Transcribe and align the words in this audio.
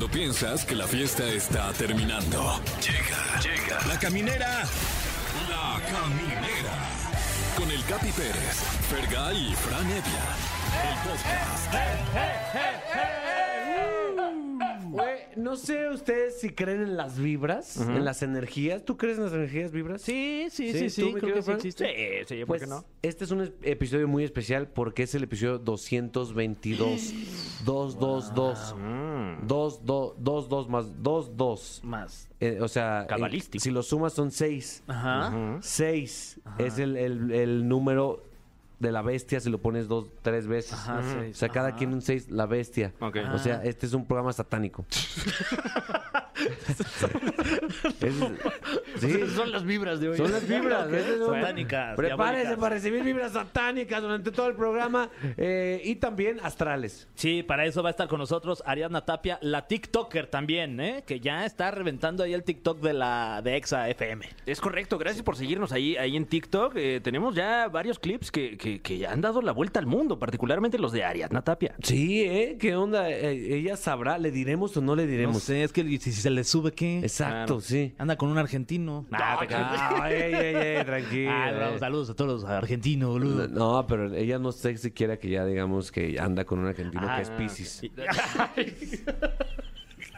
Cuando 0.00 0.16
piensas 0.16 0.64
que 0.64 0.74
la 0.74 0.86
fiesta 0.86 1.28
está 1.28 1.70
terminando. 1.74 2.58
Llega, 2.80 3.38
llega. 3.42 3.86
La 3.86 3.98
caminera. 3.98 4.64
La 5.50 5.78
caminera. 5.92 6.72
Con 7.54 7.70
el 7.70 7.84
Capi 7.84 8.10
Pérez, 8.12 8.62
Fergay 8.88 9.50
y 9.50 9.54
Fran 9.54 9.84
Evia. 9.84 10.24
El 10.88 10.96
podcast. 11.06 13.19
No 15.36 15.56
sé 15.56 15.88
ustedes 15.88 16.40
si 16.40 16.50
creen 16.50 16.82
en 16.82 16.96
las 16.96 17.18
vibras, 17.18 17.76
en 17.78 18.04
las 18.04 18.22
energías. 18.22 18.84
¿Tú 18.84 18.96
crees 18.96 19.18
en 19.18 19.24
las 19.24 19.32
energías 19.32 19.72
vibras? 19.72 20.02
Sí, 20.02 20.46
sí, 20.50 20.72
Sí, 20.72 20.78
sí, 20.78 20.90
sí, 20.90 21.02
¿tú, 21.02 21.12
mi 21.12 21.20
creo 21.20 21.34
que 21.34 21.42
sí 21.42 21.50
existe. 21.52 21.84
Sí, 22.26 22.34
sí, 22.34 22.38
¿por 22.40 22.46
Pues 22.46 22.62
qué 22.62 22.66
no? 22.68 22.84
este 23.02 23.24
es 23.24 23.30
un 23.30 23.40
es- 23.42 23.52
episodio 23.62 24.08
muy 24.08 24.24
especial 24.24 24.68
porque 24.68 25.02
es 25.04 25.14
el 25.14 25.22
episodio 25.24 25.58
222. 25.58 27.12
222. 27.64 28.74
Mm. 29.10 29.46
2, 29.46 29.84
2, 29.84 30.14
2, 30.18 30.48
2 30.48 30.68
más 30.68 31.02
2, 31.02 31.36
2. 31.36 31.80
Más. 31.84 32.28
Eh, 32.40 32.58
o 32.60 32.68
sea, 32.68 33.06
Cabalístico. 33.08 33.58
eh, 33.58 33.60
si 33.60 33.70
lo 33.70 33.82
sumas 33.82 34.12
son 34.12 34.30
6. 34.30 34.82
Ajá. 34.86 35.58
6 35.60 36.40
es 36.58 36.78
el, 36.78 36.96
el- 36.96 37.30
el 37.32 37.68
número 37.68 38.24
de 38.80 38.90
la 38.90 39.02
bestia 39.02 39.38
si 39.40 39.48
lo 39.50 39.58
pones 39.58 39.86
dos, 39.86 40.08
tres 40.22 40.46
veces. 40.48 40.72
Ajá, 40.72 40.98
O 40.98 41.02
seis. 41.20 41.36
sea, 41.38 41.48
cada 41.50 41.68
Ajá. 41.68 41.76
quien 41.76 41.92
un 41.92 42.02
6, 42.02 42.30
la 42.30 42.46
bestia. 42.46 42.92
Ok. 42.98 43.18
O 43.32 43.38
sea, 43.38 43.62
este 43.62 43.86
es 43.86 43.92
un 43.92 44.06
programa 44.06 44.32
satánico. 44.32 44.84
Es- 48.00 49.00
sí, 49.00 49.20
Son 49.34 49.50
las 49.52 49.64
vibras 49.64 50.00
de 50.00 50.10
hoy. 50.10 50.16
son 50.16 50.30
las 50.32 50.46
vibras. 50.46 50.88
Satánicas. 50.90 51.96
Prepárese 51.96 52.36
diabólicas. 52.42 52.56
para 52.58 52.74
recibir 52.74 53.02
vibras 53.04 53.32
satánicas 53.32 54.02
durante 54.02 54.30
todo 54.30 54.48
el 54.48 54.54
programa 54.54 55.10
eh, 55.36 55.80
y 55.84 55.96
también 55.96 56.38
astrales. 56.42 57.08
Sí, 57.14 57.42
para 57.42 57.66
eso 57.66 57.82
va 57.82 57.88
a 57.88 57.92
estar 57.92 58.08
con 58.08 58.18
nosotros 58.18 58.62
Ariadna 58.66 59.04
Tapia, 59.04 59.38
la 59.42 59.66
TikToker 59.66 60.26
también, 60.26 60.80
¿eh? 60.80 61.04
Que 61.06 61.20
ya 61.20 61.44
está 61.44 61.70
reventando 61.70 62.22
ahí 62.24 62.32
el 62.34 62.42
TikTok 62.44 62.80
de 62.80 62.92
la 62.94 63.40
de 63.42 63.56
Exa 63.56 63.88
FM. 63.88 64.26
Es 64.46 64.60
correcto, 64.60 64.98
gracias 64.98 65.22
por 65.22 65.36
seguirnos 65.36 65.72
ahí, 65.72 65.96
ahí 65.96 66.16
en 66.16 66.26
TikTok. 66.26 66.74
Eh, 66.76 67.00
tenemos 67.02 67.34
ya 67.34 67.68
varios 67.68 67.98
clips 67.98 68.30
que, 68.30 68.56
que, 68.56 68.80
que 68.80 68.98
ya 68.98 69.12
han 69.12 69.20
dado 69.20 69.42
la 69.42 69.52
vuelta 69.52 69.78
al 69.80 69.86
mundo, 69.86 70.18
particularmente 70.18 70.78
los 70.78 70.92
de 70.92 71.04
Ariadna 71.04 71.42
Tapia. 71.42 71.74
Sí, 71.82 72.22
¿eh? 72.22 72.56
¿Qué 72.58 72.74
onda? 72.76 73.10
Eh, 73.10 73.56
ella 73.56 73.76
sabrá, 73.76 74.18
¿le 74.18 74.30
diremos 74.30 74.76
o 74.76 74.80
no 74.80 74.94
le 74.96 75.04
No 75.04 75.10
diremos? 75.10 75.42
sé, 75.42 75.62
es 75.64 75.72
que 75.72 75.82
si, 75.82 75.98
si 75.98 76.12
se 76.30 76.34
le 76.36 76.44
sube, 76.44 76.72
¿qué? 76.72 76.98
Exacto, 77.00 77.56
Claro. 77.56 77.60
sí. 77.60 77.92
Anda 77.98 78.16
con 78.16 78.28
un 78.28 78.38
argentino. 78.38 79.04
Nah, 79.10 79.38
te 79.40 79.46
creas. 79.48 80.10
Ey, 80.10 80.32
ey, 80.34 80.54
ey, 80.76 80.84
tranquilo. 80.84 81.30
Ah, 81.32 81.76
saludos 81.78 82.10
a 82.10 82.14
todos 82.14 82.42
los 82.42 82.50
argentinos, 82.50 83.10
boludo. 83.10 83.48
No, 83.48 83.84
pero 83.88 84.14
ella 84.14 84.38
no 84.38 84.52
sé 84.52 84.76
si 84.76 84.92
quiera 84.92 85.18
que 85.18 85.28
ya 85.28 85.44
digamos 85.44 85.90
que 85.90 86.18
anda 86.20 86.44
con 86.44 86.60
un 86.60 86.66
argentino 86.68 87.02
Ah, 87.08 87.16
que 87.16 87.22
es 87.22 87.30
Pisces. 87.30 87.82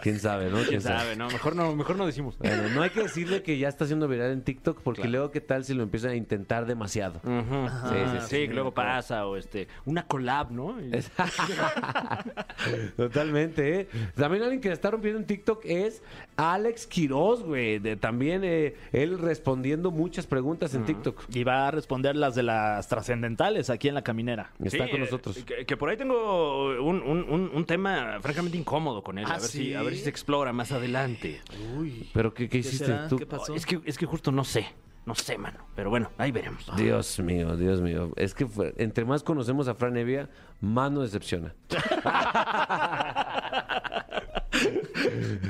¿Quién 0.03 0.19
sabe, 0.19 0.51
no? 0.51 0.59
¿Quién 0.69 0.81
sabe? 0.83 1.17
No, 1.17 1.29
mejor 1.29 1.57
no, 1.57 1.75
mejor 1.75 1.97
no 1.97 2.07
decimos. 2.07 2.37
Bueno, 2.39 2.69
no 2.75 2.83
hay 2.83 2.91
que 2.91 3.03
decirle 3.03 3.43
que 3.43 3.57
ya 3.57 3.69
está 3.69 3.85
haciendo 3.85 4.09
viral 4.09 4.33
en 4.33 4.43
TikTok 4.43 4.81
porque 4.83 5.03
Claro. 5.03 5.13
luego 5.13 5.31
qué 5.31 5.41
tal 5.41 5.65
si 5.65 5.75
lo 5.75 5.83
empieza 5.85 6.09
a 6.09 6.15
intentar 6.17 6.67
demasiado. 6.67 7.21
Ujú. 7.25 7.69
Sí, 7.89 7.95
sí, 7.95 8.19
sí. 8.21 8.27
Sí, 8.29 8.49
que 8.49 8.55
luego 8.55 8.73
pasa, 8.75 9.27
o 9.27 9.37
este, 9.37 9.69
una 9.85 10.07
collab, 10.07 10.51
¿no? 10.51 10.77
Totalmente, 12.97 13.81
¿eh? 13.81 13.89
También 14.17 14.43
alguien 14.43 14.61
que 14.61 14.69
la 14.69 14.75
está 14.75 14.91
rompiendo 14.91 15.21
en 15.21 15.27
TikTok 15.27 15.61
es 15.65 16.03
Alex 16.37 16.87
Quiroz, 16.87 17.43
güey. 17.43 17.79
De- 17.79 17.97
También 17.97 18.43
eh, 18.45 18.75
él 18.93 19.19
respondiendo 19.19 19.91
muchas 19.91 20.27
preguntas 20.27 20.75
en 20.75 20.85
TikTok. 20.85 21.23
Y 21.33 21.45
va 21.45 21.69
a 21.69 21.71
responder 21.71 22.17
las 22.17 22.35
de 22.35 22.43
las 22.43 22.89
trascendentales 22.89 23.71
aquí 23.71 23.89
en 23.89 23.95
la 23.95 24.03
caminera. 24.03 24.53
Está 24.63 24.89
con 24.89 24.97
eh, 24.97 25.05
nosotros. 25.05 25.39
Que, 25.45 25.65
que 25.65 25.77
por 25.77 25.89
ahí 25.91 25.97
tengo 25.97 26.71
un, 26.83 27.03
un- 27.03 27.25
un- 27.29 27.51
un 27.55 27.65
tema 27.65 28.19
francamente 28.21 28.59
incómodo 28.59 29.03
con 29.03 29.19
él. 29.19 29.25
¿Ah, 29.29 29.35
a, 29.35 29.39
ver 29.39 29.49
sí? 29.49 29.59
si, 29.67 29.75
a 29.75 29.83
ver 29.83 29.92
si 29.95 30.03
se 30.05 30.11
explora 30.11 30.53
más 30.53 30.73
adelante. 30.73 31.41
Uy. 31.77 32.11
¿Pero 32.13 32.33
qué, 32.35 32.49
qué 32.49 32.59
hiciste 32.59 32.87
será? 32.87 33.09
tú? 33.09 33.17
¿Qué 33.17 33.27
pasó? 33.27 33.55
Es 33.55 33.67
que, 33.67 33.81
es 33.85 33.97
que 33.99 34.07
justo 34.07 34.33
no 34.33 34.45
sé. 34.45 34.67
No 35.05 35.17
sé, 35.17 35.37
mano. 35.37 35.59
Pero 35.75 35.91
bueno, 35.91 36.11
ahí 36.17 36.31
veremos. 36.31 36.65
Dios 36.77 37.19
mío, 37.19 37.57
Dios 37.57 37.81
mío. 37.81 38.13
Es 38.17 38.35
que 38.35 38.47
fue- 38.47 38.73
entre 38.79 39.05
más 39.05 39.25
conocemos 39.25 39.67
a 39.67 39.75
Fran 39.75 39.97
Evia, 39.97 40.31
más 40.61 40.93
nos 40.93 41.03
decepciona. 41.05 41.55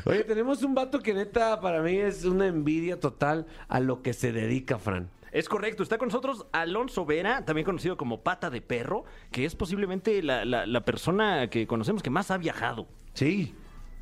Oye, 0.05 0.25
tenemos 0.25 0.63
un 0.63 0.75
vato 0.75 1.01
que 1.01 1.13
neta 1.15 1.61
para 1.61 1.83
mí 1.83 1.97
es 1.97 2.25
una 2.25 2.47
envidia 2.47 2.99
total 2.99 3.47
a 3.69 3.81
lo 3.81 4.03
que 4.03 4.13
se 4.13 4.33
dedica 4.33 4.79
Fran. 4.79 5.11
Es 5.33 5.49
correcto, 5.49 5.83
está 5.83 5.97
con 5.99 6.09
nosotros 6.09 6.47
Alonso 6.53 7.07
Vera, 7.07 7.45
también 7.45 7.65
conocido 7.65 7.97
como 7.97 8.21
Pata 8.23 8.51
de 8.51 8.61
Perro, 8.61 9.05
que 9.31 9.45
es 9.45 9.55
posiblemente 9.55 10.23
la, 10.23 10.45
la- 10.45 10.67
la 10.67 10.85
persona 10.85 11.49
que 11.49 11.67
conocemos 11.67 12.03
que 12.03 12.11
más 12.11 12.31
ha 12.31 12.39
viajado. 12.39 12.87
Sí. 13.15 13.55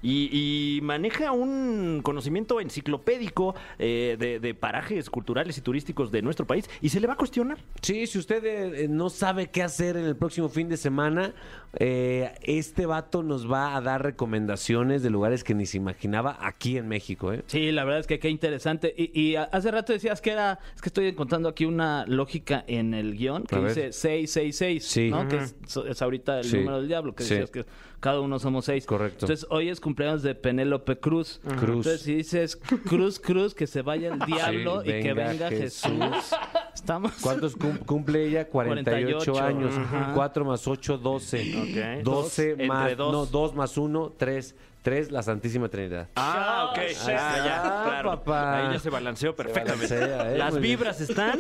Y, 0.03 0.77
y 0.77 0.81
maneja 0.81 1.33
un 1.33 2.00
conocimiento 2.03 2.61
enciclopédico 2.61 3.55
eh, 3.78 4.16
de, 4.19 4.41
de 4.41 4.55
parajes 4.55 5.11
culturales 5.11 5.59
y 5.59 5.61
turísticos 5.61 6.11
de 6.11 6.22
nuestro 6.22 6.47
país 6.47 6.69
y 6.81 6.88
se 6.88 7.00
le 7.00 7.06
va 7.06 7.15
a 7.15 7.16
cuestionar. 7.16 7.59
Sí, 7.83 8.06
si 8.06 8.19
usted 8.19 8.44
eh, 8.44 8.84
eh, 8.84 8.89
no 8.89 9.10
sabe 9.10 9.49
qué 9.49 9.62
hacer 9.62 9.97
en 9.97 10.05
el 10.06 10.16
próximo 10.16 10.49
fin 10.49 10.69
de 10.69 10.77
semana, 10.77 11.34
eh, 11.78 12.33
este 12.43 12.87
vato 12.87 13.22
nos 13.22 13.50
va 13.50 13.77
a 13.77 13.81
dar 13.81 14.03
recomendaciones 14.03 15.03
de 15.03 15.10
lugares 15.10 15.44
que 15.44 15.55
ni 15.55 15.66
se 15.66 15.77
imaginaba 15.77 16.39
aquí 16.41 16.77
en 16.78 16.89
México, 16.89 17.33
¿eh? 17.33 17.43
Sí, 17.47 17.71
la 17.71 17.84
verdad 17.84 18.00
es 18.00 18.06
que 18.06 18.19
qué 18.19 18.28
interesante. 18.31 18.94
Y, 18.97 19.19
y 19.21 19.37
hace 19.37 19.71
rato 19.71 19.93
decías 19.93 20.21
que 20.21 20.31
era, 20.31 20.59
es 20.75 20.81
que 20.81 20.89
estoy 20.89 21.06
encontrando 21.09 21.49
aquí 21.49 21.65
una 21.66 22.05
lógica 22.06 22.65
en 22.66 22.94
el 22.94 23.16
guion 23.16 23.44
que 23.44 23.56
dice 23.56 23.93
666, 23.93 24.84
Sí. 24.87 25.10
¿no? 25.10 25.28
Que 25.28 25.37
es, 25.37 25.55
es 25.89 26.03
ahorita 26.03 26.39
el 26.41 26.44
Sí. 26.44 26.56
número 26.56 26.78
del 26.78 26.89
diablo, 26.89 27.15
que 27.15 27.22
Sí. 27.25 27.34
decías 27.34 27.50
que 27.50 27.65
cada 28.00 28.21
uno 28.21 28.38
somos 28.38 28.65
seis. 28.65 28.87
Correcto. 28.87 29.27
Entonces, 29.27 29.47
hoy 29.50 29.69
es 29.69 29.81
cumpleaños 29.81 30.22
de 30.22 30.34
Penélope 30.34 30.99
Cruz. 30.99 31.41
Cruz. 31.43 31.61
Entonces, 31.87 32.00
si 32.03 32.15
dices 32.15 32.56
Cruz, 32.56 33.21
Cruz, 33.21 33.55
que 33.55 33.66
se 33.66 33.83
vaya 33.83 34.12
el 34.12 34.19
diablo 34.21 34.83
Sí, 34.83 34.88
y 34.91 35.03
que 35.03 35.12
venga 35.12 35.28
venga 35.31 35.49
Jesús. 35.50 35.91
Jesús. 35.93 36.34
Estamos... 36.75 37.12
¿Cuántos 37.21 37.55
cum- 37.56 37.77
cumple 37.84 38.27
ella? 38.27 38.49
48, 38.49 39.33
48. 39.33 39.43
años. 39.44 39.75
Ajá. 39.77 40.12
4 40.15 40.44
más 40.44 40.66
8, 40.66 40.99
12. 40.99 41.99
Ok. 41.99 42.05
12 42.05 42.56
Dos, 42.56 42.69
más. 42.69 42.81
entre 42.83 42.97
dos. 42.97 43.12
No, 43.12 43.27
2 43.27 43.55
más 43.55 43.77
1, 43.77 44.12
3. 44.16 44.55
3, 44.82 45.10
la 45.12 45.22
Santísima 45.22 45.68
Trinidad. 45.68 46.08
Ah, 46.16 46.68
ok. 46.70 46.78
Ahí 46.78 46.86
está, 46.91 48.00
papá. 48.04 48.56
Ahí 48.68 48.72
ya 48.74 48.78
se 48.78 48.91
balanceó 48.91 49.36
perfectamente. 49.36 49.94
balancea, 49.98 50.32
eh, 50.32 50.38
Las 50.38 50.52
muy 50.52 50.62
bien. 50.62 50.78
vibras 50.78 51.00
están. 51.00 51.38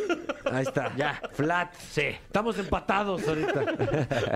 Ahí 0.52 0.62
está. 0.62 0.94
Ya. 0.96 1.20
Flat. 1.32 1.72
Sí. 1.90 2.02
Estamos 2.02 2.58
empatados 2.58 3.26
ahorita. 3.26 3.64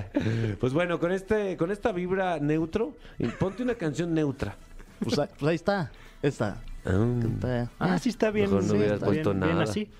pues 0.60 0.72
bueno, 0.72 0.98
con 0.98 1.12
este, 1.12 1.56
con 1.56 1.70
esta 1.70 1.92
vibra 1.92 2.38
neutro, 2.38 2.96
ponte 3.38 3.62
una 3.62 3.74
canción 3.74 4.14
neutra. 4.14 4.56
Pues, 5.00 5.18
ahí- 5.18 5.28
pues 5.38 5.50
ahí 5.50 5.56
está. 5.56 5.90
Esta. 6.22 6.56
Ah. 6.86 7.66
Ah, 7.78 7.98
sí 7.98 8.10
está 8.10 8.30
bien. 8.30 8.46
Mejor 8.46 8.62
no 8.64 8.68
sí, 8.70 8.76
hubieras 8.76 8.94
está 8.94 9.06
puesto 9.06 9.30
bien, 9.30 9.40
bien 9.40 9.52
nada. 9.58 9.64
así. 9.64 9.90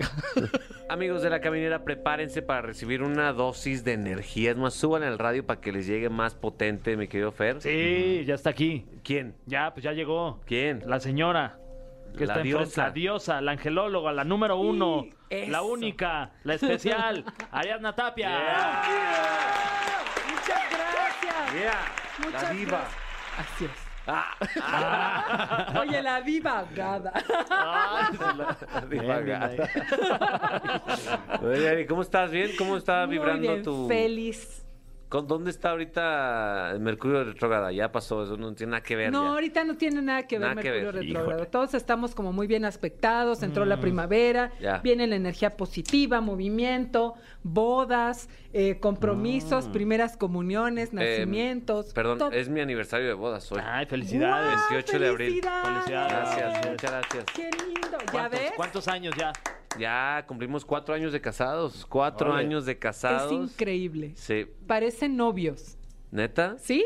Amigos 0.91 1.22
de 1.22 1.31
la 1.31 1.41
caminera, 1.41 1.83
prepárense 1.83 2.43
para 2.43 2.61
recibir 2.62 3.03
una 3.03 3.33
dosis 3.33 3.84
de 3.84 3.95
energía. 3.95 4.50
Es 4.50 4.56
más, 4.59 4.75
suban 4.75 5.03
el 5.03 5.19
radio 5.19 5.47
para 5.47 5.61
que 5.61 5.72
les 5.72 5.87
llegue 5.87 6.11
más 6.11 6.34
potente, 6.34 6.97
mi 6.97 7.09
querido 7.09 7.33
Fer. 7.33 7.61
Sí, 7.62 8.25
ya 8.27 8.34
está 8.34 8.50
aquí. 8.50 8.84
¿Quién? 9.03 9.34
Ya, 9.47 9.72
pues 9.72 9.83
ya 9.84 9.93
llegó. 9.93 10.41
¿Quién? 10.47 10.83
La 10.87 11.00
señora. 11.00 11.59
Que 12.17 12.27
La 12.27 12.34
está 12.34 12.41
enfrente. 12.41 12.49
diosa. 12.49 12.83
La 12.84 12.91
diosa, 12.91 13.41
la 13.41 13.53
angelóloga, 13.53 14.12
la 14.12 14.25
número 14.25 14.56
uno. 14.59 15.06
La 15.49 15.62
única, 15.62 16.31
la 16.45 16.55
especial. 16.55 17.25
Ariadna 17.51 17.93
Tapia. 17.95 18.31
Muchas 20.28 20.62
gracias. 20.71 21.55
Yeah, 21.55 21.81
Muchas 22.25 22.43
la 22.43 22.51
diva. 22.51 22.71
gracias. 22.78 22.99
Así 23.39 23.65
es. 23.65 23.84
Oye, 25.81 26.03
la 26.03 26.20
divagada. 26.20 27.12
La 27.48 28.87
diva 28.91 29.19
Bien, 29.20 29.25
bien 29.25 29.26
gata. 29.26 29.69
Oye, 31.42 31.69
Ari, 31.69 31.87
¿cómo 31.87 32.03
estás? 32.03 32.31
¿Bien? 32.31 32.50
¿Cómo 32.59 32.76
está 32.76 33.06
Muy 33.06 33.16
vibrando 33.16 33.50
bien, 33.53 33.62
tu... 33.62 33.88
feliz. 33.88 34.65
¿Con- 35.09 35.28
¿Dónde 35.28 35.50
está 35.50 35.70
ahorita 35.70 36.70
el 36.72 36.81
Mercurio 36.81 37.22
retrógrada? 37.25 37.70
Ya 37.70 37.92
pasó, 37.92 38.25
eso 38.25 38.37
no 38.37 38.53
tiene 38.54 38.72
nada 38.72 38.82
que 38.82 38.97
ver 38.97 39.12
No, 39.12 39.22
ya. 39.25 39.31
ahorita 39.31 39.65
no 39.65 39.77
tiene 39.77 40.03
nada 40.03 40.27
que 40.27 40.39
ver 40.39 40.48
Nada 40.48 40.54
Mercurio 40.56 40.92
retrógrado. 40.92 41.47
Todos 41.47 41.74
estamos 41.74 42.15
como 42.15 42.33
muy 42.33 42.47
bien 42.47 42.65
aspectados, 42.65 43.42
entró 43.42 43.65
la 43.65 43.78
primavera, 43.80 44.51
Ya. 44.60 44.78
viene 44.78 45.06
la 45.06 45.16
energía 45.16 45.56
positiva, 45.56 46.21
movimiento, 46.21 47.15
bodas, 47.42 48.28
eh, 48.53 48.78
compromisos, 48.80 49.68
primeras 49.68 50.16
comuniones, 50.16 50.92
nacimientos. 50.92 51.92
Perdón, 51.92 52.18
todo. 52.18 52.30
es 52.33 52.48
mi 52.48 52.60
aniversario 52.60 53.07
de 53.07 53.15
bodas 53.15 53.50
hoy. 53.53 53.60
Ay, 53.65 53.86
felicidades. 53.86 54.57
¡Guau! 54.57 54.71
28 54.71 54.98
de 54.98 55.09
abril. 55.09 55.28
¡Felicidades! 55.42 56.12
Gracias, 56.36 56.71
muchas 56.71 56.91
gracias. 56.91 57.24
¡Qué 57.34 57.50
lindo! 57.65 57.98
¿Ya 58.07 58.10
¿Cuántos, 58.10 58.41
ves? 58.41 58.53
cuántos 58.57 58.89
años 58.89 59.15
ya? 59.16 59.33
Ya 59.78 60.24
cumplimos 60.26 60.65
cuatro 60.65 60.94
años 60.94 61.12
de 61.12 61.21
casados. 61.21 61.86
Cuatro 61.88 62.32
años 62.32 62.65
de 62.66 62.72
Es 62.72 62.78
casados. 62.78 63.32
increíble. 63.32 64.12
Sí. 64.16 64.47
Parecen 64.66 65.16
novios. 65.16 65.76
¿Neta? 66.10 66.56
¿Sí? 66.59 66.84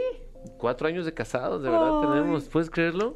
Cuatro 0.56 0.88
años 0.88 1.04
de 1.04 1.12
casados, 1.12 1.62
de 1.62 1.68
verdad 1.68 2.00
Ay. 2.02 2.08
tenemos. 2.08 2.44
¿Puedes 2.44 2.70
creerlo? 2.70 3.14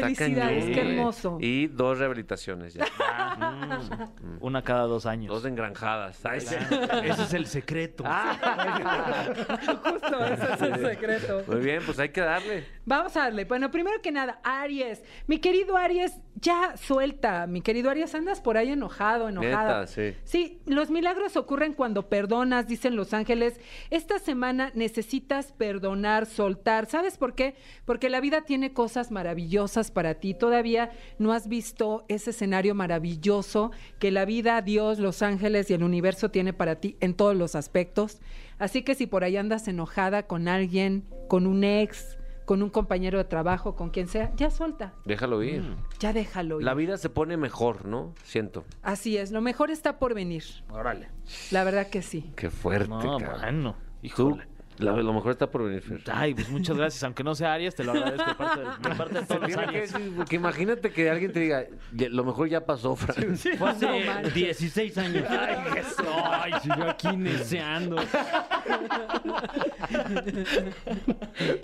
Felicidades, 0.00 0.64
qué 0.66 0.80
hermoso. 0.80 1.38
Y 1.40 1.66
dos 1.68 1.98
rehabilitaciones 1.98 2.74
ya. 2.74 2.86
Una 4.40 4.62
cada 4.62 4.82
dos 4.82 5.06
años. 5.06 5.32
dos 5.32 5.44
engranjadas. 5.44 6.24
Ay. 6.24 6.38
Ese 6.38 7.22
es 7.22 7.34
el 7.34 7.46
secreto. 7.46 8.04
Justo, 9.84 10.24
ese 10.24 10.52
es 10.54 10.62
el 10.62 10.86
secreto. 10.86 11.44
Muy 11.46 11.60
bien, 11.60 11.82
pues 11.84 11.98
hay 11.98 12.10
que 12.10 12.20
darle. 12.20 12.64
Vamos 12.84 13.16
a 13.16 13.24
darle. 13.24 13.44
Bueno, 13.44 13.70
primero 13.70 14.00
que 14.02 14.12
nada, 14.12 14.40
Aries. 14.44 15.02
Mi 15.26 15.38
querido 15.38 15.76
Aries, 15.76 16.18
ya 16.36 16.76
suelta. 16.76 17.46
Mi 17.46 17.60
querido 17.60 17.90
Aries, 17.90 18.14
andas 18.14 18.40
por 18.40 18.56
ahí 18.56 18.70
enojado, 18.70 19.28
enojada. 19.28 19.80
Neta, 19.80 19.86
sí. 19.86 20.14
Sí, 20.24 20.60
los 20.66 20.90
milagros 20.90 21.36
ocurren 21.36 21.74
cuando 21.74 22.08
perdonas, 22.08 22.68
dicen 22.68 22.96
los 22.96 23.12
ángeles. 23.12 23.60
Esta 23.90 24.18
semana 24.18 24.70
necesitas 24.74 25.52
perdonar, 25.52 26.26
soltar. 26.26 26.86
¿Sabes 26.86 27.18
por 27.18 27.34
qué? 27.34 27.56
Porque 27.84 28.10
la 28.10 28.20
vida 28.20 28.42
tiene 28.42 28.72
cosas 28.72 29.10
maravillosas 29.10 29.85
para 29.90 30.14
ti. 30.14 30.34
Todavía 30.34 30.90
no 31.18 31.32
has 31.32 31.48
visto 31.48 32.04
ese 32.08 32.30
escenario 32.30 32.74
maravilloso 32.74 33.70
que 33.98 34.10
la 34.10 34.24
vida, 34.24 34.60
Dios, 34.62 34.98
los 34.98 35.22
ángeles 35.22 35.70
y 35.70 35.74
el 35.74 35.82
universo 35.82 36.30
tiene 36.30 36.52
para 36.52 36.76
ti 36.76 36.96
en 37.00 37.14
todos 37.14 37.36
los 37.36 37.54
aspectos. 37.54 38.20
Así 38.58 38.82
que 38.82 38.94
si 38.94 39.06
por 39.06 39.24
ahí 39.24 39.36
andas 39.36 39.68
enojada 39.68 40.26
con 40.26 40.48
alguien, 40.48 41.04
con 41.28 41.46
un 41.46 41.62
ex, 41.64 42.18
con 42.46 42.62
un 42.62 42.70
compañero 42.70 43.18
de 43.18 43.24
trabajo, 43.24 43.74
con 43.74 43.90
quien 43.90 44.06
sea, 44.06 44.32
ya 44.36 44.50
suelta, 44.50 44.94
Déjalo 45.04 45.42
ir. 45.42 45.64
ya 45.98 46.12
déjalo 46.12 46.60
ir. 46.60 46.64
La 46.64 46.74
vida 46.74 46.96
se 46.96 47.10
pone 47.10 47.36
mejor, 47.36 47.86
¿no? 47.86 48.14
Siento. 48.22 48.64
Así 48.82 49.16
es, 49.16 49.32
lo 49.32 49.40
mejor 49.40 49.70
está 49.72 49.98
por 49.98 50.14
venir. 50.14 50.44
Órale. 50.70 51.08
La 51.50 51.64
verdad 51.64 51.88
que 51.88 52.02
sí. 52.02 52.30
Qué 52.36 52.48
fuerte, 52.50 52.88
No, 52.88 53.18
cabrón. 53.18 53.40
bueno. 53.40 53.72
Tú, 54.14 54.30
Híjole. 54.30 54.46
La- 54.78 54.92
lo 54.96 55.12
mejor 55.12 55.32
está 55.32 55.50
por 55.50 55.64
venir, 55.64 55.82
Fer. 55.82 56.00
Ay, 56.12 56.34
pues 56.34 56.48
muchas 56.48 56.76
gracias. 56.76 57.02
Aunque 57.04 57.22
no 57.24 57.34
sea 57.34 57.54
Aries, 57.54 57.74
te 57.74 57.84
lo 57.84 57.92
agradezco 57.92 58.24
de 58.30 58.34
parte 58.34 58.60
de, 58.60 58.66
de 58.88 58.94
parte 58.96 59.14
de 59.20 59.26
todos 59.26 59.40
los 59.40 59.50
que 59.50 60.10
porque 60.16 60.36
imagínate 60.36 60.90
que 60.90 61.10
alguien 61.10 61.32
te 61.32 61.40
diga, 61.40 61.64
"Ya- 61.92 62.08
lo 62.08 62.24
mejor 62.24 62.48
ya 62.48 62.64
pasó, 62.64 62.94
Fran. 62.96 63.36
Fue 63.36 63.70
hace 63.70 63.86
No 63.86 63.98
manches. 64.12 64.34
16 64.34 64.98
años. 64.98 65.24
Ay, 65.28 65.56
Jesús. 65.74 66.06
Ay, 66.24 66.52
si 66.62 66.68
yo 66.68 66.84
aquí 66.90 67.16
neceando. 67.16 67.96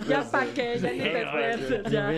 Ya 0.07 0.23
pa' 0.31 0.45
qué, 0.53 0.79
ya 0.79 0.91
ni 0.91 0.99
te 0.99 1.21
esfuerces, 1.21 1.91
ya. 1.91 2.11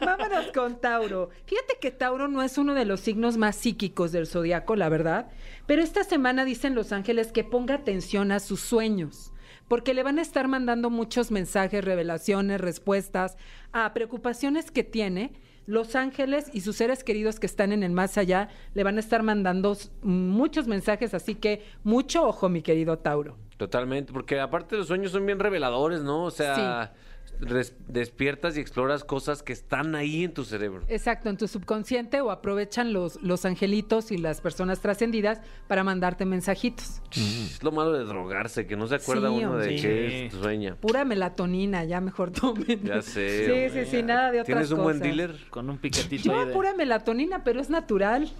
Vámonos 0.00 0.46
con 0.54 0.80
Tauro. 0.80 1.30
Fíjate 1.46 1.78
que 1.80 1.90
Tauro 1.90 2.28
no 2.28 2.42
es 2.42 2.58
uno 2.58 2.74
de 2.74 2.84
los 2.84 3.00
signos 3.00 3.36
más 3.36 3.56
psíquicos 3.56 4.12
del 4.12 4.26
zodiaco, 4.26 4.76
la 4.76 4.88
verdad. 4.88 5.28
Pero 5.66 5.82
esta 5.82 6.04
semana 6.04 6.44
dicen 6.44 6.74
los 6.74 6.92
ángeles 6.92 7.32
que 7.32 7.44
ponga 7.44 7.74
atención 7.76 8.32
a 8.32 8.40
sus 8.40 8.60
sueños. 8.60 9.29
Porque 9.70 9.94
le 9.94 10.02
van 10.02 10.18
a 10.18 10.22
estar 10.22 10.48
mandando 10.48 10.90
muchos 10.90 11.30
mensajes, 11.30 11.84
revelaciones, 11.84 12.60
respuestas 12.60 13.36
a 13.70 13.94
preocupaciones 13.94 14.72
que 14.72 14.82
tiene. 14.82 15.32
Los 15.64 15.94
ángeles 15.94 16.50
y 16.52 16.62
sus 16.62 16.74
seres 16.74 17.04
queridos 17.04 17.38
que 17.38 17.46
están 17.46 17.70
en 17.70 17.84
el 17.84 17.92
más 17.92 18.18
allá 18.18 18.48
le 18.74 18.82
van 18.82 18.96
a 18.96 18.98
estar 18.98 19.22
mandando 19.22 19.76
muchos 20.02 20.66
mensajes. 20.66 21.14
Así 21.14 21.36
que 21.36 21.62
mucho 21.84 22.26
ojo, 22.26 22.48
mi 22.48 22.62
querido 22.62 22.98
Tauro. 22.98 23.36
Totalmente, 23.58 24.12
porque 24.12 24.40
aparte 24.40 24.76
los 24.76 24.88
sueños 24.88 25.12
son 25.12 25.24
bien 25.24 25.38
reveladores, 25.38 26.02
¿no? 26.02 26.24
O 26.24 26.32
sea, 26.32 26.92
res- 27.40 27.74
despiertas 27.88 28.56
y 28.56 28.60
exploras 28.60 29.04
cosas 29.04 29.42
que 29.42 29.52
están 29.52 29.94
ahí 29.94 30.24
en 30.24 30.32
tu 30.34 30.44
cerebro. 30.44 30.82
Exacto, 30.88 31.28
en 31.30 31.36
tu 31.36 31.48
subconsciente 31.48 32.20
o 32.20 32.30
aprovechan 32.30 32.92
los, 32.92 33.20
los 33.22 33.44
angelitos 33.44 34.12
y 34.12 34.18
las 34.18 34.40
personas 34.40 34.80
trascendidas 34.80 35.40
para 35.66 35.82
mandarte 35.84 36.24
mensajitos. 36.26 37.02
Es 37.12 37.62
lo 37.62 37.72
malo 37.72 37.92
de 37.92 38.04
drogarse, 38.04 38.66
que 38.66 38.76
no 38.76 38.86
se 38.86 38.96
acuerda 38.96 39.28
Sí, 39.30 39.34
uno 39.44 39.56
de 39.56 40.26
es, 40.26 40.32
sueña. 40.34 40.76
Pura 40.76 41.04
melatonina, 41.04 41.84
ya 41.84 42.00
mejor 42.00 42.30
tomen. 42.32 42.82
Ya 42.84 43.02
sé. 43.02 43.44
Sí, 43.46 43.50
hombre, 43.50 43.84
sí, 43.84 43.90
sí, 43.90 44.02
nada 44.02 44.30
de 44.32 44.40
otras 44.40 44.46
¿Tienes 44.46 44.70
un 44.70 44.82
buen 44.82 45.00
dealer? 45.00 45.36
Con 45.50 45.68
un 45.70 45.78
piquetito 45.78 46.32
ahí 46.32 46.46
de... 46.46 46.52
pura 46.52 46.74
melatonina, 46.74 47.44
pero 47.44 47.60
es 47.60 47.70
natural. 47.70 48.30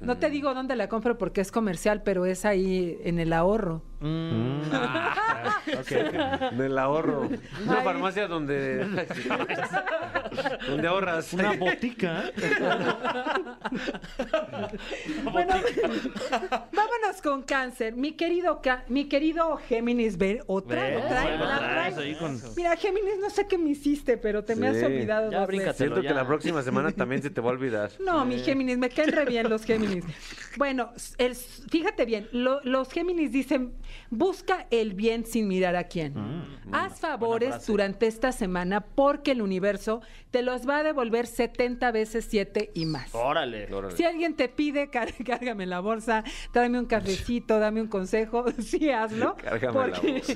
No 0.00 0.16
Mm. 0.16 0.18
te 0.18 0.28
digo 0.28 0.52
dónde 0.54 0.76
la 0.76 0.88
compro 0.88 1.16
porque 1.16 1.40
es 1.40 1.50
comercial, 1.52 2.02
pero 2.04 2.26
es 2.26 2.44
ahí 2.44 2.98
en 3.04 3.18
el 3.20 3.32
ahorro. 3.32 3.80
Mm, 4.00 4.60
ah, 4.72 5.14
ok. 5.78 6.52
Del 6.52 6.78
ahorro. 6.78 7.28
Una 7.62 7.82
farmacia 7.82 8.26
donde. 8.26 9.06
donde 10.68 10.88
ahorras. 10.88 11.32
Una 11.32 11.52
botica. 11.52 12.24
Bueno, 15.32 15.54
vámonos 16.72 17.22
con 17.22 17.42
cáncer. 17.42 17.94
Mi 17.96 18.12
querido, 18.12 18.60
ca- 18.62 18.84
mi 18.88 19.04
querido 19.08 19.56
Géminis, 19.68 20.16
ve 20.18 20.42
otra, 20.46 20.76
trae, 20.76 21.36
Bueno, 21.36 21.44
la 21.46 21.58
traes 21.58 21.94
trae. 21.94 22.06
ahí 22.06 22.14
con- 22.16 22.40
Mira, 22.56 22.76
Géminis, 22.76 23.18
no 23.20 23.30
sé 23.30 23.46
qué 23.46 23.58
me 23.58 23.70
hiciste, 23.70 24.16
pero 24.16 24.44
te 24.44 24.56
me 24.56 24.68
has 24.68 24.76
Sí. 24.78 24.84
olvidado 24.84 25.30
Ya, 25.30 25.40
dos 25.40 25.48
veces. 25.48 25.76
Siento 25.76 26.00
que 26.02 26.14
la 26.14 26.26
próxima 26.26 26.62
semana 26.62 26.90
también 26.96 27.22
se 27.22 27.30
te 27.30 27.40
va 27.40 27.48
a 27.50 27.52
olvidar. 27.52 27.90
No, 28.00 28.24
mi 28.24 28.38
Géminis, 28.38 28.78
me 28.78 28.88
caen 28.90 29.12
re 29.12 29.24
bien 29.24 29.48
los 29.48 29.64
Géminis. 29.64 30.04
Bueno, 30.56 30.92
el- 31.18 31.34
fíjate 31.34 32.04
bien, 32.04 32.28
lo- 32.32 32.60
los 32.64 32.90
Géminis 32.90 33.32
dicen, 33.32 33.74
busca 34.10 34.66
el 34.70 34.94
bien 34.94 35.24
sin 35.26 35.48
mirar 35.48 35.76
a 35.76 35.84
quién. 35.84 36.14
Haz 36.72 37.00
favores 37.00 37.66
durante 37.66 38.06
esta 38.06 38.32
semana 38.32 38.80
porque 38.80 39.32
el 39.32 39.42
universo 39.42 40.02
te 40.34 40.42
los 40.42 40.68
va 40.68 40.78
a 40.78 40.82
devolver 40.82 41.28
70 41.28 41.92
veces 41.92 42.26
7 42.28 42.72
y 42.74 42.86
más. 42.86 43.14
Órale. 43.14 43.72
Órale. 43.72 43.96
Si 43.96 44.02
alguien 44.02 44.34
te 44.34 44.48
pide, 44.48 44.90
car- 44.90 45.14
cárgame 45.24 45.64
la 45.64 45.78
bolsa, 45.78 46.24
tráeme 46.52 46.80
un 46.80 46.86
cafecito, 46.86 47.60
dame 47.60 47.80
un 47.80 47.86
consejo, 47.86 48.44
sí 48.58 48.90
hazlo. 48.90 49.36
Cárgame 49.40 49.92
la 49.92 50.00
bolsa. 50.00 50.32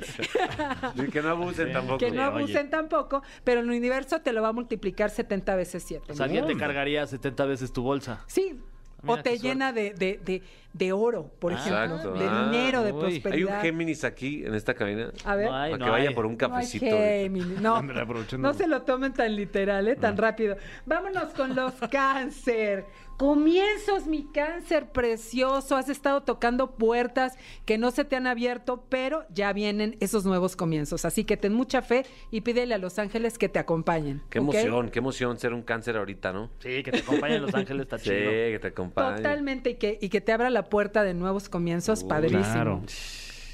Y 0.95 1.09
que 1.11 1.21
no 1.21 1.31
abusen 1.31 1.73
tampoco. 1.73 1.99
que 1.99 2.13
no 2.13 2.23
oye. 2.29 2.39
abusen 2.39 2.71
tampoco, 2.71 3.25
pero 3.43 3.59
el 3.59 3.69
universo 3.69 4.21
te 4.21 4.33
lo 4.33 4.41
va 4.41 4.51
a 4.51 4.53
multiplicar 4.53 5.11
70 5.11 5.57
veces 5.57 5.83
7. 5.83 6.13
O 6.13 6.15
sea, 6.15 6.27
alguien 6.27 6.47
te 6.47 6.57
cargaría 6.57 7.05
70 7.05 7.45
veces 7.47 7.73
tu 7.73 7.83
bolsa. 7.83 8.23
Sí. 8.29 8.61
Mira, 9.03 9.15
o 9.15 9.23
te 9.23 9.39
llena 9.39 9.73
de, 9.73 9.95
de, 9.95 10.21
de, 10.25 10.43
de 10.73 10.93
oro, 10.93 11.31
por 11.39 11.53
Ah, 11.53 11.57
ejemplo. 11.57 11.85
exacto. 11.85 12.13
De 12.15 12.27
Ah, 12.29 12.51
dinero, 12.51 12.83
de 12.83 12.93
uy. 12.93 12.99
Hay 12.99 13.05
un 13.07 13.21
prosperidad. 13.21 13.63
Géminis 13.63 14.05
aquí 14.05 14.45
en 14.45 14.55
esta 14.55 14.75
cabina. 14.75 15.11
A 15.25 15.37
ver. 15.37 15.47
No 15.51 15.57
hay, 15.57 15.71
para 15.71 15.79
no 15.79 15.85
que 15.85 15.91
vaya 15.93 16.09
hay. 16.09 16.15
por 16.15 16.27
un 16.27 16.33
No 16.37 16.47
hay 16.47 16.51
cafecito. 16.51 16.87
Géminis, 16.87 17.61
No, 17.61 17.77
aprovechando. 17.77 18.49
no 18.49 18.55
se 18.55 18.67
lo 18.67 18.83
tomen 18.83 19.13
tan 19.13 19.35
literal, 19.37 19.87
¿eh? 19.89 19.97
tan 19.97 20.17
rápido. 20.17 20.57
Vámonos 20.87 21.29
con 21.35 21.55
los 21.55 21.73
cáncer. 21.91 22.85
Comienzos, 23.19 24.07
mi 24.07 24.23
cáncer 24.27 24.93
precioso. 24.93 25.75
Has 25.77 25.89
estado 25.89 26.23
tocando 26.23 26.77
puertas 26.77 27.37
que 27.65 27.77
no 27.77 27.91
se 27.91 28.05
te 28.05 28.15
han 28.15 28.29
abierto, 28.29 28.85
pero 28.89 29.25
ya 29.35 29.53
vienen 29.53 29.97
esos 29.99 30.25
nuevos 30.25 30.55
comienzos. 30.55 31.05
Así 31.05 31.25
que 31.25 31.37
ten 31.37 31.53
mucha 31.53 31.83
fe 31.83 32.07
y 32.31 32.43
pídele 32.43 32.75
a 32.75 32.79
los 32.79 32.97
ángeles 33.01 33.37
que 33.37 33.49
te 33.49 33.59
acompañen. 33.59 34.23
Qué 34.31 34.39
emoción, 34.39 34.89
qué 34.91 35.01
emoción 35.01 35.37
ser 35.37 35.53
un 35.53 35.63
cáncer 35.63 35.97
ahorita, 35.97 36.33
¿no? 36.33 36.49
Sí, 36.61 36.85
que 36.85 36.93
te 36.93 36.99
acompañen 36.99 37.43
los 37.43 37.53
ángeles 37.55 37.83
está 37.87 37.99
Sí, 37.99 38.05
chido. 38.11 38.31
que 38.31 38.59
te 38.63 38.69
acompañe. 38.69 39.17
Totalmente, 39.17 39.71
y 39.71 39.75
que, 39.75 39.99
y 40.01 40.11
que 40.11 40.21
te 40.21 40.31
abra 40.31 40.49
la 40.49 40.67
puerta 40.67 41.03
de 41.03 41.13
nuevos 41.15 41.49
comienzos, 41.49 42.05
padrísimo. 42.05 42.45
claro. 42.53 42.83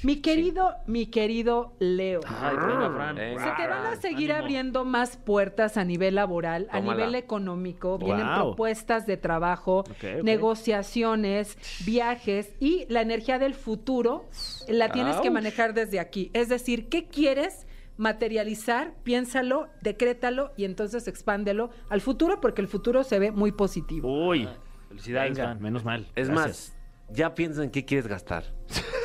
Mi 0.03 0.17
querido, 0.17 0.75
mi 0.85 1.07
querido 1.07 1.73
Leo. 1.79 2.19
Ay, 2.27 2.55
venga, 2.57 2.91
Fran. 2.91 3.15
Venga. 3.15 3.43
Se 3.55 3.61
te 3.63 3.67
van 3.67 3.85
a 3.85 3.95
seguir 3.95 4.31
Ánimo. 4.31 4.43
abriendo 4.45 4.85
más 4.85 5.17
puertas 5.17 5.77
a 5.77 5.83
nivel 5.83 6.15
laboral, 6.15 6.67
a 6.71 6.79
nivel 6.79 7.15
económico. 7.15 7.97
Vienen 7.97 8.25
Wow. 8.27 8.35
propuestas 8.35 9.05
de 9.07 9.17
trabajo, 9.17 9.83
negociaciones, 10.23 11.57
viajes 11.85 12.53
y 12.59 12.85
la 12.89 13.01
energía 13.01 13.39
del 13.39 13.53
futuro 13.53 14.25
la 14.67 14.89
tienes 14.91 15.17
que 15.17 15.31
manejar 15.31 15.73
desde 15.73 15.99
aquí. 15.99 16.29
Es 16.33 16.49
decir, 16.49 16.89
¿qué 16.89 17.07
quieres? 17.07 17.67
materializar, 17.97 18.93
piénsalo, 19.03 19.69
decrétalo 19.81 20.51
y 20.57 20.65
entonces 20.65 21.07
expándelo 21.07 21.69
al 21.87 22.01
futuro 22.01 22.41
porque 22.41 22.59
el 22.61 22.67
futuro 22.67 23.05
se 23.05 23.19
ve 23.19 23.31
muy 23.31 23.53
positivo. 23.53 24.27
Uy, 24.27 24.49
felicidades, 24.89 25.29
Venga, 25.37 25.43
Fran. 25.51 25.61
menos 25.61 25.85
mal. 25.85 26.05
Es 26.13 26.27
Gracias. 26.27 26.35
más, 26.35 27.15
ya 27.15 27.33
piensa 27.33 27.63
en 27.63 27.71
qué 27.71 27.85
quieres 27.85 28.07
gastar. 28.07 28.43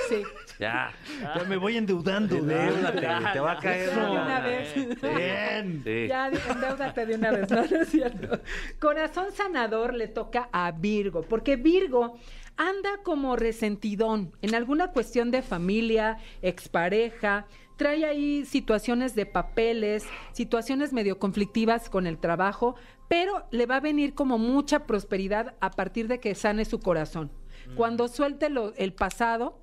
Sí. 0.09 0.17
Ya. 0.61 0.93
Ya 1.35 1.45
me 1.49 1.57
voy 1.57 1.77
endeudando. 1.79 2.37
Endeúdate, 2.37 3.01
ya, 3.01 3.33
te 3.33 3.41
va 3.41 3.53
a 3.53 3.59
caer. 3.59 3.89
Ya 3.89 4.05
de 4.05 4.11
una 4.11 4.41
vez. 4.41 4.75
Bien. 5.01 5.83
Sí. 5.85 6.07
Ya, 6.09 6.29
endeúdate 6.29 7.07
de 7.07 7.15
una 7.15 7.31
vez, 7.31 7.51
no, 7.51 7.57
no 7.67 7.81
es 7.81 7.89
cierto. 7.89 8.41
Corazón 8.79 9.27
sanador 9.33 9.95
le 9.95 10.07
toca 10.09 10.49
a 10.53 10.71
Virgo, 10.73 11.23
porque 11.23 11.57
Virgo 11.57 12.19
anda 12.57 12.91
como 13.03 13.37
resentidón 13.37 14.33
en 14.43 14.55
alguna 14.55 14.93
cuestión 14.93 15.31
de 15.31 15.41
familia, 15.43 16.19
expareja, 16.43 17.47
trae 17.77 18.05
ahí 18.05 18.45
situaciones 18.45 19.15
de 19.15 19.25
papeles, 19.25 20.05
situaciones 20.33 20.93
medio 20.93 21.19
conflictivas 21.19 21.89
con 21.89 22.07
el 22.07 22.19
trabajo, 22.19 22.75
pero 23.09 23.47
le 23.51 23.65
va 23.65 23.77
a 23.77 23.81
venir 23.81 24.15
como 24.15 24.37
mucha 24.37 24.87
prosperidad 24.87 25.55
a 25.61 25.71
partir 25.71 26.07
de 26.07 26.21
que 26.21 26.35
sane 26.35 26.65
su 26.67 26.79
corazón. 26.81 27.31
Cuando 27.77 28.09
suelte 28.09 28.51
lo- 28.51 28.75
el 28.77 28.93
pasado, 28.93 29.59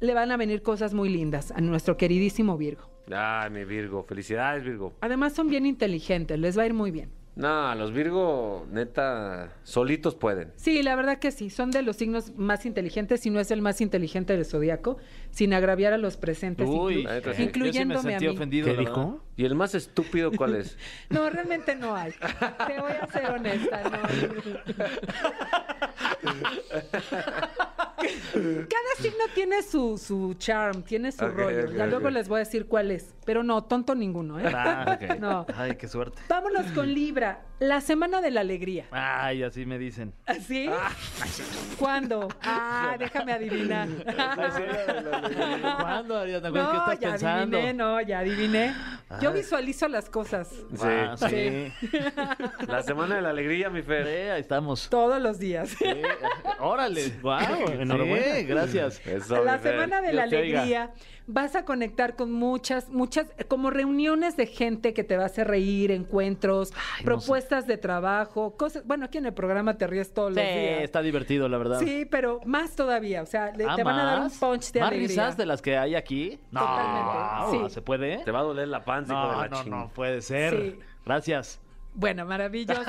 le 0.00 0.14
van 0.14 0.32
a 0.32 0.36
venir 0.36 0.62
cosas 0.62 0.94
muy 0.94 1.08
lindas 1.08 1.50
a 1.52 1.60
nuestro 1.60 1.96
queridísimo 1.96 2.56
Virgo. 2.58 2.90
Ay, 3.14 3.50
mi 3.50 3.64
Virgo. 3.64 4.02
Felicidades, 4.04 4.64
Virgo. 4.64 4.94
Además 5.00 5.34
son 5.34 5.48
bien 5.48 5.66
inteligentes, 5.66 6.38
les 6.38 6.56
va 6.58 6.62
a 6.62 6.66
ir 6.66 6.74
muy 6.74 6.90
bien. 6.90 7.10
No, 7.36 7.74
los 7.74 7.92
Virgo, 7.92 8.64
neta, 8.70 9.54
solitos 9.64 10.14
pueden. 10.14 10.52
Sí, 10.54 10.84
la 10.84 10.94
verdad 10.94 11.18
que 11.18 11.32
sí, 11.32 11.50
son 11.50 11.72
de 11.72 11.82
los 11.82 11.96
signos 11.96 12.32
más 12.36 12.64
inteligentes, 12.64 13.22
si 13.22 13.30
no 13.30 13.40
es 13.40 13.50
el 13.50 13.60
más 13.60 13.80
inteligente 13.80 14.34
del 14.36 14.44
zodiaco, 14.44 14.98
sin 15.32 15.52
agraviar 15.52 15.92
a 15.92 15.98
los 15.98 16.16
presentes, 16.16 16.68
Uy, 16.68 16.98
inclu- 16.98 17.02
la 17.02 17.12
neta 17.14 17.30
sí. 17.30 17.30
yo 17.30 17.34
sí 17.34 17.40
me 17.40 17.44
incluyéndome 17.66 18.10
sentí 18.12 18.26
a 18.26 18.28
mí. 18.30 18.36
ofendido. 18.36 18.66
¿Qué 18.66 18.76
dijo? 18.78 19.20
¿Y 19.36 19.44
el 19.46 19.56
más 19.56 19.74
estúpido 19.74 20.30
cuál 20.30 20.54
es? 20.54 20.78
No, 21.10 21.28
realmente 21.28 21.74
no 21.74 21.96
hay. 21.96 22.12
Te 22.12 22.80
voy 22.80 22.92
a 22.92 23.06
ser 23.08 23.28
honesta, 23.30 23.82
no. 23.82 23.98
Cada 28.32 28.94
signo 28.98 29.24
tiene 29.34 29.62
su, 29.62 29.98
su 29.98 30.34
charm, 30.34 30.82
tiene 30.82 31.12
su 31.12 31.26
rollo. 31.26 31.72
ya 31.72 31.86
luego 31.86 32.10
les 32.10 32.28
voy 32.28 32.36
a 32.36 32.38
decir 32.40 32.66
cuál 32.66 32.90
es. 32.90 33.14
Pero 33.24 33.42
no, 33.42 33.64
tonto 33.64 33.94
ninguno, 33.94 34.38
¿eh? 34.38 34.44
Ah. 34.54 34.98
No. 35.18 35.46
Ay, 35.56 35.76
qué 35.76 35.88
suerte. 35.88 36.20
Vámonos 36.28 36.70
con 36.72 36.92
Libra, 36.92 37.44
la 37.60 37.80
semana 37.80 38.20
de 38.20 38.30
la 38.30 38.40
alegría. 38.40 38.86
Ay, 38.90 39.42
así 39.42 39.64
me 39.64 39.78
dicen. 39.78 40.12
¿Así? 40.26 40.68
¿Cuándo? 41.78 42.28
Ah, 42.42 42.96
déjame 42.98 43.32
adivinar. 43.32 43.88
¿Cuándo, 45.80 46.18
Ariadna? 46.18 46.48
¿Qué 46.52 46.58
No, 46.58 46.72
estás 46.72 47.00
ya 47.00 47.10
pensando? 47.10 47.56
adiviné, 47.56 47.74
no, 47.74 48.00
ya 48.00 48.18
adiviné. 48.20 48.74
Yo 49.20 49.32
visualizo 49.32 49.86
las 49.88 50.10
cosas 50.10 50.48
Sí. 50.48 50.82
Ah, 50.82 51.14
sí. 51.16 51.72
La 52.66 52.82
semana 52.82 53.16
de 53.16 53.22
la 53.22 53.30
alegría, 53.30 53.70
mi 53.70 53.80
Sí, 53.80 53.86
Fer. 53.86 54.30
ahí 54.32 54.40
estamos. 54.40 54.88
todos 54.88 55.20
los 55.20 55.38
días. 55.38 55.68
Sí. 55.70 55.84
Órale. 56.60 57.10
Wow, 57.22 57.38
enhorabuena. 57.80 58.34
Sí, 58.36 58.44
gracias. 58.44 59.00
Eso, 59.06 59.44
la 59.44 59.58
semana 59.58 60.00
de 60.00 60.12
la 60.12 60.24
oiga. 60.24 60.90
Vas 61.26 61.56
a 61.56 61.64
conectar 61.64 62.16
con 62.16 62.30
muchas, 62.32 62.90
muchas, 62.90 63.26
como 63.48 63.70
reuniones 63.70 64.36
de 64.36 64.46
gente 64.46 64.92
que 64.92 65.04
te 65.04 65.16
va 65.16 65.22
a 65.22 65.26
hacer 65.26 65.48
reír, 65.48 65.90
encuentros, 65.90 66.72
no 66.72 67.04
propuestas 67.04 67.66
de 67.66 67.76
trabajo, 67.78 68.56
cosas. 68.56 68.86
Bueno, 68.86 69.06
aquí 69.06 69.18
en 69.18 69.26
el 69.26 69.32
programa 69.34 69.78
te 69.78 69.86
ríes 69.86 70.12
todos 70.12 70.34
Sí, 70.34 70.40
los 70.40 70.44
días. 70.48 70.82
está 70.82 71.00
divertido, 71.02 71.48
la 71.48 71.58
verdad. 71.58 71.78
Sí, 71.80 72.06
pero 72.10 72.40
más 72.44 72.76
todavía. 72.76 73.22
O 73.22 73.26
sea, 73.26 73.52
le- 73.56 73.64
Ah, 73.66 73.74
te 73.76 73.82
van 73.84 73.98
a 73.98 74.04
dar 74.04 74.20
un 74.20 74.30
punch 74.30 74.72
de 74.72 74.80
¿Más 74.80 74.88
alegría. 74.88 75.08
risas 75.08 75.36
de 75.36 75.46
las 75.46 75.62
que 75.62 75.78
hay 75.78 75.94
aquí? 75.94 76.38
No, 76.50 76.60
Totalmente, 76.60 77.56
wow, 77.58 77.68
sí. 77.68 77.74
¿se 77.74 77.82
puede? 77.82 78.18
Te 78.18 78.30
va 78.30 78.40
a 78.40 78.42
doler 78.44 78.68
la 78.68 78.84
panza, 78.84 79.12
hijo 79.14 79.22
de 79.28 79.34
No, 79.34 79.40
la 79.42 79.48
no, 79.48 79.64
no 79.64 79.88
puede 79.94 80.20
ser. 80.20 80.52
Sí. 80.60 80.78
Gracias. 81.06 81.60
Bueno, 81.94 82.26
maravilloso. 82.26 82.82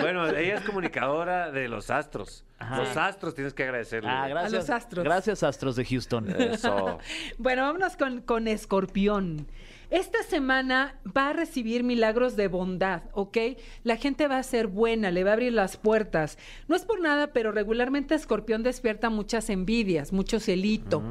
Bueno, 0.00 0.28
ella 0.28 0.56
es 0.56 0.60
comunicadora 0.62 1.50
de 1.50 1.68
los 1.68 1.90
astros. 1.90 2.44
Ajá. 2.58 2.78
Los 2.78 2.96
astros 2.96 3.34
tienes 3.34 3.54
que 3.54 3.62
agradecerle. 3.62 4.10
Ah, 4.10 4.28
gracias. 4.28 4.52
los 4.52 4.70
astros. 4.70 5.04
Gracias, 5.04 5.42
Astros 5.42 5.76
de 5.76 5.84
Houston. 5.84 6.30
Eso. 6.30 6.98
Bueno, 7.38 7.62
vámonos 7.62 7.96
con, 7.96 8.20
con 8.20 8.48
Escorpión. 8.48 9.46
Esta 9.90 10.22
semana 10.22 10.94
va 11.04 11.30
a 11.30 11.32
recibir 11.32 11.82
milagros 11.82 12.36
de 12.36 12.46
bondad, 12.46 13.02
¿ok? 13.12 13.36
La 13.82 13.96
gente 13.96 14.28
va 14.28 14.38
a 14.38 14.42
ser 14.44 14.68
buena, 14.68 15.10
le 15.10 15.24
va 15.24 15.30
a 15.30 15.32
abrir 15.32 15.52
las 15.52 15.76
puertas. 15.76 16.38
No 16.68 16.76
es 16.76 16.84
por 16.84 17.00
nada, 17.00 17.32
pero 17.32 17.50
regularmente 17.50 18.14
Escorpión 18.14 18.62
despierta 18.62 19.10
muchas 19.10 19.50
envidias, 19.50 20.12
mucho 20.12 20.38
celito. 20.38 21.02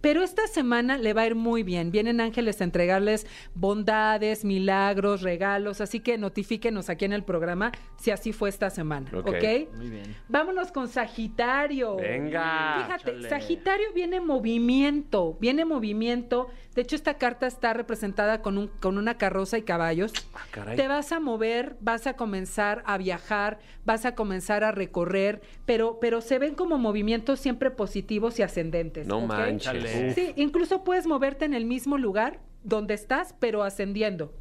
Pero 0.00 0.22
esta 0.22 0.48
semana 0.48 0.98
le 0.98 1.12
va 1.12 1.22
a 1.22 1.26
ir 1.26 1.36
muy 1.36 1.62
bien. 1.62 1.92
Vienen 1.92 2.20
ángeles 2.20 2.60
a 2.60 2.64
entregarles 2.64 3.26
bondades, 3.54 4.44
milagros, 4.44 5.22
regalos. 5.22 5.80
Así 5.80 6.00
que 6.00 6.18
notifíquenos 6.18 6.90
aquí 6.90 7.04
en 7.04 7.12
el 7.12 7.22
programa 7.22 7.70
si 7.96 8.10
así 8.10 8.32
fue 8.32 8.48
esta 8.48 8.68
semana, 8.68 9.10
Ok. 9.14 9.70
Muy 9.76 9.90
bien. 9.90 10.16
Vámonos 10.28 10.72
con 10.72 10.88
Sagitario. 10.88 11.96
Venga. 11.96 12.84
Fíjate, 12.84 13.12
Chale. 13.12 13.28
Sagitario 13.28 13.92
viene 13.94 14.20
movimiento, 14.20 15.36
viene 15.40 15.64
movimiento. 15.64 16.48
De 16.74 16.82
hecho, 16.82 16.96
esta 16.96 17.14
carta 17.14 17.46
está 17.46 17.72
representada 17.72 18.42
con, 18.42 18.58
un, 18.58 18.68
con 18.68 18.98
una 18.98 19.16
carroza 19.16 19.58
y 19.58 19.62
caballos. 19.62 20.12
Ah, 20.34 20.40
caray. 20.50 20.76
Te 20.76 20.88
vas 20.88 21.12
a 21.12 21.20
mover, 21.20 21.76
vas 21.80 22.06
a 22.06 22.14
comenzar 22.14 22.82
a 22.86 22.98
viajar, 22.98 23.58
vas 23.84 24.04
a 24.04 24.14
comenzar 24.14 24.64
a 24.64 24.72
recorrer, 24.72 25.40
pero, 25.66 25.98
pero 26.00 26.20
se 26.20 26.38
ven 26.38 26.54
como 26.54 26.78
movimientos 26.78 27.38
siempre 27.38 27.70
positivos 27.70 28.38
y 28.38 28.42
ascendentes. 28.42 29.06
No 29.06 29.20
manches. 29.20 30.14
Sí, 30.14 30.32
incluso 30.36 30.82
puedes 30.84 31.06
moverte 31.06 31.44
en 31.44 31.54
el 31.54 31.64
mismo 31.64 31.96
lugar 31.96 32.40
donde 32.64 32.94
estás, 32.94 33.34
pero 33.38 33.62
ascendiendo. 33.62 34.32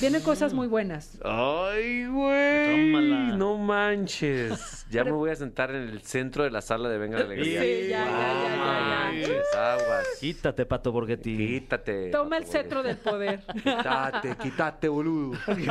Vienen 0.00 0.22
cosas 0.22 0.54
muy 0.54 0.66
buenas. 0.66 1.18
Ay, 1.22 2.06
güey. 2.06 2.92
Tómala. 2.92 3.36
No 3.36 3.58
manches. 3.58 4.78
Ya 4.90 5.04
me 5.04 5.12
voy 5.12 5.30
a 5.30 5.36
sentar 5.36 5.70
en 5.70 5.88
el 5.88 6.02
centro 6.02 6.42
de 6.42 6.50
la 6.50 6.60
sala 6.60 6.88
de 6.88 6.98
Venga 6.98 7.18
la 7.18 7.26
Alegría. 7.26 7.62
Sí, 7.62 7.88
ya, 7.90 8.04
ya, 8.04 9.12
ya, 9.12 9.42
ya, 9.52 9.74
aguas. 9.74 10.04
Quítate, 10.18 10.66
Pato 10.66 10.90
Borghetti. 10.90 11.36
Quítate. 11.36 12.10
Toma 12.10 12.38
el 12.38 12.46
cetro 12.46 12.82
del 12.82 12.96
poder. 12.96 13.44
Quítate, 13.54 14.34
quítate, 14.42 14.88
boludo. 14.88 15.38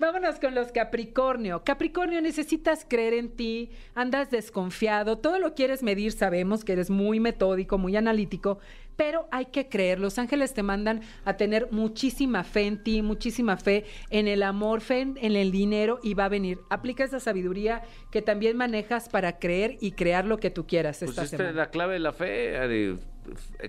Vámonos 0.00 0.40
con 0.40 0.54
los 0.54 0.72
Capricornio. 0.72 1.62
Capricornio, 1.62 2.22
necesitas 2.22 2.86
creer 2.88 3.12
en 3.12 3.28
ti, 3.28 3.70
andas 3.94 4.30
desconfiado, 4.30 5.18
todo 5.18 5.38
lo 5.38 5.54
quieres 5.54 5.82
medir, 5.82 6.12
sabemos 6.12 6.64
que 6.64 6.72
eres 6.72 6.88
muy 6.88 7.20
metódico, 7.20 7.76
muy 7.76 7.96
analítico, 7.96 8.60
pero 8.96 9.28
hay 9.30 9.46
que 9.46 9.68
creer. 9.68 10.00
Los 10.00 10.18
ángeles 10.18 10.54
te 10.54 10.62
mandan 10.62 11.02
a 11.24 11.36
tener 11.36 11.68
muchísima 11.70 12.44
fe 12.44 12.62
en 12.66 12.82
ti, 12.82 13.02
muchísima 13.02 13.56
fe 13.56 13.84
en 14.10 14.28
el 14.28 14.42
amor, 14.42 14.80
fe 14.80 15.00
en, 15.00 15.18
en 15.20 15.36
el 15.36 15.52
dinero 15.52 16.00
y 16.02 16.14
va 16.14 16.26
a 16.26 16.28
venir. 16.28 16.58
Aplica 16.70 17.04
esa 17.04 17.20
sabiduría 17.20 17.82
que 18.10 18.22
también 18.22 18.56
manejas 18.56 19.08
para 19.08 19.38
creer 19.38 19.76
y 19.80 19.92
crear 19.92 20.24
lo 20.24 20.38
que 20.38 20.50
tú 20.50 20.66
quieras 20.66 20.98
Pues 20.98 21.10
esta 21.10 21.24
esta 21.24 21.48
es 21.48 21.54
la 21.54 21.70
clave 21.70 21.94
de 21.94 22.00
la 22.00 22.12
fe, 22.12 22.56
Ari. 22.56 22.98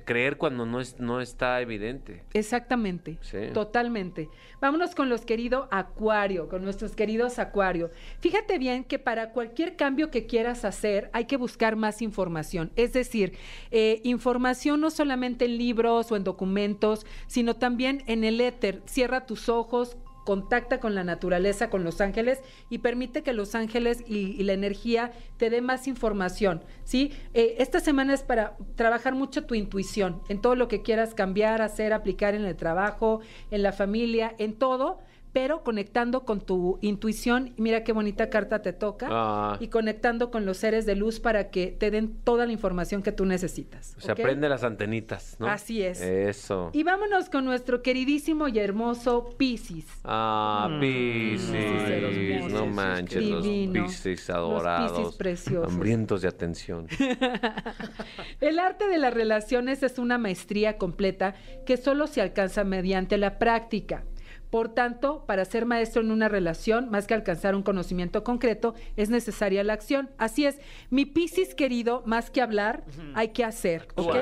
Creer 0.05 0.37
cuando 0.37 0.65
no, 0.65 0.79
es, 0.79 0.99
no 0.99 1.21
está 1.21 1.61
evidente. 1.61 2.23
Exactamente, 2.33 3.17
Sí. 3.21 3.37
totalmente. 3.53 4.29
Vámonos 4.61 4.95
con 4.95 5.09
los 5.09 5.21
queridos 5.25 5.67
Acuario, 5.71 6.47
con 6.49 6.63
nuestros 6.63 6.95
queridos 6.95 7.39
Acuario. 7.39 7.91
Fíjate 8.19 8.57
bien 8.57 8.83
que 8.83 8.99
para 8.99 9.31
cualquier 9.31 9.75
cambio 9.75 10.09
que 10.11 10.25
quieras 10.25 10.65
hacer 10.65 11.09
hay 11.13 11.25
que 11.25 11.37
buscar 11.37 11.75
más 11.75 12.01
información. 12.01 12.71
Es 12.75 12.93
decir, 12.93 13.37
eh, 13.71 14.01
información 14.03 14.81
no 14.81 14.89
solamente 14.89 15.45
en 15.45 15.57
libros 15.57 16.11
o 16.11 16.15
en 16.15 16.23
documentos, 16.23 17.05
sino 17.27 17.55
también 17.55 18.03
en 18.07 18.23
el 18.23 18.41
éter. 18.41 18.81
Cierra 18.85 19.25
tus 19.25 19.49
ojos. 19.49 19.97
Contacta 20.27 20.81
con 20.81 20.93
la 20.93 21.05
naturaleza, 21.05 21.69
con 21.69 21.85
los 21.85 22.01
ángeles 22.01 22.41
y 22.69 22.79
permite 22.79 23.23
que 23.23 23.31
los 23.31 23.55
ángeles 23.55 24.03
y, 24.05 24.43
la 24.43 24.51
energía 24.51 25.13
te 25.37 25.49
dé 25.49 25.61
más 25.61 25.87
información, 25.87 26.65
¿sí? 26.83 27.13
Eh, 27.33 27.55
esta 27.59 27.79
semana 27.79 28.13
es 28.13 28.23
para 28.23 28.57
trabajar 28.75 29.15
mucho 29.15 29.45
tu 29.45 29.55
intuición 29.55 30.21
en 30.27 30.41
todo 30.41 30.55
lo 30.55 30.67
que 30.67 30.81
quieras 30.81 31.13
cambiar, 31.13 31.61
hacer, 31.61 31.93
aplicar 31.93 32.35
en 32.35 32.43
el 32.43 32.57
trabajo, 32.57 33.21
en 33.51 33.63
la 33.63 33.71
familia, 33.71 34.35
en 34.37 34.55
todo, 34.55 34.99
pero 35.37 35.61
conectando 35.63 36.25
con 36.25 36.41
tu 36.41 36.79
intuición. 36.81 37.53
Mira 37.57 37.83
qué 37.83 37.91
bonita 37.93 38.31
carta 38.31 38.63
te 38.63 38.73
toca. 38.73 39.07
Ah. 39.11 39.57
Y 39.59 39.67
conectando 39.67 40.31
con 40.31 40.47
los 40.47 40.57
seres 40.57 40.87
de 40.87 40.95
luz 40.95 41.19
para 41.19 41.51
que 41.51 41.67
te 41.67 41.91
den 41.91 42.17
toda 42.23 42.47
la 42.47 42.53
información 42.53 43.03
que 43.03 43.11
tú 43.11 43.23
necesitas. 43.23 43.93
Se 43.99 44.11
¿ok? 44.13 44.19
aprende 44.19 44.49
las 44.49 44.63
antenitas, 44.63 45.35
¿no? 45.39 45.45
Así 45.45 45.83
es. 45.83 46.01
Eso. 46.01 46.71
Y 46.73 46.81
vámonos 46.81 47.29
con 47.29 47.45
nuestro 47.45 47.83
queridísimo 47.83 48.47
y 48.47 48.57
hermoso 48.57 49.29
Piscis. 49.37 49.85
Ah, 50.03 50.69
Mm. 50.71 50.79
Piscis. 50.79 52.51
no 52.51 52.65
manches, 52.65 53.19
Divino. 53.19 53.81
los 53.83 53.91
Piscis 53.91 54.31
adorados. 54.31 54.97
Piscis 54.97 55.15
preciosos. 55.17 55.71
Hambrientos 55.71 56.23
de 56.23 56.29
atención. 56.29 56.87
El 58.41 58.57
arte 58.57 58.87
de 58.87 58.97
las 58.97 59.13
relaciones 59.13 59.83
es 59.83 59.99
una 59.99 60.17
maestría 60.17 60.79
completa 60.79 61.35
que 61.67 61.77
solo 61.77 62.07
se 62.07 62.21
alcanza 62.21 62.63
mediante 62.63 63.19
la 63.19 63.37
práctica. 63.37 64.03
Por 64.49 64.69
tanto, 64.73 65.25
para 65.25 65.43
ser 65.45 65.65
maestro 65.65 66.01
en 66.01 66.11
una 66.11 66.29
relación, 66.29 66.89
más 66.89 67.05
que 67.05 67.13
alcanzar 67.13 67.53
un 67.55 67.63
conocimiento 67.63 68.23
concreto, 68.23 68.75
es 68.95 69.09
necesaria 69.09 69.63
la 69.63 69.73
acción. 69.73 70.09
Así 70.17 70.45
es, 70.45 70.59
mi 70.89 71.05
Piscis 71.05 71.53
querido, 71.53 72.01
más 72.05 72.29
que 72.29 72.41
hablar, 72.41 72.83
hay 73.13 73.29
que 73.29 73.43
hacer, 73.43 73.87
¿ok? 73.95 74.15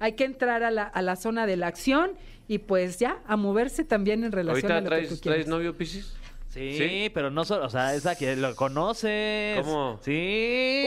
Hay 0.00 0.12
que 0.14 0.24
entrar 0.24 0.62
a 0.64 0.70
la, 0.70 0.82
a 0.84 1.02
la 1.02 1.14
zona 1.14 1.46
de 1.46 1.56
la 1.56 1.66
acción 1.68 2.12
y 2.48 2.58
pues 2.58 2.98
ya, 2.98 3.18
a 3.26 3.36
moverse 3.36 3.84
también 3.84 4.24
en 4.24 4.32
relación 4.32 4.72
a 4.72 4.74
¿Ahorita 4.76 4.90
lo 4.90 4.96
que 5.02 5.02
tú 5.02 5.08
traes, 5.08 5.20
quieres. 5.20 5.44
traes 5.44 5.48
novio, 5.48 5.76
Piscis? 5.76 6.14
Sí, 6.48 6.76
¿Sí? 6.76 7.10
pero 7.14 7.30
no 7.30 7.44
solo, 7.44 7.66
o 7.66 7.70
sea, 7.70 7.94
esa 7.94 8.16
que 8.16 8.34
lo 8.34 8.56
conoces. 8.56 9.56
¿Cómo? 9.60 10.00
Sí, 10.02 10.84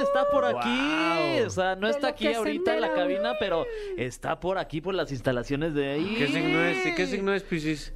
está 0.00 0.30
por 0.30 0.46
aquí. 0.46 1.36
Wow. 1.38 1.46
O 1.46 1.50
sea, 1.50 1.76
no 1.76 1.86
De 1.88 1.92
está 1.92 2.08
aquí 2.08 2.32
ahorita 2.32 2.74
en 2.74 2.80
la 2.80 2.94
cabina, 2.94 3.34
pero 3.38 3.66
está 3.98 4.40
por 4.40 4.56
aquí, 4.56 4.80
por 4.80 4.94
las 4.94 5.10
instalaciones 5.12 5.74
de 5.74 5.90
ahí. 5.92 6.14
¿Qué 6.16 6.28
signo 6.28 6.64
es? 6.64 6.86
¿Y 6.86 6.94
qué 6.94 7.06
signo 7.06 7.34
es 7.34 7.42
Piscis? 7.42 7.92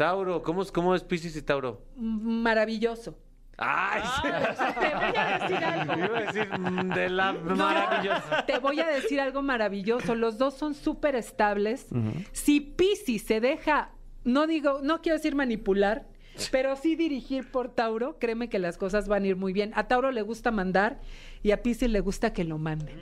Tauro. 0.00 0.42
¿Cómo 0.42 0.62
es, 0.62 0.72
cómo 0.72 0.94
es 0.94 1.04
Piscis 1.04 1.36
y 1.36 1.42
Tauro? 1.42 1.82
Maravilloso. 1.94 3.18
¡Ay! 3.58 4.00
Te 4.22 4.94
voy 4.96 5.14
a 5.14 5.38
decir 5.38 5.56
algo. 5.62 5.98
Iba 5.98 6.18
a 6.18 6.22
decir 6.22 6.58
mm, 6.58 6.94
de 6.94 7.10
la 7.10 7.32
maravillosa. 7.34 8.46
Te 8.46 8.58
voy 8.58 8.80
a 8.80 8.86
decir 8.86 9.20
algo 9.20 9.42
maravilloso. 9.42 10.14
Los 10.14 10.38
dos 10.38 10.54
son 10.54 10.72
súper 10.72 11.16
estables. 11.16 11.88
Si 12.32 12.60
Piscis 12.60 13.24
se 13.24 13.40
deja, 13.42 13.90
no 14.24 14.46
digo, 14.46 14.80
no 14.82 15.02
quiero 15.02 15.18
decir 15.18 15.34
manipular, 15.34 16.08
pero 16.50 16.76
sí 16.76 16.96
dirigir 16.96 17.50
por 17.50 17.74
Tauro, 17.74 18.18
créeme 18.18 18.48
que 18.48 18.58
las 18.58 18.78
cosas 18.78 19.06
van 19.06 19.24
a 19.24 19.26
ir 19.26 19.36
muy 19.36 19.52
bien. 19.52 19.70
A 19.74 19.86
Tauro 19.86 20.12
le 20.12 20.22
gusta 20.22 20.50
mandar 20.50 20.98
y 21.42 21.50
a 21.50 21.62
Piscis 21.62 21.90
le 21.90 22.00
gusta 22.00 22.32
que 22.32 22.44
lo 22.44 22.56
manden. 22.56 22.98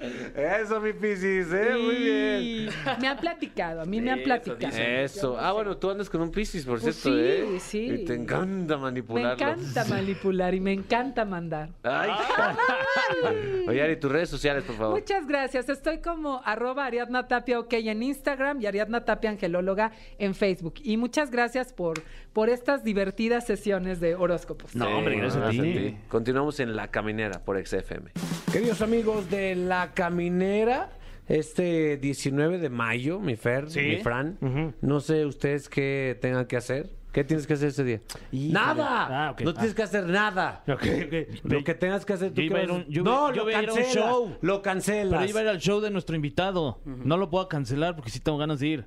Eso, 0.34 0.80
mi 0.80 0.92
Piscis, 0.92 1.52
¿eh? 1.52 1.70
Muy 1.78 1.94
bien. 1.96 2.70
Me 3.00 3.08
han 3.08 3.18
platicado, 3.18 3.82
a 3.82 3.84
mí 3.84 4.00
me 4.00 4.10
han 4.10 4.22
platicado. 4.22 4.76
Eso. 4.76 5.36
Ah, 5.38 5.52
bueno, 5.52 5.76
tú 5.76 5.90
andas 5.90 6.08
con 6.08 6.20
un 6.22 6.30
Piscis, 6.30 6.64
por 6.64 6.80
Pues 6.80 6.96
cierto, 6.96 7.18
sí, 7.18 7.24
¿eh? 7.24 7.58
sí. 7.60 7.84
Y 8.00 8.04
te 8.04 8.14
encanta 8.14 8.76
Me 8.76 8.82
manipularlo. 8.84 9.32
encanta 9.32 9.84
manipular 9.84 10.54
y 10.54 10.60
me 10.60 10.72
encanta 10.72 11.24
mandar. 11.24 11.70
Ay. 11.82 12.10
Oye, 13.68 13.82
Ari, 13.82 13.96
tus 13.96 14.10
redes 14.10 14.28
sociales, 14.30 14.64
por 14.64 14.76
favor. 14.76 14.98
Muchas 14.98 15.26
gracias. 15.26 15.68
Estoy 15.68 15.98
como 15.98 16.40
arroba 16.44 16.86
Ariadna 16.86 17.28
Tapia 17.28 17.58
OK 17.60 17.72
en 17.74 18.02
Instagram 18.02 18.60
y 18.62 18.66
Ariadna 18.66 19.04
Tapia 19.04 19.30
Angelóloga 19.30 19.92
en 20.18 20.34
Facebook. 20.34 20.74
Y 20.82 20.96
muchas 20.96 21.30
gracias 21.30 21.72
por, 21.72 22.02
por 22.32 22.48
estas 22.48 22.84
divertidas 22.84 23.46
sesiones 23.46 24.00
de 24.00 24.14
horóscopos. 24.14 24.74
No, 24.76 24.88
hombre, 24.98 25.16
gracias 25.16 25.42
a 25.44 25.50
ti. 25.50 25.96
Continuamos 26.08 26.60
en 26.60 26.76
La 26.76 26.88
Caminera 26.88 27.44
por 27.44 27.58
XFM. 27.64 28.10
Queridos 28.52 28.80
amigos 28.82 29.28
de 29.30 29.56
La 29.56 29.92
Caminera, 29.94 30.90
este 31.28 31.96
19 31.96 32.58
de 32.58 32.70
mayo, 32.70 33.18
mi 33.20 33.36
Fer, 33.36 33.68
Sí. 33.70 33.80
mi 33.80 33.96
Fran, 33.96 34.38
no 34.80 35.00
sé 35.00 35.26
ustedes 35.26 35.68
qué 35.68 36.16
tengan 36.20 36.46
que 36.46 36.56
hacer. 36.56 36.98
¿Qué 37.12 37.24
tienes 37.24 37.48
que 37.48 37.54
hacer 37.54 37.70
ese 37.70 37.82
día? 37.82 38.00
Híjole. 38.30 38.52
¡Nada! 38.52 39.26
Ah, 39.26 39.30
ok. 39.32 39.40
No 39.40 39.52
tienes 39.52 39.74
que 39.74 39.82
hacer 39.82 40.06
nada. 40.06 40.62
Ok, 40.68 40.82
ok. 41.06 41.42
Lo 41.42 41.64
que 41.64 41.74
tengas 41.74 42.04
que 42.06 42.12
hacer 42.12 42.30
tú 42.32 42.40
Yo 42.40 42.44
iba 42.46 42.58
a 42.58 42.60
qué 42.60 42.64
ir 42.66 42.70
a 42.70 42.74
vas- 42.76 42.86
un- 42.86 42.92
yo 42.92 43.02
No, 43.02 43.32
yo 43.34 43.42
lo 43.44 43.50
iba 43.50 43.58
a 43.58 43.62
ir 43.64 43.68
a 43.68 43.72
un 43.72 43.78
cancelas. 43.80 44.06
show. 44.08 44.36
Lo 44.42 44.62
cancelas. 44.62 45.18
Pero 45.20 45.30
iba 45.30 45.40
a 45.40 45.42
ir 45.42 45.48
al 45.48 45.58
show 45.58 45.80
de 45.80 45.90
nuestro 45.90 46.14
invitado. 46.14 46.78
No 46.84 47.16
lo 47.16 47.28
puedo 47.28 47.48
cancelar 47.48 47.96
porque 47.96 48.10
sí 48.12 48.20
tengo 48.20 48.38
ganas 48.38 48.60
de 48.60 48.66
ir. 48.68 48.86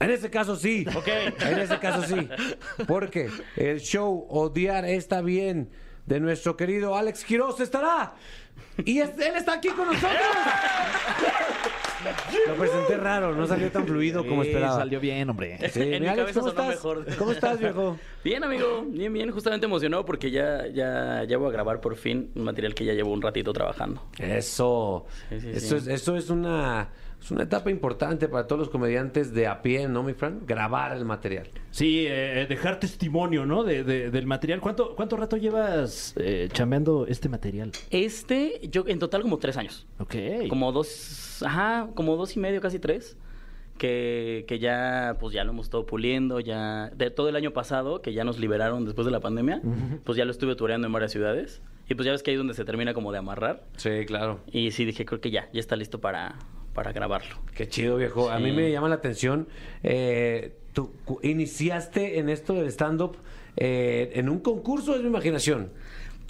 En 0.00 0.10
ese 0.10 0.30
caso 0.30 0.56
sí. 0.56 0.84
Ok. 0.94 1.08
En 1.40 1.58
ese 1.58 1.78
caso 1.78 2.02
sí. 2.02 2.28
Porque 2.86 3.30
el 3.56 3.80
show 3.80 4.26
Odiar 4.28 4.84
está 4.84 5.22
bien 5.22 5.70
de 6.06 6.20
nuestro 6.20 6.56
querido 6.56 6.96
Alex 6.96 7.24
Quiroz 7.24 7.60
estará. 7.60 8.14
Y 8.84 8.98
es- 9.00 9.18
él 9.18 9.36
está 9.36 9.54
aquí 9.54 9.68
con 9.68 9.86
nosotros. 9.86 10.12
Lo 12.46 12.54
presenté 12.54 12.96
raro, 12.98 13.34
no 13.34 13.46
salió 13.46 13.70
tan 13.72 13.86
fluido 13.86 14.24
como 14.26 14.42
esperaba. 14.42 14.76
Salió 14.76 15.00
bien, 15.00 15.28
hombre. 15.30 15.58
Sí, 15.70 15.80
En 15.80 15.90
mi 15.90 16.00
mi 16.00 16.06
Alex, 16.06 16.18
cabeza 16.18 16.40
¿cómo 16.40 16.50
estás? 16.50 16.68
mejor. 16.68 17.06
¿Cómo 17.18 17.32
estás, 17.32 17.58
viejo? 17.58 17.98
Bien, 18.22 18.44
amigo, 18.44 18.84
bien, 18.86 19.12
bien, 19.12 19.30
justamente 19.30 19.66
emocionado 19.66 20.04
porque 20.04 20.30
ya, 20.30 20.66
ya, 20.68 21.24
ya 21.26 21.36
voy 21.38 21.48
a 21.48 21.52
grabar 21.52 21.80
por 21.80 21.96
fin 21.96 22.30
un 22.36 22.44
material 22.44 22.74
que 22.74 22.84
ya 22.84 22.92
llevo 22.92 23.12
un 23.12 23.22
ratito 23.22 23.52
trabajando. 23.52 24.02
Eso. 24.18 25.06
Sí, 25.30 25.40
sí, 25.40 25.50
eso, 25.52 25.80
sí. 25.80 25.90
Es, 25.90 26.00
eso 26.02 26.16
es 26.16 26.30
una 26.30 26.90
es 27.20 27.30
una 27.30 27.42
etapa 27.44 27.70
importante 27.70 28.28
para 28.28 28.46
todos 28.46 28.60
los 28.60 28.68
comediantes 28.70 29.32
de 29.34 29.46
a 29.48 29.62
pie, 29.62 29.88
¿no, 29.88 30.02
mi 30.02 30.14
Fran? 30.14 30.40
Grabar 30.46 30.96
el 30.96 31.04
material. 31.04 31.48
Sí, 31.70 32.04
eh, 32.08 32.46
dejar 32.48 32.78
testimonio, 32.78 33.46
¿no? 33.46 33.64
De, 33.64 33.82
de- 33.84 34.10
del 34.10 34.26
material. 34.26 34.60
¿Cuánto, 34.60 34.94
¿Cuánto 34.94 35.16
rato 35.16 35.36
llevas 35.36 36.14
eh, 36.18 36.48
chambeando 36.52 37.06
este 37.08 37.28
material? 37.28 37.72
Este, 37.90 38.60
yo 38.70 38.84
en 38.86 38.98
total 38.98 39.22
como 39.22 39.38
tres 39.38 39.56
años. 39.56 39.86
Ok. 39.98 40.14
Como 40.48 40.70
dos, 40.72 41.42
ajá, 41.44 41.88
como 41.94 42.16
dos 42.16 42.36
y 42.36 42.40
medio, 42.40 42.60
casi 42.60 42.78
tres. 42.78 43.16
Que, 43.78 44.46
que 44.48 44.58
ya, 44.58 45.18
pues 45.20 45.34
ya 45.34 45.44
lo 45.44 45.50
hemos 45.50 45.66
estado 45.66 45.84
puliendo, 45.84 46.40
ya, 46.40 46.88
de 46.96 47.10
todo 47.10 47.28
el 47.28 47.36
año 47.36 47.50
pasado, 47.52 48.00
que 48.00 48.14
ya 48.14 48.24
nos 48.24 48.38
liberaron 48.38 48.86
después 48.86 49.04
de 49.04 49.10
la 49.10 49.20
pandemia, 49.20 49.60
pues 50.04 50.16
ya 50.16 50.24
lo 50.24 50.30
estuve 50.30 50.54
tureando 50.56 50.86
en 50.86 50.94
varias 50.94 51.12
ciudades. 51.12 51.60
Y 51.86 51.94
pues 51.94 52.06
ya 52.06 52.12
ves 52.12 52.22
que 52.22 52.30
ahí 52.30 52.36
es 52.36 52.38
donde 52.38 52.54
se 52.54 52.64
termina 52.64 52.94
como 52.94 53.12
de 53.12 53.18
amarrar. 53.18 53.64
Sí, 53.76 54.06
claro. 54.06 54.40
Y 54.50 54.70
sí, 54.70 54.86
dije, 54.86 55.04
creo 55.04 55.20
que 55.20 55.30
ya, 55.30 55.50
ya 55.52 55.60
está 55.60 55.76
listo 55.76 56.00
para, 56.00 56.36
para 56.76 56.92
grabarlo. 56.92 57.36
Qué 57.54 57.66
chido, 57.68 57.96
viejo. 57.96 58.30
A 58.30 58.38
mí 58.38 58.52
me 58.52 58.70
llama 58.70 58.88
la 58.90 58.96
atención. 58.96 59.48
eh, 59.82 60.52
tú 60.74 60.92
iniciaste 61.22 62.18
en 62.18 62.28
esto 62.28 62.52
del 62.52 62.66
stand-up 62.68 63.16
eh, 63.56 64.12
en 64.14 64.28
un 64.28 64.40
concurso, 64.40 64.94
es 64.94 65.00
mi 65.00 65.08
imaginación. 65.08 65.70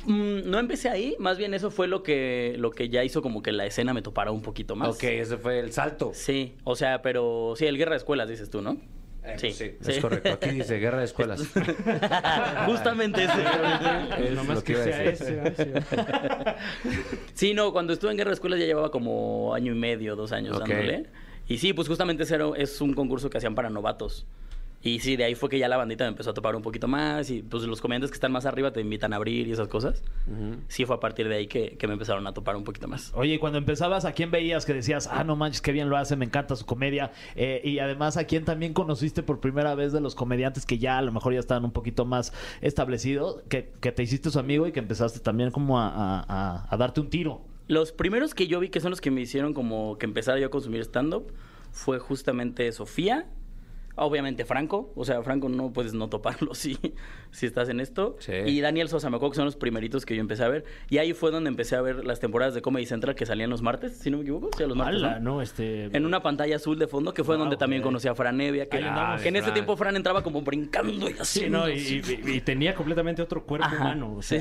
Mm, 0.07 0.49
no 0.49 0.61
empecé 0.61 0.89
ahí, 0.89 1.17
más 1.19 1.37
bien 1.37 1.53
eso 1.53 1.73
fue 1.73 1.89
lo 1.89 2.05
que, 2.05 2.55
lo 2.59 2.71
que 2.71 2.89
ya 2.89 3.03
hizo 3.03 3.23
como 3.23 3.43
que 3.43 3.51
la 3.51 3.67
escena 3.67 3.93
me 3.93 4.03
topara 4.03 4.31
un 4.31 4.43
poquito 4.43 4.77
más. 4.77 4.91
Ok, 4.91 5.03
ese 5.03 5.37
fue 5.37 5.59
el 5.59 5.73
salto. 5.73 6.13
Sí, 6.15 6.55
o 6.63 6.77
sea, 6.77 7.03
pero 7.03 7.55
sí, 7.57 7.67
el 7.67 7.77
Guerra 7.77 7.93
de 7.93 7.97
Escuelas 7.97 8.29
dices 8.29 8.49
tú, 8.49 8.63
¿no? 8.63 8.77
Eh, 9.27 9.35
sí, 9.39 9.53
sí, 9.53 9.75
es 9.87 9.99
correcto. 10.01 10.33
Aquí 10.35 10.51
dice 10.51 10.79
Guerra 10.79 10.99
de 10.99 11.05
Escuelas. 11.07 11.41
Justamente 12.67 13.25
ese. 13.25 13.43
Es 14.25 14.33
Nomás 14.33 14.57
lo 14.59 14.65
que 14.65 14.73
iba 14.73 14.81
a 14.81 14.85
sea 14.85 14.99
decir. 14.99 15.43
ese. 15.45 15.67
¿no? 15.67 16.55
Sí. 17.35 17.55
No, 17.55 17.73
cuando 17.73 17.93
estuve 17.93 18.11
en 18.13 18.17
Guerra 18.17 18.31
de 18.31 18.35
Escuelas 18.35 18.59
ya 18.61 18.67
llevaba 18.67 18.91
como 18.91 19.55
año 19.55 19.73
y 19.73 19.77
medio, 19.77 20.17
dos 20.17 20.33
años 20.33 20.59
dándole. 20.59 21.07
Y 21.49 21.59
sí, 21.59 21.73
pues 21.73 21.89
justamente 21.89 22.25
ese 22.25 22.35
era- 22.37 22.51
es 22.57 22.81
un 22.81 22.95
concurso 22.95 23.31
que 23.31 23.39
hacían 23.39 23.55
para 23.55 23.71
novatos. 23.71 24.27
Y 24.87 25.01
sí, 25.01 25.17
de 25.17 25.25
ahí 25.25 25.35
fue 25.35 25.49
que 25.49 25.59
ya 25.59 25.69
la 25.69 25.77
bandita 25.77 26.05
me 26.05 26.09
empezó 26.09 26.31
a 26.31 26.35
topar 26.35 26.55
un 26.55 26.63
poquito 26.63 26.87
más. 26.87 27.29
Y 27.31 27.43
pues 27.43 27.65
los 27.65 27.81
comediantes 27.81 28.11
que 28.11 28.15
están 28.15 28.31
más 28.33 28.47
arriba 28.47 28.73
te 28.73 28.81
invitan 28.81 29.13
a 29.13 29.17
abrir 29.17 29.49
y 29.49 29.53
esas 29.53 29.69
cosas. 29.69 30.03
Sí, 30.69 30.85
fue 30.85 30.97
a 30.97 31.01
partir 31.01 31.29
de 31.29 31.35
ahí 31.37 31.47
que, 31.49 31.77
que 31.77 31.87
me 31.87 31.95
empezaron 31.95 32.27
a 32.27 32.33
topar 32.35 32.55
un 32.57 32.65
poquito 32.65 32.87
más. 32.87 33.13
Oye, 33.15 33.35
y 33.35 33.39
cuando 33.39 33.59
empezabas, 33.59 34.05
¿a 34.05 34.13
quién 34.13 34.31
veías 34.31 34.65
que 34.65 34.75
decías, 34.75 35.09
ah, 35.11 35.25
no 35.25 35.35
manches, 35.37 35.61
qué 35.61 35.73
bien 35.73 35.89
lo 35.91 35.97
hace, 35.97 36.15
me 36.17 36.25
encanta 36.25 36.55
su 36.57 36.67
comedia? 36.67 37.11
Eh, 37.35 37.61
y 37.65 37.79
además, 37.81 38.17
¿a 38.17 38.25
quién 38.25 38.45
también 38.45 38.73
conociste 38.75 39.23
por 39.23 39.41
primera 39.41 39.75
vez 39.75 39.93
de 39.93 40.01
los 40.01 40.15
comediantes 40.15 40.65
que 40.67 40.79
ya 40.79 40.99
a 40.99 41.03
lo 41.03 41.11
mejor 41.13 41.33
ya 41.33 41.41
estaban 41.41 41.65
un 41.65 41.73
poquito 41.73 42.05
más 42.05 42.33
establecidos, 42.61 43.43
que, 43.49 43.73
que 43.81 43.93
te 43.93 44.03
hiciste 44.03 44.31
su 44.31 44.39
amigo 44.39 44.67
y 44.67 44.73
que 44.73 44.81
empezaste 44.81 45.21
también 45.21 45.51
como 45.51 45.79
a, 45.81 45.89
a- 45.89 46.25
a- 46.29 46.67
a 46.71 46.77
darte 46.77 47.01
un 47.01 47.11
tiro? 47.11 47.41
Los 47.69 47.91
primeros 47.93 48.35
que 48.35 48.47
yo 48.47 48.61
vi 48.61 48.69
que 48.69 48.81
son 48.81 48.91
los 48.91 49.01
que 49.01 49.11
me 49.11 49.21
hicieron 49.23 49.55
como 49.55 49.99
que 49.99 50.07
empezara 50.07 50.39
yo 50.39 50.47
a 50.47 50.51
consumir 50.51 50.83
stand-up 50.83 51.33
fue 51.73 51.99
justamente 51.99 52.71
Sofía, 52.73 53.27
obviamente 53.97 54.45
Franco, 54.45 54.93
o 54.95 55.05
sea, 55.05 55.23
Franco 55.23 55.49
no 55.49 55.73
puedes 55.73 55.93
no 55.95 56.09
toparlo 56.09 56.55
si, 56.55 56.79
si 57.31 57.47
estás 57.47 57.69
en 57.69 57.81
esto, 57.81 58.17
Sí. 58.21 58.33
y 58.47 58.61
Daniel 58.61 58.89
Sosa, 58.89 59.11
me 59.11 59.17
acuerdo 59.17 59.33
que 59.33 59.37
son 59.37 59.45
los 59.47 59.57
primeritos 59.57 60.07
que 60.07 60.15
yo 60.15 60.21
empecé 60.21 60.45
a 60.45 60.49
ver, 60.49 60.65
y 60.89 60.99
ahí 60.99 61.13
fue 61.13 61.31
donde 61.31 61.49
empecé 61.51 61.77
a 61.77 61.81
ver 61.81 62.05
las 62.05 62.21
temporadas 62.21 62.55
de 62.55 62.63
Comedy 62.63 62.87
Central 62.87 63.15
que 63.15 63.27
salían 63.27 63.51
los 63.51 63.63
martes, 63.63 63.97
si 63.99 64.11
no 64.11 64.19
me 64.19 64.23
equivoco, 64.23 64.51
sí, 64.57 64.65
los 64.67 64.77
martes. 64.77 65.03
Ala, 65.03 65.19
¿no? 65.19 65.35
no, 65.37 65.43
este... 65.43 65.85
En 65.97 66.05
una 66.07 66.23
pantalla 66.23 66.57
azul 66.57 66.79
de 66.79 66.87
fondo, 66.87 67.13
que 67.15 67.25
fue 67.25 67.37
Wow, 67.37 67.45
donde 67.45 67.57
también 67.57 67.83
conocí 67.83 68.07
a 68.09 68.15
Fran 68.15 68.41
Evia, 68.41 68.69
que, 68.69 68.79
en 68.79 69.37
ese 69.37 69.51
tiempo 69.53 69.77
Fran 69.77 69.97
entraba 69.97 70.23
como 70.23 70.43
brincando 70.43 71.09
y 71.11 71.15
así. 71.19 71.41
Sí, 71.41 71.51
no, 71.51 71.69
y, 71.69 71.75
y- 71.75 72.31
y 72.37 72.41
tenía 72.41 72.75
completamente 72.75 73.23
otro 73.23 73.45
cuerpo 73.45 73.67
Ajá, 73.67 73.77
humano. 73.77 74.15
O 74.17 74.23
sí. 74.23 74.37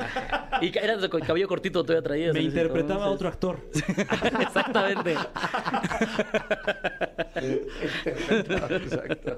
y 0.60 0.70
que 0.70 0.78
era 0.78 0.96
de 0.96 1.08
cabello 1.08 1.48
cortito 1.48 1.82
todavía 1.84 2.02
traías. 2.02 2.34
me 2.34 2.42
interpretaba 2.42 3.10
entonces. 3.10 3.14
otro 3.14 3.28
actor. 3.28 3.58
Exactamente. 4.40 5.14
Exacto. 8.86 9.36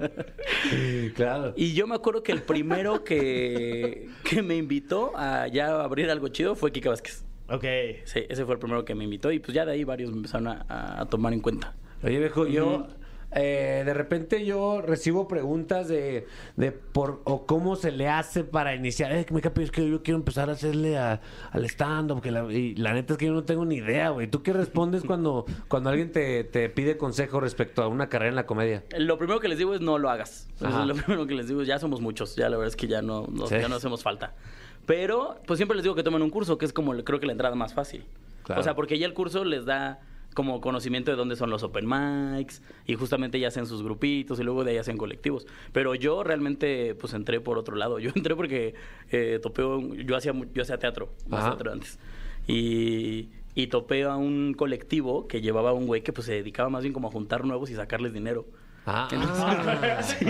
claro. 1.16 1.52
Y 1.56 1.74
yo 1.74 1.86
me 1.86 1.94
acuerdo 1.94 2.22
que 2.22 2.32
el 2.32 2.42
primero 2.42 3.04
que, 3.04 4.08
que 4.24 4.42
me 4.42 4.56
invitó 4.56 5.12
a 5.16 5.48
ya 5.48 5.80
abrir 5.80 6.10
algo 6.10 6.28
chido 6.28 6.54
fue 6.54 6.72
Kika 6.72 6.90
Vázquez. 6.90 7.24
Ok. 7.48 7.64
Sí, 8.04 8.24
ese 8.28 8.44
fue 8.44 8.54
el 8.54 8.60
primero 8.60 8.84
que 8.84 8.94
me 8.94 9.04
invitó 9.04 9.32
y 9.32 9.38
pues 9.38 9.54
ya 9.54 9.64
de 9.64 9.72
ahí 9.72 9.84
varios 9.84 10.10
me 10.10 10.18
empezaron 10.18 10.48
a, 10.48 11.00
a 11.00 11.06
tomar 11.06 11.32
en 11.32 11.40
cuenta. 11.40 11.74
Oye, 12.02 12.18
viejo, 12.18 12.46
yo 12.46 12.86
eh, 13.32 13.82
de 13.84 13.92
repente 13.94 14.44
yo 14.46 14.80
recibo 14.80 15.28
preguntas 15.28 15.86
de, 15.88 16.26
de 16.56 16.72
por 16.72 17.20
o 17.24 17.44
cómo 17.46 17.76
se 17.76 17.90
le 17.92 18.08
hace 18.08 18.42
para 18.44 18.74
iniciar. 18.74 19.12
Es 19.12 19.26
que 19.26 19.34
me 19.34 19.40
capi, 19.42 19.62
es 19.64 19.70
que 19.70 19.88
yo 19.88 20.02
quiero 20.02 20.16
empezar 20.18 20.48
a 20.48 20.52
hacerle 20.52 20.96
a- 20.96 21.20
al 21.50 21.64
stand-up. 21.66 22.24
la- 22.24 22.50
Y 22.52 22.74
la 22.76 22.94
neta 22.94 23.12
es 23.14 23.18
que 23.18 23.26
yo 23.26 23.32
no 23.32 23.44
tengo 23.44 23.64
ni 23.66 23.76
idea, 23.76 24.08
güey. 24.10 24.28
¿Tú 24.28 24.42
qué 24.42 24.52
respondes 24.52 25.02
cuando, 25.04 25.44
cuando 25.68 25.90
alguien 25.90 26.10
te, 26.10 26.42
te 26.44 26.68
pide 26.70 26.96
consejo 26.96 27.38
respecto 27.40 27.82
a 27.82 27.88
una 27.88 28.08
carrera 28.08 28.30
en 28.30 28.36
la 28.36 28.46
comedia? 28.46 28.82
Lo 28.98 29.18
primero 29.18 29.40
que 29.40 29.48
les 29.48 29.58
digo 29.58 29.74
es 29.74 29.80
no 29.82 29.98
lo 29.98 30.08
hagas. 30.08 30.48
Eso 30.56 30.80
es 30.80 30.86
lo 30.86 30.94
primero 30.94 31.26
que 31.26 31.34
les 31.34 31.48
digo. 31.48 31.62
Ya 31.64 31.78
somos 31.78 32.00
muchos. 32.00 32.34
Ya 32.36 32.48
la 32.48 32.56
verdad 32.56 32.68
es 32.68 32.76
que 32.76 32.86
ya 32.86 33.02
no, 33.02 33.26
no- 33.30 33.46
Sí. 33.46 33.56
ya 33.60 33.68
no 33.68 33.76
hacemos 33.76 34.02
falta. 34.02 34.34
Pero 34.86 35.38
pues 35.46 35.58
siempre 35.58 35.76
les 35.76 35.82
digo 35.84 35.94
que 35.94 36.02
tomen 36.02 36.22
un 36.22 36.30
curso, 36.30 36.56
que 36.56 36.64
es 36.64 36.72
como 36.72 36.92
creo 37.04 37.20
que 37.20 37.26
la 37.26 37.32
entrada 37.32 37.54
más 37.54 37.74
fácil. 37.74 38.06
Claro. 38.44 38.62
O 38.62 38.64
sea, 38.64 38.74
porque 38.74 38.98
ya 38.98 39.06
el 39.06 39.12
curso 39.12 39.44
les 39.44 39.66
da 39.66 40.00
como 40.38 40.60
conocimiento 40.60 41.10
de 41.10 41.16
dónde 41.16 41.34
son 41.34 41.50
los 41.50 41.64
open 41.64 41.84
mics 41.88 42.62
y 42.86 42.94
justamente 42.94 43.40
ya 43.40 43.48
hacen 43.48 43.66
sus 43.66 43.82
grupitos 43.82 44.38
y 44.38 44.44
luego 44.44 44.62
de 44.62 44.70
ahí 44.70 44.76
hacen 44.76 44.96
colectivos. 44.96 45.48
Pero 45.72 45.96
yo 45.96 46.22
realmente 46.22 46.94
pues 46.94 47.12
entré 47.12 47.40
por 47.40 47.58
otro 47.58 47.74
lado. 47.74 47.98
Yo 48.04 48.12
entré 48.14 48.36
porque 48.36 48.74
eh, 49.10 49.40
topé, 49.42 49.62
yo 50.04 50.16
hacía 50.16 50.32
yo 50.54 50.62
hacía 50.62 50.78
teatro, 50.78 51.08
más 51.26 51.44
teatro 51.44 51.72
antes. 51.72 51.98
Y, 52.46 53.30
y 53.56 53.66
topé 53.66 54.04
a 54.04 54.14
un 54.14 54.54
colectivo 54.56 55.26
que 55.26 55.40
llevaba 55.40 55.70
a 55.70 55.72
un 55.72 55.86
güey 55.88 56.02
que 56.02 56.12
pues 56.12 56.26
se 56.28 56.34
dedicaba 56.34 56.68
más 56.70 56.82
bien 56.82 56.92
como 56.92 57.08
a 57.08 57.10
juntar 57.10 57.44
nuevos 57.44 57.68
y 57.70 57.74
sacarles 57.74 58.12
dinero. 58.12 58.46
Ah, 58.86 59.08
Sí. 60.04 60.24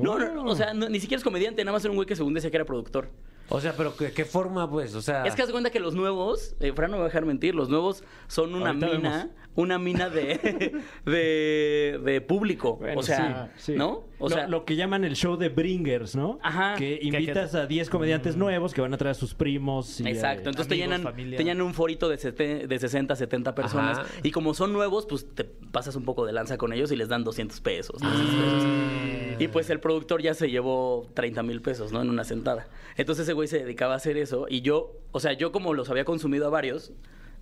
No, 0.00 0.16
no, 0.16 0.32
no, 0.32 0.44
o 0.44 0.54
sea, 0.54 0.74
no- 0.74 0.88
ni 0.88 1.00
siquiera 1.00 1.18
es 1.18 1.24
comediante, 1.24 1.64
nada 1.64 1.72
más 1.76 1.84
era 1.84 1.90
un 1.90 1.96
güey 1.96 2.06
que 2.06 2.14
según 2.14 2.34
decía 2.34 2.50
que 2.52 2.56
era 2.58 2.64
productor. 2.64 3.10
O 3.48 3.60
sea, 3.60 3.74
pero 3.76 3.96
¿qué, 3.96 4.12
qué 4.12 4.24
forma, 4.24 4.68
pues? 4.70 4.94
O 4.94 5.02
sea, 5.02 5.24
Es 5.24 5.34
que 5.34 5.42
haz 5.42 5.50
cuenta 5.50 5.70
que 5.70 5.80
los 5.80 5.94
nuevos, 5.94 6.54
eh, 6.60 6.72
Fran 6.74 6.90
no 6.90 6.96
me 6.96 7.00
va 7.00 7.06
a 7.06 7.08
dejar 7.08 7.24
mentir, 7.24 7.54
los 7.54 7.68
nuevos 7.68 8.02
son 8.26 8.54
una 8.54 8.68
Ahorita 8.68 8.86
mina, 8.86 9.10
vemos. 9.10 9.26
Una 9.58 9.76
mina 9.78 10.08
de, 10.08 10.72
de, 11.04 12.00
de 12.04 12.20
público. 12.20 12.76
Bueno, 12.76 13.00
o 13.00 13.02
sea, 13.02 13.50
sí, 13.56 13.72
sí. 13.72 13.78
¿no? 13.78 14.04
O 14.20 14.28
lo, 14.28 14.34
sea, 14.36 14.46
lo 14.48 14.64
que 14.64 14.76
llaman 14.76 15.04
el 15.04 15.16
show 15.16 15.36
de 15.36 15.48
bringers, 15.48 16.14
¿no? 16.14 16.38
Ajá. 16.42 16.76
Que 16.76 16.98
Que- 17.00 17.06
invitas 17.06 17.54
a 17.56 17.66
10 17.66 17.90
comediantes 17.90 18.36
nuevos 18.36 18.72
que 18.72 18.80
van 18.80 18.94
a 18.94 18.96
traer 18.96 19.12
a 19.12 19.14
sus 19.14 19.34
primos. 19.34 20.00
Y, 20.00 20.08
Exacto, 20.08 20.48
eh, 20.48 20.52
entonces 20.52 20.68
te 20.68 20.74
amigos, 20.74 20.88
llenan, 20.98 21.02
familia. 21.02 21.36
te 21.38 21.44
llenan 21.44 21.62
un 21.66 21.74
forito 21.74 22.08
de, 22.08 22.18
sete- 22.18 22.66
de 22.68 22.78
60, 22.78 23.16
70 23.16 23.54
personas. 23.54 23.98
Ajá. 23.98 24.08
Y 24.22 24.30
como 24.30 24.54
son 24.54 24.72
nuevos, 24.72 25.06
pues 25.06 25.26
te 25.34 25.44
pasas 25.44 25.96
un 25.96 26.04
poco 26.04 26.24
de 26.24 26.32
lanza 26.32 26.56
con 26.56 26.72
ellos 26.72 26.92
y 26.92 26.96
les 26.96 27.08
dan 27.08 27.24
200 27.24 27.60
pesos. 27.60 28.00
300 28.00 28.34
pesos. 28.34 29.40
Y 29.40 29.48
pues 29.48 29.70
el 29.70 29.80
productor 29.80 30.22
ya 30.22 30.34
se 30.34 30.50
llevó 30.50 31.06
30 31.14 31.42
mil 31.42 31.62
pesos, 31.62 31.90
¿no? 31.92 32.00
En 32.02 32.10
una 32.10 32.24
sentada. 32.24 32.68
Entonces 32.96 33.24
ese 33.24 33.32
güey 33.32 33.48
se 33.48 33.58
dedicaba 33.60 33.94
a 33.94 33.96
hacer 33.96 34.16
eso. 34.16 34.46
Y 34.48 34.60
yo, 34.62 34.92
o 35.12 35.20
sea, 35.20 35.32
yo 35.32 35.52
como 35.52 35.74
los 35.74 35.90
había 35.90 36.04
consumido 36.04 36.46
a 36.46 36.50
varios, 36.50 36.92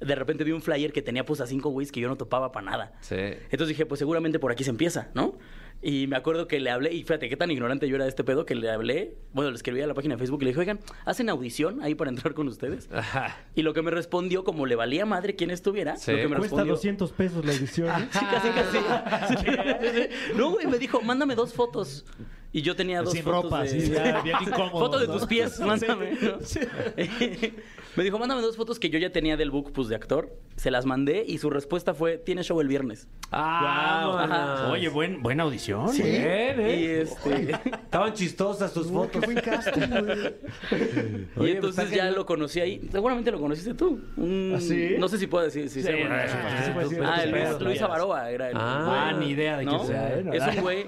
de 0.01 0.15
repente 0.15 0.45
vi 0.45 0.53
un 0.53 0.63
flyer 0.63 0.93
que 0.93 1.03
tenía 1.03 1.25
pues 1.25 1.41
a 1.41 1.47
cinco 1.47 1.71
güeyes 1.71 1.93
que 1.93 2.01
yo 2.01 2.09
no 2.09 2.17
topaba 2.17 2.53
para 2.53 2.67
nada. 2.71 2.93
Sí. 3.01 3.17
Entonces 3.17 3.69
dije, 3.69 3.87
pues 3.87 3.99
seguramente 3.99 4.39
por 4.39 4.53
aquí 4.53 4.65
se 4.65 4.71
empieza, 4.71 5.11
¿no? 5.15 5.39
Y 5.83 6.07
me 6.07 6.17
acuerdo 6.17 6.49
que 6.49 6.59
le 6.59 6.71
hablé, 6.71 6.93
y 6.95 7.03
fíjate 7.03 7.29
qué 7.29 7.37
tan 7.37 7.51
ignorante 7.51 7.87
yo 7.87 7.97
era 7.97 8.05
de 8.05 8.09
este 8.11 8.25
pedo, 8.25 8.47
que 8.47 8.55
le 8.55 8.71
hablé, 8.71 9.15
bueno, 9.35 9.51
le 9.51 9.57
escribí 9.57 9.81
a 9.83 9.87
la 9.87 9.93
página 9.93 10.15
de 10.15 10.19
Facebook 10.19 10.41
y 10.41 10.45
le 10.47 10.51
dije, 10.51 10.61
oigan, 10.61 10.81
¿hacen 11.05 11.29
audición 11.29 11.83
ahí 11.83 11.95
para 11.95 12.09
entrar 12.11 12.33
con 12.33 12.49
ustedes? 12.49 12.89
Ajá. 12.93 13.37
Y 13.55 13.63
lo 13.63 13.75
que 13.75 13.83
me 13.83 13.91
respondió, 13.91 14.43
como 14.43 14.65
le 14.65 14.75
valía 14.75 15.05
madre 15.05 15.37
quién 15.37 15.51
estuviera, 15.51 15.97
Sí. 15.97 16.13
lo 16.13 16.17
que 16.17 16.29
me 16.29 16.37
Cuesta 16.37 16.57
respondió... 16.57 16.73
200 16.75 17.13
pesos 17.13 17.45
la 17.45 17.53
edición. 17.53 17.89
¿eh? 18.03 18.09
Sí, 18.13 18.25
casi, 18.31 18.49
casi. 18.49 19.39
No, 20.37 20.51
güey, 20.53 20.67
me 20.67 20.79
dijo, 20.79 21.01
mándame 21.03 21.35
dos 21.35 21.53
fotos. 21.53 22.07
Y 22.57 22.63
yo 22.63 22.75
tenía 22.75 23.03
dos 23.03 23.13
Sin 23.13 23.23
fotos 23.23 23.45
ropa, 23.45 23.65
de... 23.65 23.87
ya, 23.87 24.23
bien 24.23 24.37
incómodo. 24.41 24.79
Fotos 24.79 25.03
de 25.03 25.09
¿no? 25.09 25.13
tus 25.13 25.27
pies, 25.27 25.61
mándame. 25.61 26.13
¿no? 26.23 26.39
me 27.97 28.03
dijo, 28.05 28.19
mándame 28.19 28.41
dos 28.41 28.57
fotos 28.57 28.81
que 28.81 28.89
yo 28.89 28.99
ya 28.99 29.13
tenía 29.13 29.37
del 29.37 29.51
book 29.51 29.73
pues, 29.75 29.89
de 29.89 29.95
actor. 29.95 30.33
Se 30.57 30.71
las 30.71 30.87
mandé 30.87 31.23
y 31.27 31.37
su 31.37 31.51
respuesta 31.51 31.93
fue, 31.93 32.17
¿tienes 32.17 32.47
show 32.47 32.59
el 32.63 32.69
viernes? 32.69 33.09
Ah, 33.31 34.23
Ajá. 34.25 34.71
Oye, 34.73 34.89
buen, 34.89 35.23
buena 35.23 35.43
audición. 35.43 35.91
Bien, 35.93 36.59
¿eh? 36.59 36.81
Y 36.81 36.85
este... 36.87 37.51
Estaban 37.85 38.15
chistosas 38.15 38.73
tus 38.73 38.91
fotos. 38.91 39.21
Qué 39.21 39.27
buen 39.27 39.39
casting. 39.39 39.83
Y 41.37 41.39
Oye, 41.39 41.53
entonces 41.57 41.85
pues, 41.85 41.95
ya 41.95 42.11
lo 42.11 42.25
conocí 42.25 42.61
ahí. 42.61 42.89
Seguramente 42.91 43.31
lo 43.33 43.39
conociste 43.39 43.75
tú. 43.75 44.01
¿Ah, 44.17 44.59
sí? 44.61 44.95
No 44.99 45.09
sé 45.09 45.19
si 45.19 45.27
puedo 45.27 45.45
decir. 45.45 45.69
Si 45.69 45.83
Sí, 45.83 45.87
sea- 45.87 46.09
no, 46.09 46.15
ah, 46.15 46.25
sí, 46.89 46.95
sí, 46.95 46.97
ah, 47.05 47.27
Luis, 47.27 47.61
Luis. 47.61 47.83
Avaroa 47.83 48.31
era 48.31 48.49
el. 48.49 48.57
Ah, 48.59 49.15
ni 49.19 49.31
idea 49.31 49.59
de 49.59 49.67
quién 49.67 49.87
sea, 49.87 50.19
¿eh? 50.19 50.25
Es 50.33 50.57
un 50.57 50.63
güey. 50.63 50.87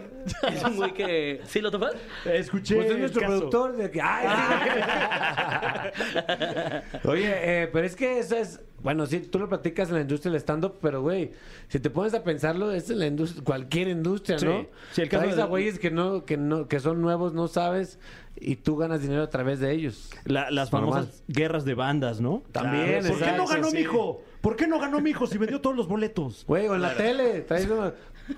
Es 0.51 0.65
un 0.65 0.77
güey 0.77 0.95
que. 0.95 1.41
¿Sí 1.59 1.63
lo 1.63 1.73
topas? 1.73 1.95
Escuché. 2.25 2.77
Pues 2.77 2.91
es 2.93 2.99
nuestro 2.99 3.21
caso. 3.21 3.33
productor. 3.33 3.77
De 3.77 3.91
que, 3.91 4.01
¡Ay! 4.01 4.29
Oye, 7.05 7.63
eh, 7.63 7.69
pero 7.73 7.85
es 7.85 7.97
que 7.97 8.21
eso 8.21 8.37
es. 8.37 8.61
Bueno, 8.81 9.07
sí, 9.07 9.19
tú 9.19 9.41
lo 9.41 9.49
platicas 9.49 9.89
en 9.89 9.97
la 9.97 10.03
industria 10.03 10.31
del 10.31 10.41
stand-up, 10.41 10.77
pero 10.81 11.03
güey, 11.03 11.33
si 11.67 11.81
te 11.81 11.91
pones 11.91 12.15
a 12.15 12.23
pensarlo, 12.23 12.71
es 12.71 12.89
en 12.91 13.01
la 13.01 13.07
industria, 13.07 13.43
cualquier 13.43 13.89
industria, 13.89 14.39
Sí. 14.39 14.47
¿no? 14.47 14.67
Sí, 14.93 15.03
el 15.03 15.09
caso 15.09 15.23
Traes 15.25 15.35
de- 15.37 15.43
a 15.43 15.47
güeyes 15.47 15.81
que 15.81 15.91
no, 15.91 16.25
que 16.25 16.37
no, 16.37 16.69
que 16.69 16.79
son 16.79 17.03
nuevos, 17.03 17.35
no 17.35 17.49
sabes, 17.49 17.99
y 18.37 18.55
tú 18.55 18.77
ganas 18.77 19.03
dinero 19.03 19.25
a 19.25 19.31
través 19.31 19.59
de 19.59 19.73
ellos. 19.73 20.11
La- 20.27 20.53
las 20.53 20.73
Normal. 20.73 20.93
famosas 20.95 21.25
guerras 21.27 21.65
de 21.65 21.75
bandas, 21.75 22.21
¿no? 22.21 22.45
También, 22.53 23.05
¿Por 23.05 23.19
qué 23.19 23.33
no 23.33 23.49
ganó 23.49 23.69
sí. 23.71 23.75
mi 23.75 23.81
hijo? 23.83 24.23
¿Por 24.41 24.55
qué 24.55 24.69
no 24.69 24.79
ganó 24.79 25.01
mi 25.01 25.11
hijo 25.11 25.27
si 25.27 25.39
vendió 25.39 25.61
todos 25.61 25.75
los 25.77 25.89
boletos? 25.89 26.45
Güey, 26.47 26.69
o 26.69 26.77
en 26.77 26.83
la 26.83 26.95
tele, 26.95 27.41
traes 27.41 27.67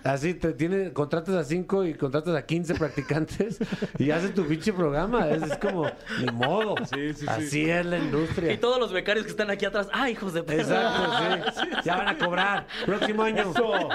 así, 0.05 0.35
te 0.35 0.53
tiene, 0.53 0.93
contratas 0.93 1.35
a 1.35 1.45
5 1.45 1.85
y 1.87 1.95
contratas 1.95 2.35
a 2.35 2.45
15 2.47 2.75
practicantes 2.75 3.59
y 3.99 4.11
haces 4.11 4.35
tu 4.35 4.47
pinche 4.47 4.73
programa. 4.73 5.29
Es, 5.29 5.43
es 5.43 5.59
como, 5.59 5.87
ni 6.21 6.27
modo. 6.33 6.75
así 7.27 7.69
es 7.71 7.87
la 7.87 7.99
industria. 7.99 8.53
Y 8.53 8.59
todos 8.59 8.79
los 8.79 8.93
becarios 8.93 9.25
que 9.27 9.31
están 9.31 9.51
aquí 9.51 9.65
atrás. 9.65 9.89
¡Ah, 9.93 10.11
hijos 10.11 10.35
de 10.35 10.43
perra! 10.43 10.63
Exacto, 10.63 11.61
sí. 11.63 11.69
Ya 11.85 11.97
van 11.97 12.09
a 12.09 12.19
cobrar. 12.19 12.67
Próximo 12.87 13.23
año. 13.23 13.53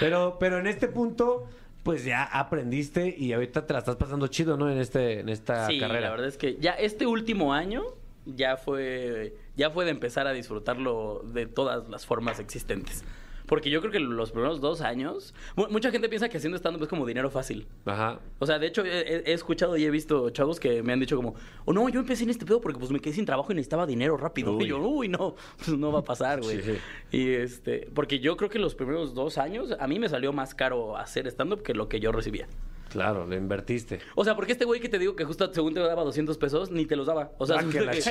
pero, 0.00 0.36
pero 0.38 0.58
en 0.58 0.66
este 0.66 0.88
punto, 0.88 1.48
pues 1.82 2.04
ya 2.04 2.24
aprendiste 2.24 3.14
y 3.16 3.32
ahorita 3.32 3.66
te 3.66 3.72
la 3.72 3.78
estás 3.80 3.96
pasando 3.96 4.26
chido, 4.28 4.56
¿no? 4.56 4.70
En 4.70 4.78
este, 4.78 5.20
en 5.20 5.28
esta 5.28 5.66
Sí, 5.66 5.78
carrera. 5.78 6.00
la 6.00 6.10
verdad 6.10 6.28
es 6.28 6.36
que 6.36 6.56
ya 6.58 6.72
este 6.72 7.06
último 7.06 7.52
año 7.52 7.82
ya 8.26 8.56
fue 8.56 9.36
ya 9.56 9.70
fue 9.70 9.84
de 9.84 9.90
empezar 9.90 10.26
a 10.26 10.32
disfrutarlo 10.32 11.22
de 11.26 11.46
todas 11.46 11.88
las 11.88 12.06
formas 12.06 12.40
existentes. 12.40 13.04
Porque 13.46 13.68
yo 13.70 13.80
creo 13.80 13.92
que 13.92 14.00
los 14.00 14.30
primeros 14.32 14.60
dos 14.60 14.80
años, 14.80 15.34
mu- 15.56 15.68
mucha 15.68 15.90
gente 15.90 16.08
piensa 16.08 16.28
que 16.28 16.38
haciendo 16.38 16.56
stand-up 16.56 16.82
es 16.82 16.88
como 16.88 17.04
dinero 17.04 17.30
fácil. 17.30 17.66
Ajá. 17.84 18.18
O 18.38 18.46
sea, 18.46 18.58
de 18.58 18.66
hecho, 18.66 18.84
he, 18.84 19.00
he- 19.00 19.30
he 19.30 19.32
escuchado 19.34 19.76
y 19.76 19.84
he 19.84 19.90
visto 19.90 20.30
chavos 20.30 20.58
que 20.58 20.82
me 20.82 20.92
han 20.92 21.00
dicho 21.00 21.16
como, 21.16 21.34
oh, 21.66 21.72
no, 21.72 21.88
yo 21.88 22.00
empecé 22.00 22.24
en 22.24 22.30
este 22.30 22.46
pedo 22.46 22.60
porque 22.60 22.78
pues 22.78 22.90
me 22.90 23.00
quedé 23.00 23.12
sin 23.14 23.26
trabajo 23.26 23.52
y 23.52 23.54
necesitaba 23.54 23.86
dinero 23.86 24.16
rápido. 24.16 24.58
Y 24.60 24.68
yo, 24.68 24.78
uy, 24.80 25.08
no, 25.08 25.34
pues 25.58 25.76
no 25.76 25.92
va 25.92 25.98
a 26.00 26.04
pasar, 26.04 26.40
güey. 26.40 26.62
Sí. 26.62 26.76
Y 27.12 27.30
este, 27.32 27.88
porque 27.94 28.18
yo 28.20 28.36
creo 28.36 28.48
que 28.48 28.58
los 28.58 28.74
primeros 28.74 29.14
dos 29.14 29.36
años 29.38 29.74
a 29.78 29.86
mí 29.86 29.98
me 29.98 30.08
salió 30.08 30.32
más 30.32 30.54
caro 30.54 30.96
hacer 30.96 31.26
stand-up 31.26 31.62
que 31.62 31.74
lo 31.74 31.88
que 31.88 32.00
yo 32.00 32.12
recibía. 32.12 32.48
Claro, 32.94 33.26
lo 33.26 33.34
invertiste. 33.36 33.98
O 34.14 34.24
sea, 34.24 34.36
porque 34.36 34.52
este 34.52 34.64
güey 34.64 34.80
que 34.80 34.88
te 34.88 35.00
digo 35.00 35.16
que 35.16 35.24
justo 35.24 35.52
según 35.52 35.74
te 35.74 35.80
daba 35.80 36.04
200 36.04 36.38
pesos, 36.38 36.70
ni 36.70 36.86
te 36.86 36.94
los 36.94 37.08
daba. 37.08 37.32
O 37.38 37.44
sea, 37.46 37.56
Ah, 37.58 37.62
su, 37.62 37.70
que 37.70 37.80
la 37.80 37.90
que- 37.92 38.02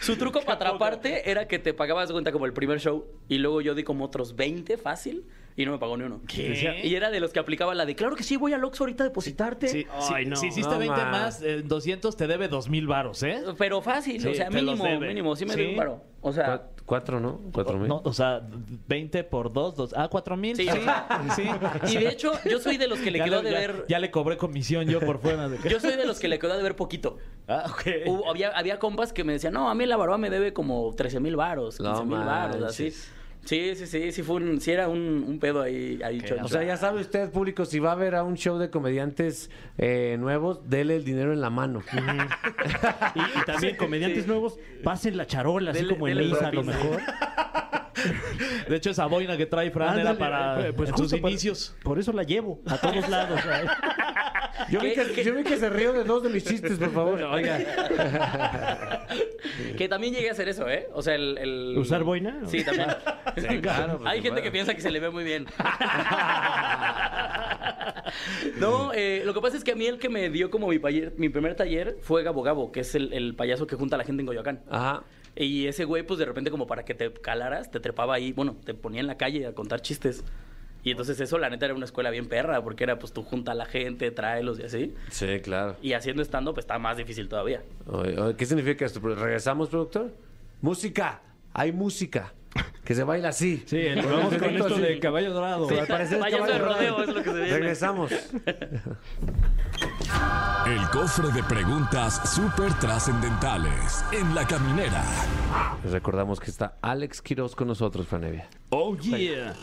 su 0.00 0.16
truco 0.16 0.40
para 0.42 0.52
atraparte 0.56 1.30
era 1.30 1.48
que 1.48 1.58
te 1.58 1.72
pagabas 1.72 2.08
de 2.08 2.12
cuenta 2.12 2.30
como 2.30 2.44
el 2.44 2.52
primer 2.52 2.78
show 2.78 3.06
y 3.26 3.38
luego 3.38 3.62
yo 3.62 3.74
di 3.74 3.82
como 3.82 4.04
otros 4.04 4.36
20 4.36 4.76
fácil 4.76 5.24
y 5.56 5.64
no 5.66 5.72
me 5.72 5.78
pagó 5.78 5.96
ni 5.96 6.04
uno. 6.04 6.20
¿Qué? 6.26 6.80
Y 6.84 6.94
era 6.96 7.10
de 7.10 7.20
los 7.20 7.32
que 7.32 7.38
aplicaba 7.38 7.74
la 7.74 7.86
de, 7.86 7.94
claro 7.94 8.16
que 8.16 8.22
sí, 8.24 8.36
voy 8.36 8.52
al 8.52 8.64
Oxxo 8.64 8.84
ahorita 8.84 9.04
a 9.04 9.06
depositarte. 9.06 9.68
Sí, 9.68 9.86
Ay, 9.92 10.24
sí, 10.24 10.30
no. 10.30 10.36
Si 10.36 10.46
hiciste 10.48 10.72
No 10.72 10.78
20 10.78 10.96
más. 11.02 11.10
más, 11.12 11.42
eh, 11.42 11.62
200 11.64 12.16
te 12.16 12.26
debe 12.26 12.48
2 12.48 12.68
varos, 12.86 13.22
¿eh? 13.22 13.42
Pero 13.56 13.80
fácil, 13.80 14.20
Sí, 14.20 14.28
o 14.28 14.34
sea, 14.34 14.48
te 14.48 14.62
los 14.62 14.78
mínimo, 14.78 14.84
debe. 14.84 15.08
mínimo, 15.08 15.36
sí 15.36 15.44
me 15.46 15.54
Sí. 15.54 15.60
dio 15.60 15.70
un 15.70 15.76
paro. 15.76 16.02
O 16.22 16.32
sea, 16.32 16.46
Cuat- 16.46 16.70
Cuatro, 16.86 17.18
¿no? 17.18 17.40
Cuatro 17.52 17.78
mil. 17.78 17.88
No, 17.88 18.02
o 18.04 18.12
sea, 18.12 18.42
20 18.88 19.24
por 19.24 19.50
2, 19.52 19.74
dos, 19.74 19.94
ah, 19.96 20.08
4 20.10 20.36
mil. 20.36 20.54
Sí. 20.56 20.68
sí. 21.34 21.42
y 21.92 21.96
de 21.98 22.08
hecho, 22.10 22.32
yo 22.44 22.58
soy 22.58 22.76
de 22.76 22.88
los 22.88 22.98
que 22.98 23.10
le 23.10 23.20
quedó 23.24 23.40
de 23.42 23.52
ya- 23.52 23.58
ver. 23.58 23.84
Ya 23.88 23.98
le 23.98 24.10
cobré 24.10 24.36
comisión 24.36 24.86
yo 24.86 25.00
por 25.00 25.18
fuera. 25.18 25.48
De 25.48 25.56
que- 25.62 25.68
Yo 25.70 25.80
soy 25.80 25.96
de 25.96 26.04
los 26.04 26.18
que 26.18 26.28
le 26.28 26.38
quedó 26.38 26.56
de 26.56 26.62
ver 26.62 26.76
poquito. 26.76 27.16
Ah, 27.48 27.64
ok. 27.70 27.82
Hubo- 28.06 28.28
había, 28.30 28.50
había 28.50 28.78
compas 28.78 29.12
que 29.14 29.24
me 29.24 29.32
decían, 29.34 29.54
no, 29.54 29.70
a 29.70 29.74
mí 29.74 29.86
la 29.86 29.96
barba 29.96 30.18
me 30.18 30.28
debe 30.30 30.52
como 30.52 30.92
13 30.94 31.20
mil 31.20 31.36
varos, 31.36 31.80
No 31.80 31.90
15 31.94 32.04
mil 32.06 32.18
varos, 32.18 32.62
así. 32.64 32.82
manches. 32.84 33.12
Sí, 33.44 33.74
sí, 33.76 33.86
sí, 33.86 34.12
sí, 34.12 34.22
fue 34.22 34.36
un, 34.36 34.60
sí 34.60 34.70
era 34.72 34.88
un, 34.88 35.24
un 35.26 35.38
pedo 35.38 35.62
ahí, 35.62 36.00
ahí 36.02 36.20
choncho. 36.20 36.44
O 36.44 36.48
sea, 36.48 36.62
ya 36.62 36.76
sabe 36.76 37.00
usted, 37.00 37.30
público, 37.30 37.64
si 37.64 37.78
va 37.78 37.92
a 37.92 37.94
ver 37.94 38.14
a 38.14 38.22
un 38.22 38.36
show 38.36 38.58
de 38.58 38.70
comediantes 38.70 39.50
eh, 39.76 40.16
nuevos, 40.18 40.68
dele 40.68 40.96
el 40.96 41.04
dinero 41.04 41.32
en 41.32 41.40
la 41.40 41.50
mano. 41.50 41.82
Y, 43.14 43.20
y 43.20 43.44
también 43.44 43.76
comediantes 43.76 44.24
sí. 44.24 44.28
nuevos, 44.28 44.58
pasen 44.82 45.16
la 45.16 45.26
charola, 45.26 45.72
así 45.72 45.86
como 45.86 46.08
en 46.08 46.16
dele 46.16 46.28
Misa 46.28 46.48
a 46.48 46.52
lo 46.52 46.62
mejor. 46.62 47.00
De 48.68 48.76
hecho, 48.76 48.90
esa 48.90 49.06
boina 49.06 49.36
que 49.36 49.46
trae 49.46 49.70
Fran 49.70 49.98
era 49.98 50.14
para 50.16 50.68
eh, 50.68 50.72
pues 50.72 50.90
en 50.90 50.96
sus 50.96 51.06
justo 51.06 51.20
por- 51.20 51.30
inicios. 51.30 51.76
Por, 51.82 51.98
eso 51.98 52.12
la 52.12 52.22
llevo 52.22 52.60
a 52.66 52.78
todos 52.78 53.08
lados. 53.08 53.40
Yo 54.70 54.80
vi, 54.80 54.94
¿Qué- 54.94 55.04
que, 55.06 55.12
qué? 55.12 55.24
yo 55.24 55.34
vi 55.34 55.42
que 55.44 55.56
se 55.56 55.68
rió 55.70 55.92
de 55.92 56.04
dos 56.04 56.22
de 56.22 56.30
mis 56.30 56.44
chistes, 56.44 56.78
por 56.78 56.92
favor. 56.92 57.22
Oiga. 57.22 57.58
Que 59.76 59.88
también 59.88 60.14
llegué 60.14 60.28
a 60.28 60.32
hacer 60.32 60.48
eso, 60.48 60.68
¿eh? 60.68 60.88
O 60.92 61.02
sea, 61.02 61.14
el... 61.14 61.36
el- 61.38 61.74
¿Usar 61.78 62.02
boina? 62.04 62.40
Sí, 62.46 62.64
también. 62.64 62.88
claro, 63.60 64.00
Hay 64.04 64.22
gente 64.22 64.42
que 64.42 64.50
piensa 64.50 64.74
que 64.74 64.80
se 64.80 64.90
le 64.90 65.00
ve 65.00 65.10
muy 65.10 65.24
bien. 65.24 65.46
no, 68.58 68.92
eh, 68.92 69.22
lo 69.24 69.34
que 69.34 69.40
pasa 69.40 69.56
es 69.56 69.64
que 69.64 69.72
a 69.72 69.76
mí 69.76 69.86
el 69.86 69.98
que 69.98 70.08
me 70.08 70.28
dio 70.30 70.50
como 70.50 70.68
mi, 70.68 70.78
payer- 70.78 71.12
mi 71.16 71.28
primer 71.28 71.54
taller 71.54 71.96
fue 72.00 72.22
Gabo 72.22 72.42
Gabo, 72.42 72.72
que 72.72 72.80
es 72.80 72.94
el, 72.94 73.12
el 73.12 73.34
payaso 73.34 73.66
que 73.66 73.76
junta 73.76 73.96
a 73.96 73.98
la 73.98 74.04
gente 74.04 74.22
en 74.22 74.26
Coyoacán. 74.26 74.62
Ajá. 74.70 75.02
Y 75.36 75.66
ese 75.66 75.84
güey, 75.84 76.04
pues 76.04 76.18
de 76.18 76.26
repente, 76.26 76.50
como 76.50 76.66
para 76.66 76.84
que 76.84 76.94
te 76.94 77.12
calaras, 77.12 77.70
te 77.70 77.80
trepaba 77.80 78.14
ahí, 78.14 78.32
bueno, 78.32 78.56
te 78.64 78.74
ponía 78.74 79.00
en 79.00 79.06
la 79.08 79.16
calle 79.16 79.46
a 79.46 79.52
contar 79.52 79.80
chistes. 79.80 80.24
Y 80.84 80.90
entonces 80.90 81.18
eso, 81.18 81.38
la 81.38 81.48
neta, 81.50 81.64
era 81.64 81.74
una 81.74 81.86
escuela 81.86 82.10
bien 82.10 82.28
perra, 82.28 82.62
porque 82.62 82.84
era 82.84 82.98
pues 82.98 83.12
tú 83.12 83.22
junta 83.22 83.52
a 83.52 83.54
la 83.54 83.64
gente, 83.64 84.10
tráelos 84.10 84.58
y 84.60 84.64
así. 84.64 84.94
Sí, 85.10 85.40
claro. 85.42 85.76
Y 85.82 85.94
haciendo 85.94 86.22
stand-up 86.22 86.58
está 86.58 86.78
más 86.78 86.96
difícil 86.98 87.28
todavía. 87.28 87.62
Oye, 87.86 88.18
oye, 88.20 88.36
¿Qué 88.36 88.44
significa 88.46 88.84
esto? 88.84 89.00
¿Regresamos, 89.00 89.70
productor? 89.70 90.12
Música. 90.60 91.22
Hay 91.54 91.72
música. 91.72 92.34
Que 92.84 92.94
se 92.94 93.02
baila 93.02 93.30
así. 93.30 93.64
Sí, 93.66 93.78
el- 93.78 94.02
vamos 94.04 94.34
con 94.34 94.44
esto 94.50 94.66
así. 94.74 94.80
de 94.80 94.98
caballo 95.00 95.32
dorado. 95.32 95.68
Sí, 95.68 95.76
al 95.76 95.86
parecer 95.86 96.18
es 96.18 96.22
Payaso 96.22 96.44
de 96.44 96.50
caballo 96.52 96.64
rodeo 96.66 96.90
dorado. 96.92 97.10
es 97.10 97.16
lo 97.16 97.22
que 97.22 97.30
se 97.30 97.36
viene. 97.36 97.50
Regresamos. 97.58 98.12
El 100.66 100.88
cofre 100.90 101.28
de 101.32 101.42
preguntas 101.44 102.30
súper 102.34 102.72
trascendentales 102.74 104.04
en 104.12 104.34
la 104.34 104.46
caminera. 104.46 105.02
Les 105.82 105.92
recordamos 105.92 106.40
que 106.40 106.50
está 106.50 106.76
Alex 106.82 107.20
Quiroz 107.22 107.54
con 107.56 107.68
nosotros, 107.68 108.06
Franevia. 108.06 108.48
Oh, 108.70 108.96
yeah. 108.96 109.54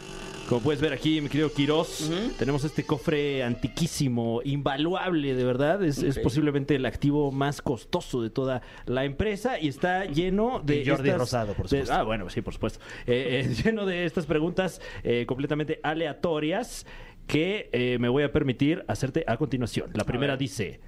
Como 0.52 0.64
puedes 0.64 0.82
ver 0.82 0.92
aquí, 0.92 1.22
mi 1.22 1.30
querido 1.30 1.50
Quirós, 1.54 2.12
tenemos 2.38 2.66
este 2.66 2.84
cofre 2.84 3.42
antiquísimo, 3.42 4.42
invaluable, 4.44 5.34
de 5.34 5.46
verdad. 5.46 5.82
Es, 5.82 6.20
posiblemente 6.20 6.76
el 6.76 6.86
activo 6.86 7.32
más 7.32 7.62
costoso 7.62 8.22
de 8.22 8.30
toda 8.30 8.62
la 8.86 9.06
empresa 9.06 9.58
y 9.58 9.70
está 9.70 10.04
lleno 10.04 10.60
de. 10.62 10.82
Y 10.82 10.86
Jordi 10.86 11.08
estas- 11.08 11.20
Rosado, 11.22 11.54
por 11.54 11.70
de- 11.70 11.78
supuesto. 11.78 11.94
ah, 11.94 12.04
bueno, 12.04 12.30
sí, 12.30 12.42
por 12.42 12.54
supuesto. 12.54 12.82
Eh, 13.08 13.46
eh, 13.50 13.54
lleno 13.64 13.86
de 13.86 14.04
estas 14.04 14.26
preguntas 14.26 14.82
eh, 15.04 15.26
completamente 15.26 15.80
aleatorias 15.84 16.86
que 17.28 17.96
me 18.02 18.10
voy 18.10 18.24
a 18.24 18.34
permitir 18.34 18.84
hacerte 18.90 19.24
a 19.28 19.38
continuación. 19.38 19.90
La 19.94 20.04
primera 20.04 20.36
dice: 20.36 20.82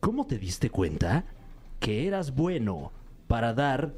¿Cómo 0.00 0.26
te 0.26 0.36
diste 0.36 0.68
cuenta 0.68 1.26
que 1.78 2.08
eras 2.08 2.34
bueno 2.34 2.90
para 3.28 3.54
dar, 3.54 3.92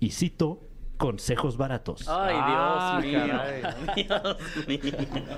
y 0.00 0.10
cito, 0.10 0.60
consejos 1.08 1.56
baratos? 1.58 2.08
Ay, 2.08 2.34
Ah, 2.38 2.98
Dios 3.02 3.12
mío. 3.12 3.36
caray. 3.36 3.62
Dios 3.96 4.66
mío. 4.66 5.36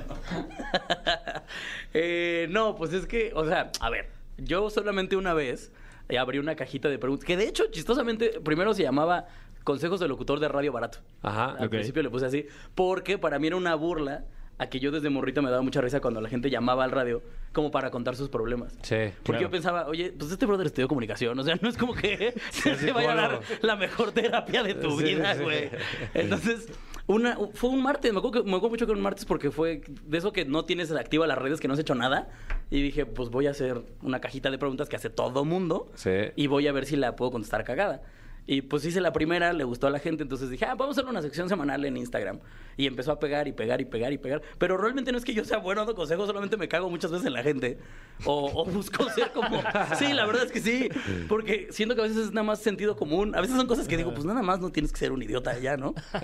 Eh, 1.92 2.46
no, 2.50 2.76
pues 2.76 2.92
es 2.92 3.06
que, 3.06 3.32
o 3.34 3.44
sea, 3.46 3.70
a 3.80 3.90
ver, 3.90 4.08
yo 4.38 4.70
solamente 4.70 5.16
una 5.16 5.34
vez 5.34 5.72
eh, 6.08 6.18
abrí 6.18 6.38
una 6.38 6.54
cajita 6.56 6.88
de 6.88 6.98
preguntas, 6.98 7.26
que 7.26 7.36
de 7.36 7.48
hecho, 7.48 7.64
chistosamente, 7.70 8.40
primero 8.44 8.74
se 8.74 8.82
llamaba 8.82 9.26
Consejos 9.64 9.98
de 10.00 10.08
Locutor 10.08 10.38
de 10.40 10.48
Radio 10.48 10.72
Barato. 10.72 10.98
Ajá. 11.22 11.56
Al 11.58 11.68
principio 11.70 12.02
le 12.02 12.10
puse 12.10 12.26
así, 12.26 12.46
porque 12.74 13.18
para 13.18 13.38
mí 13.38 13.48
era 13.48 13.56
una 13.56 13.74
burla 13.74 14.24
a 14.58 14.66
que 14.68 14.80
yo 14.80 14.90
desde 14.90 15.10
morrito 15.10 15.42
me 15.42 15.50
daba 15.50 15.62
mucha 15.62 15.80
risa 15.80 16.00
cuando 16.00 16.20
la 16.20 16.28
gente 16.28 16.48
llamaba 16.50 16.84
al 16.84 16.90
radio 16.90 17.22
como 17.52 17.70
para 17.70 17.90
contar 17.90 18.16
sus 18.16 18.28
problemas. 18.28 18.76
Sí, 18.82 18.96
Porque 19.22 19.42
yo 19.42 19.50
pensaba, 19.50 19.86
oye, 19.86 20.12
pues 20.18 20.30
este 20.32 20.46
brother 20.46 20.66
estudió 20.66 20.88
comunicación, 20.88 21.38
o 21.38 21.42
sea, 21.42 21.56
no 21.60 21.68
es 21.68 21.76
como 21.76 21.94
que 21.94 22.34
se 22.50 22.92
vaya 22.92 23.12
a 23.12 23.14
dar 23.16 23.40
la 23.62 23.76
mejor 23.76 24.12
terapia 24.12 24.62
de 24.62 24.74
tu 24.74 24.98
Sí, 24.98 25.04
vida, 25.04 25.34
sí. 25.34 25.42
güey. 25.42 25.70
Entonces, 26.14 26.68
una, 27.06 27.36
fue 27.54 27.70
un 27.70 27.82
martes, 27.82 28.12
me 28.12 28.18
acuerdo, 28.18 28.42
que, 28.42 28.48
me 28.50 28.56
acuerdo 28.56 28.70
mucho 28.70 28.86
que 28.86 28.92
era 28.92 28.96
un 28.98 29.02
martes 29.02 29.24
porque 29.24 29.50
fue 29.50 29.82
de 30.04 30.18
eso 30.18 30.32
que 30.32 30.44
no 30.44 30.64
tienes 30.64 30.90
activa 30.92 31.26
las 31.26 31.38
redes, 31.38 31.60
que 31.60 31.68
no 31.68 31.74
has 31.74 31.80
hecho 31.80 31.94
nada. 31.94 32.28
Y 32.70 32.82
dije, 32.82 33.06
pues 33.06 33.28
voy 33.30 33.46
a 33.46 33.50
hacer 33.50 33.82
una 34.02 34.20
cajita 34.20 34.50
de 34.50 34.58
preguntas 34.58 34.88
que 34.88 34.96
hace 34.96 35.10
todo 35.10 35.44
mundo 35.44 35.90
Sí. 35.94 36.10
y 36.34 36.46
voy 36.48 36.66
a 36.66 36.72
ver 36.72 36.84
si 36.86 36.96
la 36.96 37.14
puedo 37.14 37.30
contestar 37.30 37.62
cagada. 37.64 38.02
Y 38.48 38.62
pues 38.62 38.84
hice 38.84 39.00
la 39.00 39.12
primera, 39.12 39.52
le 39.52 39.64
gustó 39.64 39.88
a 39.88 39.90
la 39.90 39.98
gente, 39.98 40.22
entonces 40.22 40.48
dije, 40.50 40.64
ah, 40.66 40.74
vamos 40.76 40.96
a 40.96 41.00
hacer 41.00 41.10
una 41.10 41.20
sección 41.20 41.48
semanal 41.48 41.84
en 41.84 41.96
Instagram. 41.96 42.38
Y 42.76 42.86
empezó 42.86 43.10
a 43.10 43.18
pegar 43.18 43.48
y 43.48 43.52
pegar 43.52 43.80
y 43.80 43.86
pegar 43.86 44.12
y 44.12 44.18
pegar. 44.18 44.42
Pero 44.58 44.76
realmente 44.76 45.10
no 45.10 45.18
es 45.18 45.24
que 45.24 45.34
yo 45.34 45.44
sea 45.44 45.58
bueno 45.58 45.80
dando 45.80 45.94
consejos, 45.94 46.26
solamente 46.26 46.56
me 46.56 46.68
cago 46.68 46.88
muchas 46.90 47.10
veces 47.10 47.26
en 47.26 47.32
la 47.32 47.42
gente. 47.42 47.78
O, 48.24 48.50
o 48.62 48.64
busco 48.66 49.08
ser 49.14 49.32
como... 49.32 49.60
Sí, 49.98 50.12
la 50.12 50.26
verdad 50.26 50.44
es 50.44 50.52
que 50.52 50.60
sí. 50.60 50.88
Porque 51.28 51.68
siento 51.70 51.94
que 51.96 52.02
a 52.02 52.04
veces 52.04 52.18
es 52.18 52.32
nada 52.32 52.44
más 52.44 52.60
sentido 52.60 52.94
común. 52.96 53.34
A 53.34 53.40
veces 53.40 53.56
son 53.56 53.66
cosas 53.66 53.88
que 53.88 53.96
digo, 53.96 54.12
pues 54.14 54.24
nada 54.26 54.42
más 54.42 54.60
no 54.60 54.70
tienes 54.70 54.92
que 54.92 54.98
ser 54.98 55.10
un 55.12 55.22
idiota 55.22 55.58
ya, 55.58 55.76
¿no? 55.76 55.94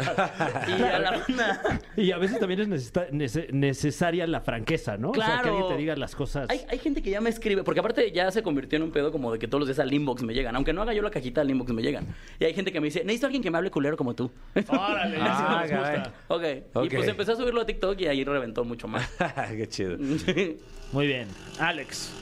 y 0.68 0.82
a 0.82 0.98
la 0.98 1.10
banda... 1.10 1.80
Y 1.96 2.12
a 2.12 2.18
veces 2.18 2.38
también 2.38 2.60
es 2.60 2.68
necesita- 2.68 3.10
nece- 3.10 3.50
necesaria 3.50 4.26
la 4.26 4.40
franqueza, 4.42 4.96
¿no? 4.96 5.10
O 5.10 5.14
sea, 5.14 5.24
que 5.24 5.32
Claro. 5.42 5.48
alguien 5.56 5.68
te 5.72 5.76
diga 5.78 5.96
las 5.96 6.14
cosas. 6.14 6.48
Hay, 6.50 6.60
hay 6.68 6.78
gente 6.78 7.02
que 7.02 7.10
ya 7.10 7.20
me 7.20 7.30
escribe, 7.30 7.64
porque 7.64 7.80
aparte 7.80 8.12
ya 8.12 8.30
se 8.30 8.42
convirtió 8.42 8.76
en 8.76 8.82
un 8.84 8.92
pedo 8.92 9.10
como 9.10 9.32
de 9.32 9.38
que 9.38 9.48
todos 9.48 9.60
los 9.60 9.68
días 9.68 9.78
al 9.78 9.92
inbox 9.92 10.22
me 10.22 10.34
llegan. 10.34 10.54
Aunque 10.56 10.72
no 10.72 10.82
haga 10.82 10.92
yo 10.94 11.02
la 11.02 11.10
cajita 11.10 11.40
al 11.40 11.50
inbox 11.50 11.72
me 11.72 11.82
llegan. 11.82 12.06
Y 12.40 12.44
hay 12.44 12.54
gente 12.54 12.72
que 12.72 12.80
me 12.80 12.86
dice, 12.86 13.00
necesito 13.04 13.26
a 13.26 13.28
alguien 13.28 13.42
que 13.42 13.50
me 13.50 13.58
hable 13.58 13.70
culero 13.70 13.96
como 13.96 14.14
tú. 14.14 14.30
Órale, 14.68 15.16
Ah, 15.20 15.58
nos 15.62 15.70
caray. 15.70 15.96
gusta. 15.98 16.14
ok. 16.28 16.44
Ok. 16.74 16.84
Y 16.92 16.96
pues 16.96 17.08
empecé 17.08 17.32
a 17.32 17.36
subirlo 17.36 17.60
a 17.60 17.66
TikTok 17.66 18.00
y 18.00 18.06
ahí 18.06 18.24
reventó 18.24 18.64
mucho 18.64 18.88
más. 18.88 19.08
Qué 19.56 19.68
chido. 19.68 19.96
Muy 20.92 21.06
bien. 21.06 21.28
Alex 21.58 22.12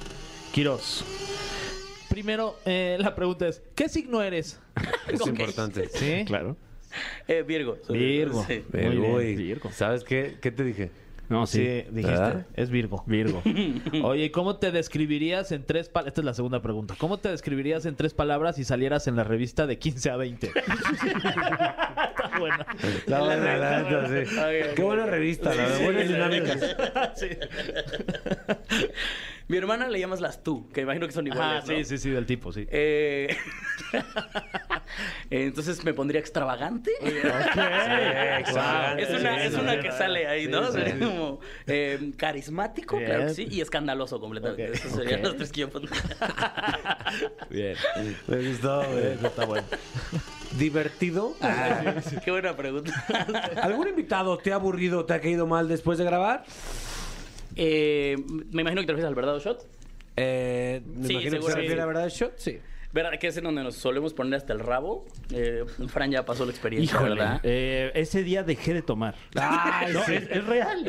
Quiroz. 0.53 1.05
Primero, 2.09 2.57
eh, 2.65 2.97
la 2.99 3.15
pregunta 3.15 3.47
es, 3.47 3.63
¿qué 3.75 3.89
signo 3.89 4.21
eres? 4.23 4.61
Es 5.09 5.25
importante. 5.27 5.89
¿Sí? 5.89 6.25
Claro. 6.27 6.57
Eh, 7.29 7.45
Virgo. 7.47 7.79
Virgo. 7.89 8.45
Sí. 8.49 8.65
Virgo, 8.73 9.19
bien. 9.19 9.37
Virgo. 9.37 9.71
¿Sabes 9.71 10.03
qué? 10.03 10.37
¿Qué 10.43 10.51
te 10.51 10.65
dije? 10.65 10.91
No, 11.31 11.47
Sí, 11.47 11.59
sí. 11.59 11.65
dijiste. 11.93 12.11
¿Verdad? 12.11 12.47
Es 12.55 12.71
Virgo. 12.71 13.03
Virgo. 13.07 13.41
Oye, 14.05 14.25
¿y 14.25 14.31
¿cómo 14.31 14.57
te 14.57 14.73
describirías 14.73 15.53
en 15.53 15.65
tres 15.65 15.89
palabras? 15.89 16.11
Esta 16.11 16.21
es 16.21 16.25
la 16.25 16.35
segunda 16.35 16.61
pregunta. 16.61 16.95
¿Cómo 16.99 17.19
te 17.19 17.29
describirías 17.31 17.87
en 17.87 17.95
tres 17.95 18.13
palabras 18.15 18.57
si 18.57 18.65
salieras 18.65 19.07
en 19.07 19.15
la 19.17 19.23
revista 19.25 19.67
de 19.67 19.79
15 19.79 20.11
a 20.11 20.17
20? 20.17 20.47
Está 20.57 22.39
buena. 22.39 22.67
La 23.07 23.21
buena, 23.21 23.57
la 23.57 23.83
neta, 23.83 24.07
sí. 24.09 24.37
Ok, 24.37 24.75
Qué 24.75 24.83
buena 24.83 25.07
revista, 25.07 25.55
la 25.55 25.63
verdad. 25.63 25.85
Buenas 25.85 26.09
dinámicas. 26.09 26.77
Sí. 27.15 27.29
Mi 29.51 29.57
hermana 29.57 29.89
le 29.89 29.99
llamas 29.99 30.21
las 30.21 30.45
tú, 30.45 30.69
que 30.71 30.83
imagino 30.83 31.09
que 31.09 31.13
son 31.13 31.27
Ah, 31.27 31.31
iguales. 31.35 31.65
¿no? 31.67 31.75
sí, 31.77 31.85
sí, 31.85 31.99
sí, 31.99 32.11
del 32.11 32.25
tipo, 32.25 32.53
sí. 32.53 32.69
Eh, 32.71 33.37
Entonces 35.31 35.83
me 35.85 35.93
pondría 35.93 36.21
extravagante. 36.21 36.93
exacto. 37.03 37.61
Es 39.03 39.11
una, 39.11 39.45
es 39.45 39.53
Sí, 39.55 39.61
una 39.61 39.73
sí, 39.75 39.81
que 39.81 39.91
sí. 39.91 39.99
sale 39.99 40.27
ahí, 40.29 40.47
¿no? 40.47 40.67
Sí, 40.67 40.73
Sería 40.79 40.95
sí. 40.95 41.01
como 41.01 41.41
eh, 41.67 42.13
carismático, 42.17 42.97
Bien. 42.97 43.09
claro 43.11 43.27
que 43.27 43.35
sí, 43.35 43.49
y 43.51 43.61
escandaloso 43.61 44.21
completamente. 44.21 44.69
Ok. 44.69 44.75
Esos 44.77 44.93
serían 44.93 45.19
Ok. 45.21 45.27
los 45.27 45.37
tres 45.37 45.51
que 45.53 45.61
yo 45.63 45.69
pondría. 45.71 46.01
Bien. 47.51 47.77
Me 48.29 48.49
gustó. 48.51 48.83
Está 48.85 49.45
bueno. 49.47 49.67
¿Divertido? 50.59 51.35
Ah. 51.41 51.95
Qué 52.25 52.31
buena 52.31 52.57
pregunta. 52.57 52.93
¿Algún 53.63 53.89
invitado 53.89 54.39
te 54.39 54.53
ha 54.53 54.57
aburrido, 54.57 55.05
te 55.07 55.15
ha 55.15 55.21
caído 55.21 55.47
mal 55.49 55.67
después 55.69 55.99
de 55.99 56.05
grabar? 56.05 56.45
Eh, 57.57 58.17
me 58.53 58.63
imagino 58.63 58.81
que 58.83 58.87
te 58.87 58.93
refieres 58.93 59.09
al 59.09 59.15
verdadero 59.15 59.41
shot. 59.43 59.67
Eh, 60.17 60.81
me 60.87 61.07
Sí, 61.07 61.13
imagino 61.15 61.21
que 61.21 61.31
seguro 61.37 61.47
se 61.49 61.53
sí. 61.55 61.61
refiere 61.63 61.83
a 61.83 61.87
verdad 61.87 62.09
shot, 62.09 62.33
sí. 62.37 62.59
¿Verdad 62.93 63.19
que 63.21 63.29
es 63.29 63.37
en 63.37 63.45
donde 63.45 63.63
nos 63.63 63.77
solemos 63.77 64.15
poner 64.15 64.35
hasta 64.35 64.53
el 64.53 64.59
rabo? 64.61 65.07
Eh, 65.33 65.65
Fran 65.89 66.11
ya 66.11 66.25
pasó 66.25 66.45
la 66.45 66.51
experiencia, 66.51 66.97
Híjole. 66.97 67.15
¿verdad? 67.15 67.41
eh, 67.45 67.93
ese 67.95 68.23
día 68.25 68.43
dejé 68.43 68.75
de 68.75 68.83
tomar. 68.83 69.15
Ay, 69.37 69.93
No, 69.93 70.03
sí. 70.05 70.15
es, 70.15 70.29
es 70.31 70.45
real. 70.47 70.85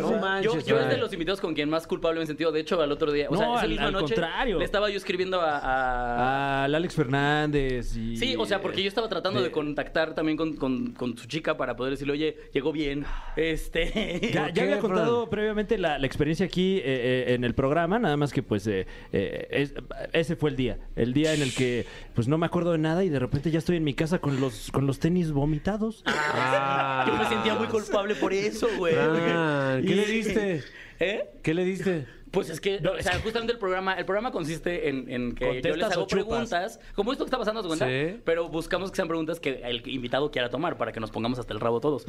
No 0.00 0.12
manches, 0.18 0.66
yo, 0.66 0.76
yo 0.76 0.80
es 0.80 0.88
de 0.90 0.98
los 0.98 1.12
invitados 1.12 1.40
con 1.40 1.54
quien 1.54 1.70
más 1.70 1.86
culpable 1.86 2.18
me 2.18 2.24
he 2.24 2.26
sentido. 2.26 2.52
De 2.52 2.60
hecho, 2.60 2.80
al 2.80 2.92
otro 2.92 3.10
día, 3.12 3.28
o 3.30 3.36
sea, 3.36 3.50
esa 3.52 3.60
al- 3.62 3.68
misma 3.70 3.86
al 3.86 3.92
noche, 3.92 4.14
contrario. 4.14 4.58
le 4.58 4.64
estaba 4.64 4.90
yo 4.90 4.96
escribiendo 4.96 5.40
a... 5.40 5.58
a- 5.58 6.64
Al 6.64 6.74
Alex 6.74 6.94
Fernández 6.94 7.96
y... 7.96 8.16
Sí, 8.16 8.36
o 8.38 8.44
sea, 8.46 8.60
porque 8.60 8.82
yo 8.82 8.88
estaba 8.88 9.08
tratando 9.08 9.40
de, 9.40 9.46
de- 9.46 9.52
contactar 9.52 10.14
también 10.14 10.36
con, 10.36 10.54
con- 10.56 10.92
con 10.92 11.16
su 11.16 11.26
chica 11.26 11.56
para 11.56 11.76
poder 11.76 11.92
decirle, 11.92 12.12
oye, 12.12 12.36
llegó 12.52 12.72
bien. 12.72 13.04
Este. 13.36 14.20
Ya, 14.32 14.44
¿Por 14.44 14.48
ya 14.48 14.52
qué, 14.54 14.60
había 14.62 14.78
contado 14.80 15.20
Fran? 15.22 15.30
previamente 15.30 15.78
la, 15.78 15.98
la 15.98 16.06
experiencia 16.06 16.46
aquí 16.46 16.76
eh, 16.78 16.82
eh, 16.84 17.34
en 17.34 17.44
el 17.44 17.54
programa, 17.54 17.98
nada 17.98 18.16
más 18.16 18.32
que 18.32 18.42
pues 18.42 18.66
eh, 18.66 18.86
eh, 19.12 19.48
es- 19.50 19.74
ese 20.12 20.36
fue 20.36 20.50
el 20.50 20.56
día, 20.56 20.78
el 20.96 21.12
día 21.12 21.21
en 21.26 21.42
el 21.42 21.54
que 21.54 21.86
pues 22.14 22.28
no 22.28 22.38
me 22.38 22.46
acuerdo 22.46 22.72
de 22.72 22.78
nada 22.78 23.04
y 23.04 23.08
de 23.08 23.18
repente 23.18 23.50
ya 23.50 23.58
estoy 23.58 23.76
en 23.76 23.84
mi 23.84 23.94
casa 23.94 24.18
con 24.18 24.40
los 24.40 24.70
con 24.72 24.86
los 24.86 24.98
tenis 24.98 25.30
vomitados. 25.32 26.02
Ah. 26.06 27.04
Yo 27.06 27.16
me 27.16 27.26
sentía 27.28 27.54
muy 27.54 27.66
culpable 27.68 28.14
por 28.16 28.32
eso, 28.32 28.68
güey. 28.78 28.94
Fran, 28.94 29.82
¿Qué 29.82 29.92
Y- 29.92 29.94
le 29.94 30.06
diste? 30.06 30.64
¿Eh? 31.00 31.30
¿Qué 31.42 31.54
le 31.54 31.64
diste? 31.64 32.06
Pues 32.32 32.50
es 32.50 32.60
que, 32.60 32.76
o 32.78 33.02
sea, 33.02 33.18
justamente 33.20 33.52
el 33.52 33.58
programa, 33.58 33.94
el 33.94 34.04
programa 34.04 34.32
consiste 34.32 34.88
en, 34.88 35.08
en 35.10 35.34
que 35.34 35.44
yo 35.44 35.52
les 35.52 35.62
¿Contestas 35.62 35.92
hago 35.92 36.02
o 36.02 36.06
preguntas, 36.06 36.80
como 36.94 37.12
esto 37.12 37.24
que 37.24 37.28
está 37.28 37.38
pasando, 37.38 37.62
¿te 37.62 37.68
cuenta? 37.68 37.86
Sí. 37.86 38.20
Pero 38.24 38.48
buscamos 38.48 38.90
que 38.90 38.96
sean 38.96 39.06
preguntas 39.08 39.38
que 39.38 39.60
el 39.64 39.86
invitado 39.88 40.30
quiera 40.30 40.48
tomar 40.50 40.76
para 40.76 40.92
que 40.92 40.98
nos 41.00 41.10
pongamos 41.10 41.38
hasta 41.38 41.52
el 41.52 41.60
rabo 41.60 41.80
todos. 41.80 42.04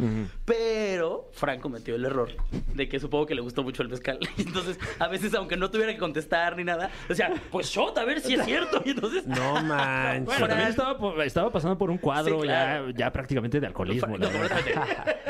Pero 0.46 1.30
Frank 1.34 1.60
cometió 1.62 1.96
el 1.96 2.06
error 2.06 2.30
de 2.74 2.88
que 2.90 3.00
supongo 3.00 3.26
que 3.26 3.36
le 3.36 3.42
gustó 3.42 3.64
mucho 3.64 3.84
el 3.84 3.90
mezcal. 3.90 4.20
Entonces, 4.38 4.78
a 5.00 5.08
veces, 5.08 5.34
aunque 5.34 5.58
no 5.58 5.70
tuviera 5.70 5.92
que 5.94 6.00
contestar 6.00 6.56
ni 6.58 6.64
nada, 6.64 6.90
decía, 7.08 7.34
pues 7.52 7.68
shot, 7.68 7.98
a 7.98 8.06
ver 8.06 8.20
si 8.22 8.34
es 8.36 8.46
cierto. 8.46 8.82
Y 8.86 8.90
entonces, 8.92 9.26
No 9.26 9.62
manches. 9.64 10.26
Bueno, 10.26 10.48
también 10.48 10.70
estaba, 10.70 10.98
por- 10.98 11.22
estaba 11.22 11.50
pasando 11.52 11.78
por 11.78 11.90
un 11.90 11.98
cuadro 11.98 12.42
Sí, 12.42 12.48
claro. 12.48 12.90
ya, 12.90 12.98
ya 12.98 13.12
prácticamente 13.12 13.60
de 13.60 13.68
alcoholismo. 13.68 14.18
No. 14.18 14.28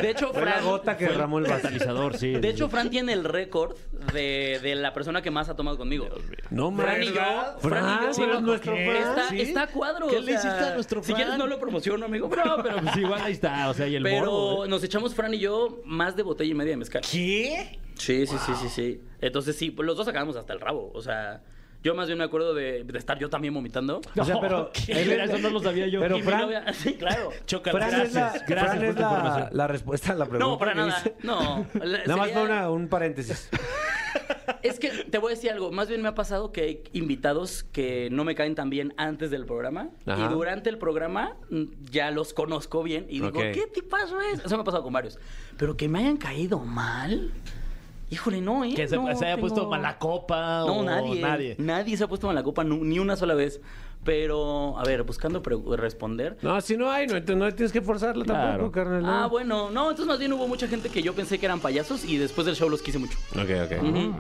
De 0.01 0.10
hecho, 0.10 0.34
Fue 0.34 0.43
la 0.45 0.53
Fran. 0.53 0.65
gota 0.65 0.97
que 0.97 1.06
derramó 1.06 1.39
el. 1.39 1.45
Catalizador, 1.47 2.17
sí. 2.17 2.32
De 2.34 2.49
hecho, 2.49 2.69
Fran 2.69 2.89
tiene 2.89 3.13
el 3.13 3.23
récord 3.23 3.75
de, 4.13 4.60
de 4.62 4.75
la 4.84 4.93
persona 4.93 5.22
que 5.22 5.32
más 5.32 5.50
ha 5.50 5.56
tomado 5.56 5.78
conmigo. 5.78 6.08
No 6.52 6.72
Fran 6.72 7.02
y 7.02 7.08
yo, 7.08 7.13
Fran, 7.13 7.60
Fran 7.60 7.86
y 8.04 8.06
yo, 8.06 8.13
sí, 8.13 8.22
eres 8.24 8.41
nuestro 8.41 8.74
¿qué? 8.76 8.86
Fran. 8.86 8.98
Está, 9.10 9.30
¿Sí? 9.30 9.41
está 9.41 9.62
a 9.63 9.67
cuadro. 9.67 10.08
¿Qué 10.08 10.17
o 10.17 10.19
le 10.22 10.26
sea, 10.38 10.39
hiciste 10.39 10.65
a 10.69 10.74
nuestro 10.76 11.02
Si 11.02 11.12
Fran? 11.12 11.15
quieres, 11.24 11.38
no 11.39 11.48
lo 11.48 11.60
promociono, 11.60 12.06
amigo. 12.06 12.30
No, 12.30 12.62
pero 12.62 12.78
pues 12.82 12.96
igual 12.98 13.22
ahí 13.24 13.34
está, 13.34 13.69
o 13.69 13.74
sea, 13.74 13.88
y 13.88 13.96
el 13.96 14.04
Pero 14.04 14.26
morbo, 14.26 14.65
¿eh? 14.65 14.67
nos 14.69 14.84
echamos 14.84 15.15
Fran 15.15 15.34
y 15.34 15.39
yo 15.39 15.82
más 15.86 16.15
de 16.15 16.22
botella 16.24 16.52
y 16.52 16.56
media 16.56 16.72
de 16.72 16.78
mezcal. 16.78 17.02
¿Qué? 17.10 17.80
Sí, 17.96 18.28
sí, 18.28 18.38
sí, 18.38 18.52
sí, 18.62 18.69
sí. 18.69 19.02
Entonces 19.22 19.56
sí, 19.56 19.72
pues 19.72 19.86
los 19.86 19.98
dos 19.98 20.08
acabamos 20.08 20.36
hasta 20.36 20.54
el 20.54 20.60
rabo. 20.60 20.91
O 20.93 21.02
sea, 21.02 21.41
yo 21.84 21.93
más 21.96 22.08
bien 22.08 22.17
me 22.17 22.24
acuerdo 22.24 22.54
de, 22.54 22.84
de 22.86 22.98
estar 22.98 23.19
yo 23.19 23.30
también 23.30 23.54
vomitando. 23.54 24.02
O 24.17 24.24
sea, 24.26 24.39
pero... 24.39 24.72
Eso 24.88 25.38
no 25.39 25.50
lo 25.50 25.60
sabía 25.60 25.88
yo. 25.88 26.00
Pero 26.00 26.17
Fran- 26.19 26.41
novia- 26.41 26.65
sí, 26.74 26.96
claro. 26.96 27.30
Fran 27.72 28.02
es 28.02 28.13
la, 28.13 28.22
Gracias, 28.32 28.48
gracias 28.48 28.48
Fran 28.48 28.78
por 28.78 28.86
es 28.88 28.96
la, 28.96 29.02
información. 29.02 29.50
la 29.52 29.67
respuesta 29.67 30.12
a 30.13 30.15
la 30.15 30.26
pregunta. 30.26 30.46
No, 30.46 30.58
para 30.58 30.74
nada. 30.74 31.04
No. 31.24 31.67
Nada 31.74 32.15
más 32.17 32.32
fue 32.32 32.43
una- 32.43 32.69
un 32.72 32.88
paréntesis. 32.88 33.50
Es 34.62 34.79
que 34.79 34.89
te 34.89 35.17
voy 35.17 35.32
a 35.34 35.36
decir 35.36 35.51
algo. 35.51 35.71
Más 35.71 35.88
bien 35.88 36.01
me 36.01 36.08
ha 36.10 36.15
pasado 36.15 36.51
que 36.51 36.62
hay 36.62 36.84
invitados 36.93 37.63
que 37.71 38.10
no 38.12 38.23
me 38.23 38.36
caen 38.36 38.56
tan 38.56 38.69
bien 38.69 38.93
antes 38.97 39.32
del 39.32 39.45
programa. 39.45 39.89
Ajá. 40.06 40.25
Y 40.25 40.34
durante 40.34 40.69
el 40.69 40.77
programa 40.77 41.36
mm, 41.49 41.63
ya 41.91 42.12
los 42.12 42.34
conozco 42.34 42.84
bien. 42.84 43.06
Y 43.10 43.19
digo. 43.19 43.32
¿qué 43.32 43.69
tipazo 43.73 44.19
es? 44.21 44.39
Eso 44.45 44.56
me 44.56 44.62
ha 44.62 44.65
pasado 44.65 44.84
con 44.84 44.93
varios. 44.93 45.17
Pero 45.58 45.75
que 45.77 45.88
me 45.88 45.99
hayan 45.99 46.17
caído 46.17 46.60
mal. 46.60 47.32
Híjole, 48.10 48.41
no, 48.41 48.63
¿eh? 48.63 48.73
Que 48.75 48.88
se, 48.88 48.95
No, 48.95 49.06
se 49.15 49.25
haya 49.25 49.36
tengo- 49.36 49.47
puesto 49.47 49.67
mala 49.69 49.97
copa 49.97 50.60
No, 50.67 50.79
o 50.79 50.84
nadie, 50.84 51.19
nadie. 51.19 51.56
nadie. 51.58 51.97
se 51.97 52.03
ha 52.03 52.08
puesto 52.08 52.29
en 52.29 52.36
la 52.36 52.43
copa 52.43 52.63
ni 52.63 52.99
una 52.99 53.15
sola 53.15 53.34
vez. 53.34 53.60
Pero, 54.03 54.77
a 54.77 54.83
ver, 54.83 55.03
buscando 55.03 55.41
pre- 55.41 55.55
responder. 55.77 56.37
No, 56.41 56.59
si 56.61 56.75
no 56.75 56.91
hay, 56.91 57.07
no, 57.07 57.15
entonces 57.15 57.37
no 57.37 57.51
tienes 57.53 57.71
que 57.71 57.81
forzarla 57.81 58.25
Claro. 58.25 58.49
tampoco, 58.51 58.71
carnal. 58.71 59.03
Ah, 59.05 59.27
bueno, 59.27 59.69
no, 59.71 59.83
entonces 59.91 60.05
más 60.07 60.19
bien 60.19 60.33
hubo 60.33 60.47
mucha 60.47 60.67
gente 60.67 60.89
que 60.89 61.01
yo 61.01 61.13
pensé 61.13 61.39
que 61.39 61.45
eran 61.45 61.59
payasos 61.59 62.03
y 62.03 62.17
después 62.17 62.45
del 62.45 62.55
show 62.55 62.69
los 62.69 62.81
quise 62.81 62.99
mucho. 62.99 63.17
Ok, 63.31 63.49
ok. 63.65 63.83
Ujú. 63.83 64.15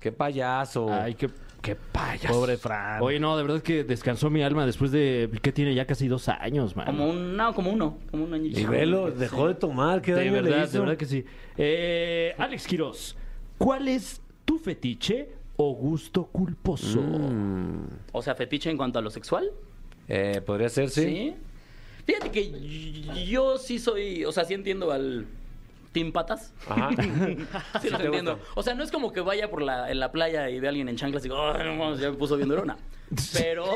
Qué 0.00 0.10
payaso. 0.12 0.90
Ay, 0.90 1.14
qué, 1.14 1.28
qué 1.60 1.76
payaso. 1.76 2.32
Pobre 2.34 2.56
Fran. 2.56 3.02
Oye, 3.02 3.20
no, 3.20 3.36
de 3.36 3.42
verdad 3.44 3.60
que 3.62 3.84
descansó 3.84 4.30
mi 4.30 4.42
alma 4.42 4.64
después 4.66 4.90
de 4.90 5.30
que 5.42 5.52
tiene 5.52 5.74
ya 5.74 5.86
casi 5.86 6.08
dos 6.08 6.28
años, 6.28 6.74
man. 6.74 6.86
Como 6.86 7.08
un, 7.10 7.36
no, 7.36 7.54
como 7.54 7.70
uno, 7.70 7.98
como 8.10 8.24
un 8.24 8.34
añito. 8.34 8.58
y 8.58 8.64
velo, 8.64 9.10
dejó 9.10 9.46
de 9.48 9.54
tomar. 9.54 10.00
¿Qué 10.02 10.14
de 10.14 10.24
le 10.24 10.30
verdad, 10.30 10.64
hizo? 10.64 10.72
de 10.72 10.78
verdad 10.80 10.96
que 10.96 11.06
sí. 11.06 11.24
Eh, 11.56 12.34
Alex 12.38 12.66
Quiroz, 12.66 13.16
¿cuál 13.58 13.88
es 13.88 14.20
tu 14.44 14.58
fetiche 14.58 15.28
o 15.56 15.74
gusto 15.74 16.24
culposo? 16.26 17.00
Mm. 17.00 17.86
O 18.12 18.22
sea, 18.22 18.34
fetiche 18.34 18.70
en 18.70 18.76
cuanto 18.76 18.98
a 18.98 19.02
lo 19.02 19.10
sexual. 19.10 19.50
Eh, 20.08 20.40
Podría 20.44 20.68
ser, 20.68 20.90
sí. 20.90 21.34
Fíjate 22.04 22.30
que 22.30 23.24
yo 23.26 23.58
sí 23.58 23.78
soy, 23.78 24.24
o 24.24 24.32
sea, 24.32 24.44
sí 24.44 24.54
entiendo 24.54 24.90
al 24.90 25.26
Team 25.92 26.10
Patas. 26.10 26.52
Ajá. 26.68 26.90
sí 27.80 27.90
los 27.90 28.00
entiendo. 28.00 28.36
gusta. 28.36 28.52
O 28.56 28.62
sea, 28.62 28.74
no 28.74 28.82
es 28.82 28.90
como 28.90 29.12
que 29.12 29.20
vaya 29.20 29.50
por 29.50 29.62
la, 29.62 29.90
en 29.90 30.00
la 30.00 30.10
playa 30.10 30.50
y 30.50 30.58
ve 30.58 30.66
a 30.66 30.70
alguien 30.70 30.88
en 30.88 30.96
chanclas 30.96 31.24
y 31.24 31.28
digo, 31.28 31.40
"Ay, 31.40 31.76
no 31.76 31.94
ya 31.96 32.10
me 32.10 32.16
puso 32.16 32.36
bien 32.36 32.48
durona. 32.48 32.76
Pero, 33.34 33.66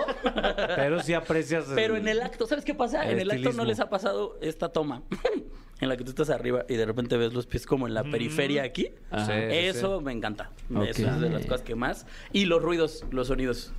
Pero 0.76 1.02
sí 1.02 1.12
aprecias. 1.12 1.66
pero 1.74 1.94
en 1.98 2.08
el 2.08 2.22
acto, 2.22 2.46
¿sabes 2.46 2.64
qué 2.64 2.72
pasa? 2.72 3.04
el 3.04 3.10
en 3.16 3.20
el 3.20 3.30
acto 3.30 3.52
no 3.52 3.66
les 3.66 3.80
ha 3.80 3.90
pasado 3.90 4.38
esta 4.40 4.70
toma. 4.70 5.02
En 5.80 5.88
la 5.88 5.96
que 5.96 6.04
tú 6.04 6.10
estás 6.10 6.30
arriba 6.30 6.64
y 6.68 6.74
de 6.74 6.86
repente 6.86 7.16
ves 7.16 7.34
los 7.34 7.46
pies 7.46 7.66
como 7.66 7.86
en 7.86 7.94
la 7.94 8.02
periferia 8.04 8.62
aquí. 8.62 8.84
Sí, 8.84 9.24
sí, 9.26 9.32
Eso 9.32 9.98
sí. 9.98 10.04
me 10.04 10.12
encanta. 10.12 10.50
Eso 10.86 11.06
es 11.08 11.20
de 11.20 11.30
las 11.30 11.42
cosas 11.44 11.62
que 11.62 11.74
más. 11.74 12.06
Y 12.32 12.46
los 12.46 12.62
ruidos, 12.62 13.04
los 13.10 13.28
sonidos. 13.28 13.72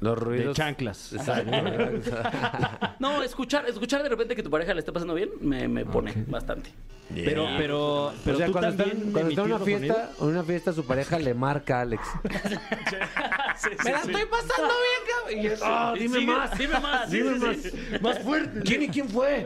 Los 0.00 0.18
De 0.18 0.24
ruidos. 0.24 0.56
chanclas. 0.56 1.12
Exacto. 1.12 1.50
No, 2.98 3.22
escuchar, 3.22 3.66
escuchar 3.68 4.02
de 4.02 4.08
repente 4.10 4.36
que 4.36 4.42
tu 4.42 4.50
pareja 4.50 4.74
le 4.74 4.80
está 4.80 4.92
pasando 4.92 5.14
bien, 5.14 5.30
me, 5.40 5.68
me 5.68 5.84
pone 5.86 6.12
bastante. 6.26 6.70
Pero, 7.14 7.46
pero, 7.56 8.12
pero 8.24 8.36
o 8.36 8.38
sea, 8.38 8.46
tú 8.46 8.52
cuando 8.52 8.68
está, 8.70 8.84
cuando 8.84 9.28
está 9.30 9.40
en 9.42 9.46
una 9.52 9.58
fiesta, 9.58 10.10
en 10.20 10.26
una 10.26 10.42
fiesta 10.44 10.72
su 10.72 10.84
pareja 10.86 11.18
le 11.18 11.34
marca 11.34 11.78
a 11.78 11.80
Alex. 11.82 12.02
Me 13.84 13.90
la 13.92 13.98
estoy 13.98 14.24
pasando 14.26 14.74
bien, 14.80 15.02
cabrón. 15.08 15.38
Y 15.42 15.46
es, 15.46 15.60
Ah, 15.62 15.94
dime 15.98 16.18
sigue, 16.20 16.26
más. 16.32 16.58
Dime 16.58 16.80
más. 16.80 17.10
Dime 17.10 17.34
sí, 17.34 17.38
más. 17.40 17.56
sí, 17.56 17.70
sí. 17.70 17.78
Más 18.00 18.18
fuerte. 18.20 18.60
¿Quién 18.60 18.82
y 18.84 18.88
quién 18.88 19.08
fue? 19.08 19.44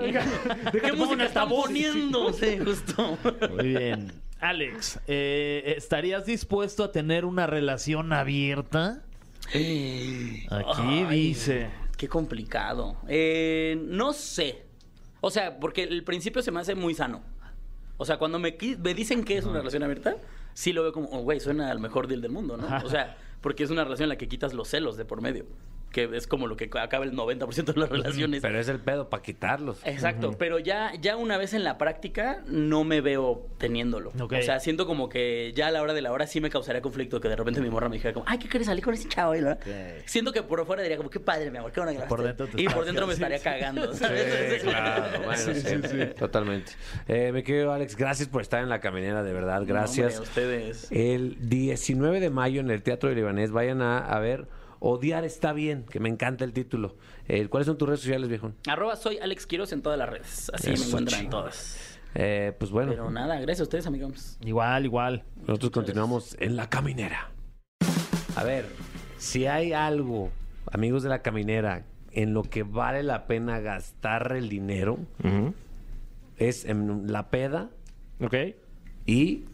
¿Qué 0.73 0.93
música 0.93 1.25
están 1.25 1.49
poniendo? 1.49 2.33
Sí, 2.33 2.59
justo. 2.59 3.19
Muy 3.51 3.69
bien. 3.69 4.13
Alex, 4.41 5.01
eh, 5.07 5.75
¿estarías 5.77 6.27
dispuesto 6.27 6.85
a 6.85 6.93
tener 6.93 7.25
una 7.25 7.47
relación 7.47 8.13
abierta? 8.13 9.03
Aquí 9.49 10.47
Ay, 10.51 11.07
dice. 11.11 11.71
Qué 11.97 12.09
complicado. 12.09 12.97
Eh, 13.09 13.79
no 13.83 14.13
sé. 14.13 14.65
O 15.21 15.31
sea, 15.31 15.59
porque 15.59 15.85
el 15.85 16.05
principio 16.05 16.43
se 16.43 16.51
me 16.51 16.61
hace 16.61 16.75
muy 16.75 16.95
sano. 16.95 17.23
O 17.97 18.05
sea, 18.05 18.19
cuando 18.19 18.39
me, 18.39 18.57
dicen 18.95 19.25
que 19.25 19.39
es 19.39 19.45
una 19.45 19.59
relación 19.59 19.83
abierta, 19.83 20.17
sí 20.53 20.73
lo 20.73 20.83
veo 20.83 20.93
como, 20.93 21.09
oh, 21.11 21.21
güey, 21.21 21.41
suena 21.41 21.71
al 21.71 21.79
mejor 21.79 22.09
deal 22.09 22.21
del 22.21 22.33
mundo, 22.33 22.57
¿no? 22.57 22.67
O 22.85 22.89
sea, 22.89 23.17
porque 23.41 23.63
es 23.63 23.71
una 23.71 23.85
relación 23.85 24.07
en 24.07 24.11
la 24.11 24.17
que 24.17 24.29
quitas 24.29 24.53
los 24.53 24.69
celos 24.69 24.97
de 24.97 25.05
por 25.05 25.21
medio. 25.21 25.47
Que 25.95 26.11
es 26.13 26.27
como 26.27 26.49
lo 26.49 26.57
que 26.57 26.69
acaba 26.77 27.05
el 27.05 27.13
90% 27.13 27.73
de 27.73 27.81
las 27.81 27.89
relaciones. 27.89 28.43
Pero 28.43 28.59
es 28.59 28.69
el 28.69 28.81
pedo 28.81 29.09
para 29.09 29.23
quitarlos. 29.23 29.79
Exacto, 29.85 30.33
pero 30.37 30.59
ya, 30.59 30.93
ya 31.01 31.17
una 31.17 31.37
vez 31.37 31.55
en 31.55 31.63
la 31.63 31.79
práctica 31.79 32.43
no 32.49 32.83
me 32.83 33.01
veo 33.01 33.47
teniéndolo. 33.59 34.11
O 34.19 34.43
sea, 34.43 34.59
siento 34.59 34.87
como 34.89 35.09
que 35.09 35.53
ya 35.55 35.69
a 35.69 35.71
la 35.71 35.83
hora 35.83 35.95
de 35.95 36.03
la 36.03 36.11
hora 36.11 36.27
sí 36.27 36.41
me 36.41 36.51
causaría 36.51 36.83
conflicto 36.83 37.21
que 37.21 37.29
de 37.29 37.37
repente 37.37 37.61
mi 37.61 37.71
morra 37.71 37.89
me 37.89 37.95
dijera 37.95 38.13
como, 38.13 38.27
ay, 38.29 38.39
¿qué 38.39 38.49
quieres 38.49 38.67
salir 38.67 38.83
con 38.83 38.93
ese 38.93 39.09
chavo? 39.09 39.37
Y 39.37 39.41
la- 39.41 39.57
Siento 40.07 40.33
que 40.33 40.43
por 40.43 40.67
fuera 40.67 40.83
diría 40.83 40.97
como, 40.97 41.11
qué 41.11 41.21
padre, 41.21 41.49
mi 41.53 41.59
amor, 41.59 41.71
qué 41.71 41.81
bueno 41.81 41.97
que 42.01 42.07
Por 42.09 42.19
la 42.21 42.27
dentro 42.27 42.49
te 42.49 42.61
Y 42.61 42.67
por 42.69 42.85
dentro 42.85 43.07
me 43.07 43.13
estaría 43.13 43.39
cagando, 43.39 43.95
¿sabes? 43.95 44.61
Sí, 44.63 44.67
claro, 44.67 45.23
bueno, 45.25 45.55
sí, 45.55 46.15
totalmente. 46.19 46.73
Eh, 47.07 47.31
me 47.33 47.45
querido 47.45 47.73
Alex, 47.73 47.97
gracias 47.97 48.29
por 48.29 48.43
estar 48.43 48.61
en 48.63 48.69
la 48.69 48.81
caminera, 48.81 49.23
de 49.23 49.33
verdad, 49.33 49.63
gracias. 49.65 50.15
No, 50.15 50.19
hombre, 50.23 50.27
a 50.27 50.29
ustedes. 50.29 50.89
El 50.91 51.37
19 51.49 52.19
de 52.19 52.31
mayo 52.31 52.61
en 52.61 52.71
el 52.73 52.83
Teatro 52.83 53.09
de 53.09 53.15
Libanés, 53.15 53.53
vayan 53.53 53.81
a, 53.81 53.99
a 53.99 54.19
ver 54.19 54.47
Odiar 54.87 55.25
está 55.25 55.55
bien, 55.55 55.85
que 55.89 55.99
me 55.99 56.11
encanta 56.11 56.45
el 56.45 56.53
título. 56.53 56.97
Eh, 57.27 57.49
¿Cuáles 57.49 57.67
son 57.67 57.79
tus 57.79 57.89
redes 57.89 58.01
sociales, 58.01 58.29
viejo? 58.29 58.53
Arroba 58.69 58.97
soy 58.97 59.17
Alex 59.17 59.47
Quiroz 59.47 59.73
en 59.73 59.81
todas 59.81 59.99
las 59.99 60.11
redes. 60.11 60.51
Así 60.53 60.69
me 60.73 60.77
encuentran 60.77 61.31
todas. 61.31 61.99
Eh, 62.15 62.53
pues 62.59 62.71
bueno, 62.71 62.91
Pero 62.93 63.11
nada, 63.11 63.37
gracias 63.37 63.61
a 63.61 63.63
ustedes, 63.63 63.87
amigos. 63.87 64.37
Igual, 64.45 64.85
igual. 64.85 65.25
nosotros 65.47 65.71
continuamos 65.71 66.37
en 66.39 66.57
la 66.57 66.69
caminera. 66.69 67.31
A 68.37 68.45
ver, 68.45 68.67
si 69.17 69.47
hay 69.47 69.73
algo, 69.73 70.31
amigos 70.71 71.03
de 71.03 71.09
la 71.09 71.23
caminera, 71.23 71.87
en 72.13 72.35
lo 72.35 72.43
que 72.43 72.63
vale 72.63 73.03
la 73.03 73.27
pena 73.27 73.61
gastar 73.61 74.33
el 74.37 74.51
dinero, 74.51 74.99
es 76.37 76.67
en 76.67 77.11
la 77.11 77.31
peda 77.31 77.71
Ok. 78.21 78.35
y 79.07 79.45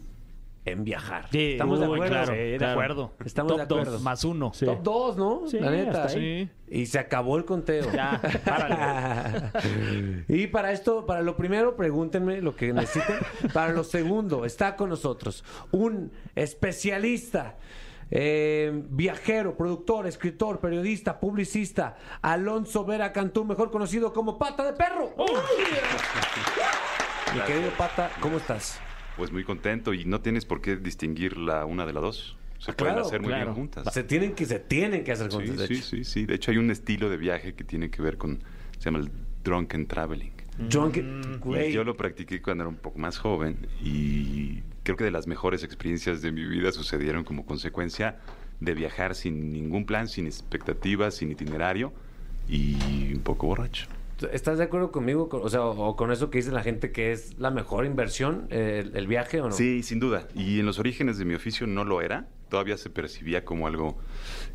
en 0.63 0.83
viajar. 0.83 1.27
Sí, 1.31 1.53
Estamos 1.53 1.79
de 1.79 1.85
acuerdo. 1.85 2.05
claro, 2.07 2.33
de 2.33 2.55
claro. 2.57 2.71
acuerdo. 2.73 3.11
Estamos 3.25 3.49
Top 3.51 3.57
de 3.57 3.63
acuerdo. 3.63 3.91
dos, 3.93 4.01
más 4.01 4.23
uno. 4.23 4.51
Sí. 4.53 4.65
Top 4.65 4.83
2, 4.83 5.17
¿no? 5.17 5.41
Sí, 5.47 5.59
la 5.59 5.71
neta. 5.71 6.07
¿eh? 6.15 6.49
Y 6.69 6.85
se 6.85 6.99
acabó 6.99 7.37
el 7.37 7.45
conteo. 7.45 7.91
Ya, 7.91 8.21
y 10.27 10.47
para 10.47 10.71
esto, 10.71 11.05
para 11.05 11.21
lo 11.21 11.35
primero, 11.35 11.75
pregúntenme 11.75 12.41
lo 12.41 12.55
que 12.55 12.73
necesiten. 12.73 13.17
Para 13.53 13.71
lo 13.71 13.83
segundo, 13.83 14.45
está 14.45 14.75
con 14.75 14.89
nosotros 14.89 15.43
un 15.71 16.11
especialista. 16.35 17.57
eh, 18.13 18.83
viajero, 18.89 19.55
productor, 19.55 20.05
escritor, 20.05 20.59
periodista, 20.59 21.19
publicista, 21.19 21.95
Alonso 22.21 22.83
Vera 22.85 23.13
Cantú, 23.13 23.45
mejor 23.45 23.71
conocido 23.71 24.11
como 24.13 24.37
Pata 24.37 24.63
de 24.65 24.73
Perro. 24.73 25.15
Mi 27.33 27.39
querido 27.41 27.71
Pata, 27.77 28.11
¿cómo 28.19 28.37
estás? 28.37 28.79
Pues 29.17 29.31
muy 29.31 29.43
contento 29.43 29.93
y 29.93 30.05
no 30.05 30.21
tienes 30.21 30.45
por 30.45 30.61
qué 30.61 30.75
distinguir 30.77 31.37
la 31.37 31.65
una 31.65 31.85
de 31.85 31.93
la 31.93 31.99
dos. 31.99 32.37
Se 32.59 32.71
Ah, 32.71 32.75
pueden 32.75 32.93
claro, 32.95 33.07
hacer 33.07 33.21
muy 33.21 33.29
claro. 33.29 33.45
bien 33.45 33.55
juntas. 33.55 33.93
Se 33.93 34.03
tienen 34.03 34.33
que, 34.33 34.45
se 34.45 34.59
tienen 34.59 35.03
que 35.03 35.11
hacer 35.11 35.31
Sí, 35.31 35.37
juntos, 35.37 35.57
de 35.57 35.67
sí, 35.67 35.73
hecho. 35.73 35.83
sí, 35.83 36.03
sí. 36.03 36.25
De 36.25 36.35
hecho 36.35 36.51
hay 36.51 36.57
un 36.57 36.69
estilo 36.71 37.09
de 37.09 37.17
viaje 37.17 37.53
que 37.53 37.63
tiene 37.63 37.89
que 37.89 38.01
ver 38.01 38.17
con, 38.17 38.39
se 38.77 38.85
llama 38.85 38.99
el 38.99 39.09
drunken 39.43 39.87
traveling. 39.87 40.31
Drunk- 40.69 40.97
Y 40.97 41.37
güey. 41.39 41.71
yo 41.71 41.83
lo 41.83 41.97
practiqué 41.97 42.41
cuando 42.41 42.63
era 42.63 42.69
un 42.69 42.75
poco 42.75 42.99
más 42.99 43.17
joven 43.17 43.57
y 43.83 44.59
creo 44.83 44.95
que 44.95 45.03
de 45.03 45.11
las 45.11 45.25
mejores 45.25 45.63
experiencias 45.63 46.21
de 46.21 46.31
mi 46.31 46.45
vida 46.45 46.71
sucedieron 46.71 47.23
como 47.23 47.45
consecuencia 47.45 48.19
de 48.59 48.73
viajar 48.75 49.15
sin 49.15 49.51
ningún 49.51 49.85
plan, 49.87 50.07
sin 50.07 50.27
expectativas, 50.27 51.15
sin 51.15 51.31
itinerario 51.31 51.91
y 52.47 53.11
un 53.13 53.21
poco 53.23 53.47
borracho. 53.47 53.87
¿Estás 54.31 54.57
de 54.57 54.63
acuerdo 54.65 54.91
conmigo? 54.91 55.29
con- 55.29 55.41
o 55.43 55.49
sea, 55.49 55.61
o, 55.63 55.87
o 55.89 55.95
con 55.95 56.11
eso 56.11 56.29
que 56.29 56.37
dice 56.39 56.51
la 56.51 56.63
gente 56.63 56.91
que 56.91 57.11
es 57.11 57.37
la 57.39 57.51
mejor 57.51 57.85
inversión, 57.85 58.47
eh, 58.49 58.83
el, 58.85 58.95
el 58.95 59.07
viaje 59.07 59.41
o 59.41 59.45
no? 59.49 59.51
Sí, 59.51 59.83
sin 59.83 59.99
duda. 59.99 60.27
Y 60.35 60.59
en 60.59 60.65
los 60.65 60.79
orígenes 60.79 61.17
de 61.17 61.25
mi 61.25 61.33
oficio 61.33 61.67
no 61.67 61.83
lo 61.83 62.01
era. 62.01 62.27
Todavía 62.49 62.77
se 62.77 62.89
percibía 62.89 63.45
como 63.45 63.65
algo 63.67 63.97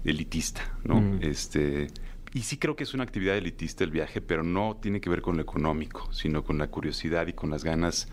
elitista, 0.05 0.61
¿no? 0.85 1.01
Mm. 1.01 1.19
Este, 1.23 1.87
y 2.35 2.41
sí 2.43 2.59
creo 2.59 2.77
que 2.77 2.85
es 2.85 2.93
una 2.95 3.05
actividad 3.05 3.37
elitista 3.37 3.85
el 3.85 3.91
viaje, 3.91 4.21
pero 4.21 4.43
no 4.43 4.77
tiene 4.81 5.01
que 5.01 5.09
ver 5.11 5.23
con 5.23 5.37
lo 5.37 5.43
económico, 5.43 6.13
sino 6.13 6.45
con 6.45 6.59
la 6.59 6.69
curiosidad 6.69 7.27
y 7.27 7.33
con 7.33 7.51
las 7.51 7.65
ganas 7.65 8.09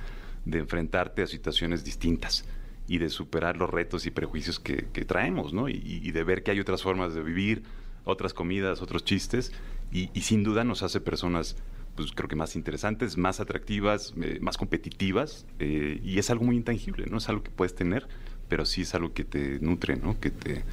de 0.45 0.59
enfrentarte 0.59 1.21
a 1.23 1.27
situaciones 1.27 1.83
distintas 1.83 2.45
y 2.87 2.97
de 2.97 3.09
superar 3.09 3.57
los 3.57 3.69
retos 3.69 4.05
y 4.05 4.11
prejuicios 4.11 4.59
que, 4.59 4.87
que 4.91 5.05
traemos, 5.05 5.53
¿no? 5.53 5.69
Y, 5.69 5.81
y 6.03 6.11
de 6.11 6.23
ver 6.23 6.43
que 6.43 6.51
hay 6.51 6.59
otras 6.59 6.81
formas 6.83 7.13
de 7.13 7.21
vivir, 7.21 7.63
otras 8.05 8.33
comidas, 8.33 8.81
otros 8.81 9.03
chistes, 9.05 9.53
y, 9.93 10.09
y 10.13 10.21
sin 10.21 10.43
duda 10.43 10.63
nos 10.63 10.83
hace 10.83 10.99
personas, 10.99 11.55
pues 11.95 12.11
creo 12.11 12.27
que 12.27 12.35
más 12.35 12.55
interesantes, 12.55 13.17
más 13.17 13.39
atractivas, 13.39 14.13
eh, 14.21 14.39
más 14.41 14.57
competitivas, 14.57 15.45
eh, 15.59 16.01
y 16.03 16.17
es 16.17 16.29
algo 16.29 16.45
muy 16.45 16.55
intangible, 16.55 17.05
¿no? 17.09 17.17
Es 17.17 17.29
algo 17.29 17.43
que 17.43 17.51
puedes 17.51 17.75
tener, 17.75 18.07
pero 18.49 18.65
sí 18.65 18.81
es 18.81 18.95
algo 18.95 19.13
que 19.13 19.23
te 19.23 19.59
nutre, 19.59 19.95
¿no? 19.95 20.19
Que 20.19 20.31
te, 20.31 20.63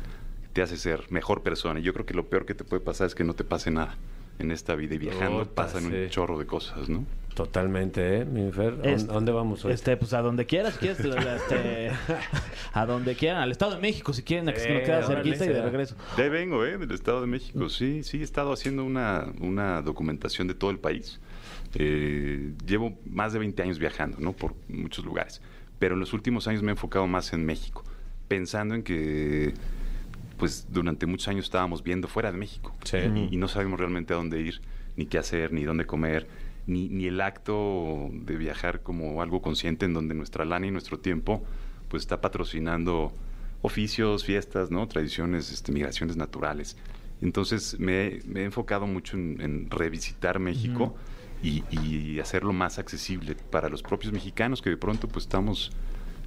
te 0.52 0.62
hace 0.62 0.76
ser 0.76 1.04
mejor 1.10 1.42
persona. 1.42 1.80
Y 1.80 1.82
yo 1.82 1.92
creo 1.92 2.06
que 2.06 2.14
lo 2.14 2.28
peor 2.28 2.46
que 2.46 2.54
te 2.54 2.64
puede 2.64 2.80
pasar 2.80 3.06
es 3.06 3.14
que 3.14 3.24
no 3.24 3.34
te 3.34 3.44
pase 3.44 3.70
nada 3.70 3.96
en 4.38 4.50
esta 4.50 4.74
vida 4.74 4.94
y 4.94 4.98
viajando 4.98 5.44
pasan 5.44 5.86
un 5.86 6.08
chorro 6.08 6.38
de 6.38 6.46
cosas, 6.46 6.88
¿no? 6.88 7.04
Totalmente, 7.34 8.18
¿eh? 8.18 8.24
Mi 8.24 8.50
Fer, 8.52 8.74
¿a 8.84 8.88
Este- 8.88 8.90
dónde- 8.90 9.10
¿a 9.10 9.14
dónde 9.14 9.32
vamos 9.32 9.64
hoy? 9.64 9.72
Este, 9.72 9.96
pues 9.96 10.12
a 10.12 10.20
donde 10.20 10.46
quieras, 10.46 10.74
si 10.74 10.80
quieres, 10.80 11.00
este, 11.00 11.90
a 12.72 12.86
donde 12.86 13.14
quieran, 13.14 13.40
al 13.42 13.50
Estado 13.50 13.74
de 13.76 13.80
México, 13.80 14.12
si 14.12 14.22
quieren, 14.22 14.46
que 14.52 14.58
Sí, 14.60 14.66
se 14.66 14.74
nos 14.74 14.82
queda 14.82 15.06
cerquita 15.06 15.44
y 15.44 15.48
de 15.48 15.62
regreso. 15.62 15.94
De 16.16 16.24
ahí 16.24 16.28
vengo, 16.28 16.64
¿eh? 16.64 16.76
Del 16.76 16.90
Estado 16.90 17.20
de 17.20 17.26
México. 17.28 17.68
Sí, 17.68 18.02
sí, 18.02 18.18
he 18.20 18.22
estado 18.22 18.52
haciendo 18.52 18.84
una, 18.84 19.26
una 19.40 19.80
documentación 19.82 20.48
de 20.48 20.54
todo 20.54 20.70
el 20.70 20.78
país. 20.78 21.20
Eh, 21.74 22.52
llevo 22.66 22.98
más 23.06 23.32
de 23.32 23.38
20 23.38 23.62
años 23.62 23.78
viajando, 23.78 24.18
¿no? 24.20 24.32
Por 24.32 24.54
muchos 24.68 25.04
lugares. 25.04 25.40
Pero 25.78 25.94
en 25.94 26.00
los 26.00 26.12
últimos 26.12 26.48
años 26.48 26.62
me 26.62 26.70
he 26.70 26.72
enfocado 26.72 27.06
más 27.06 27.32
en 27.32 27.46
México, 27.46 27.84
pensando 28.28 28.74
en 28.74 28.82
que, 28.82 29.54
pues, 30.36 30.66
durante 30.70 31.06
muchos 31.06 31.28
años 31.28 31.44
estábamos 31.44 31.82
viendo 31.84 32.08
fuera 32.08 32.32
de 32.32 32.38
México. 32.38 32.74
Sí. 32.84 32.98
Y, 32.98 33.34
y 33.34 33.36
no 33.36 33.46
sabemos 33.48 33.78
realmente 33.78 34.12
a 34.12 34.16
dónde 34.16 34.40
ir, 34.40 34.60
ni 34.96 35.06
qué 35.06 35.18
hacer, 35.18 35.52
ni 35.52 35.62
dónde 35.64 35.86
comer, 35.86 36.26
ni, 36.66 36.88
ni 36.88 37.06
el 37.06 37.20
acto 37.20 38.08
de 38.12 38.36
viajar 38.36 38.82
como 38.82 39.22
algo 39.22 39.42
consciente 39.42 39.86
en 39.86 39.94
donde 39.94 40.14
nuestra 40.14 40.44
lana 40.44 40.66
y 40.66 40.70
nuestro 40.70 40.98
tiempo, 40.98 41.44
pues, 41.88 42.02
está 42.02 42.20
patrocinando 42.20 43.12
oficios, 43.62 44.24
fiestas, 44.24 44.70
¿no? 44.70 44.86
Tradiciones, 44.88 45.52
este, 45.52 45.72
migraciones 45.72 46.16
naturales. 46.16 46.76
Entonces 47.20 47.78
me, 47.78 48.06
he- 48.06 48.22
me 48.26 48.40
he 48.40 48.44
enfocado 48.44 48.86
mucho 48.86 49.16
en, 49.16 49.40
en 49.40 49.70
revisitar 49.70 50.38
México 50.38 50.96
y, 51.42 51.64
y 51.70 52.18
hacerlo 52.20 52.52
más 52.52 52.78
accesible 52.78 53.34
para 53.50 53.68
los 53.68 53.82
propios 53.82 54.12
mexicanos 54.12 54.62
que 54.62 54.70
de 54.70 54.76
pronto 54.76 55.08
pues 55.08 55.24
estamos 55.24 55.70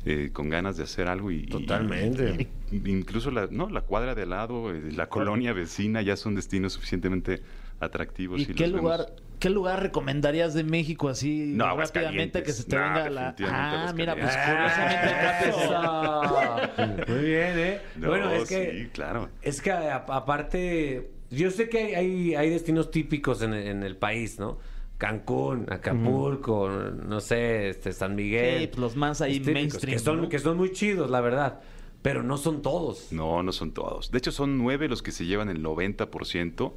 eh, 0.05 0.29
con 0.33 0.49
ganas 0.49 0.75
de 0.77 0.83
hacer 0.83 1.07
algo 1.07 1.31
y 1.31 1.47
Totalmente. 1.47 2.49
y- 2.71 2.75
y 2.75 2.89
incluso 2.91 3.31
la, 3.31 3.47
no, 3.49 3.69
la 3.69 3.81
cuadra 3.81 4.13
de 4.15 4.23
al 4.23 4.29
lado, 4.31 4.71
eh, 4.73 4.91
la 4.91 5.07
colonia 5.09 5.53
vecina 5.53 6.01
ya 6.01 6.15
son 6.17 6.35
destinos 6.35 6.73
suficientemente 6.73 7.41
atractivos. 7.79 8.41
¿Y 8.41 8.45
qué 8.47 8.67
lugar, 8.67 8.99
vemos. 8.99 9.22
Qué 9.43 9.49
lugar 9.49 9.83
recomendarías 9.83 10.53
de 10.53 10.63
México 10.63 11.09
así 11.09 11.51
No, 11.53 11.75
rápidamente 11.75 12.43
que 12.43 12.53
se 12.53 12.63
te 12.63 12.77
venga 12.77 13.09
la... 13.09 13.35
Ah, 13.45 13.91
mira, 13.93 14.15
pues 14.15 14.37
curiosamente 14.37 15.49
Eso. 15.49 17.07
Muy 17.13 17.25
bien, 17.25 17.59
¿eh? 17.59 17.81
No, 17.97 18.07
bueno, 18.07 18.31
es 18.31 18.47
sí, 18.47 18.55
que, 18.55 18.89
claro. 18.93 19.27
es 19.41 19.61
que 19.61 19.69
aparte, 19.71 21.11
yo 21.29 21.51
sé 21.51 21.67
que 21.67 21.97
hay, 21.97 22.35
hay, 22.35 22.49
destinos 22.51 22.89
típicos 22.89 23.41
en, 23.41 23.53
el- 23.53 23.67
en 23.67 23.83
el 23.83 23.97
país, 23.97 24.39
¿no? 24.39 24.59
Cancún, 24.97 25.65
Acapulco, 25.69 26.69
no 26.69 27.19
sé, 27.19 27.67
este, 27.67 27.91
San 27.91 28.15
Miguel. 28.15 28.61
Sí, 28.61 28.67
pues 28.67 28.79
los 28.79 28.95
más 28.95 29.19
ahí 29.19 29.41
mainstream, 29.41 29.97
Que 29.97 29.99
son, 29.99 30.21
¿no? 30.21 30.29
que 30.29 30.39
son 30.39 30.55
muy 30.55 30.71
chidos, 30.71 31.09
la 31.09 31.19
verdad. 31.19 31.59
Pero 32.01 32.23
no 32.23 32.37
son 32.37 32.61
todos. 32.61 33.11
No, 33.11 33.43
no 33.43 33.51
son 33.51 33.73
todos. 33.73 34.09
De 34.09 34.19
hecho, 34.19 34.31
son 34.31 34.57
nueve 34.57 34.87
los 34.87 35.01
que 35.03 35.11
se 35.11 35.25
llevan 35.25 35.49
el 35.49 35.61
90% 35.61 36.71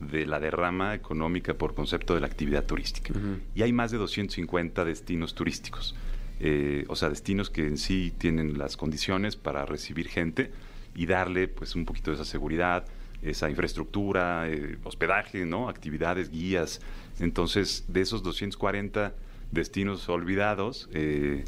de 0.00 0.26
la 0.26 0.38
derrama 0.40 0.94
económica 0.94 1.54
por 1.54 1.74
concepto 1.74 2.14
de 2.14 2.20
la 2.20 2.26
actividad 2.26 2.64
turística. 2.64 3.12
Y 3.54 3.62
hay 3.62 3.72
más 3.72 3.90
de 3.90 3.98
250 3.98 4.84
destinos 4.84 5.34
turísticos. 5.34 5.94
Eh, 6.38 6.84
o 6.88 6.96
sea, 6.96 7.08
destinos 7.08 7.48
que 7.48 7.66
en 7.66 7.78
sí 7.78 8.12
tienen 8.16 8.58
las 8.58 8.76
condiciones 8.76 9.36
para 9.36 9.64
recibir 9.64 10.08
gente 10.08 10.50
y 10.94 11.06
darle 11.06 11.48
pues 11.48 11.74
un 11.74 11.86
poquito 11.86 12.10
de 12.10 12.16
esa 12.16 12.26
seguridad, 12.26 12.84
esa 13.22 13.48
infraestructura, 13.48 14.48
eh, 14.48 14.78
hospedaje, 14.84 15.46
¿no? 15.46 15.68
actividades, 15.68 16.30
guías. 16.30 16.80
Entonces, 17.18 17.84
de 17.88 18.02
esos 18.02 18.22
240 18.22 19.14
destinos 19.50 20.08
olvidados, 20.08 20.88
eh, 20.92 21.44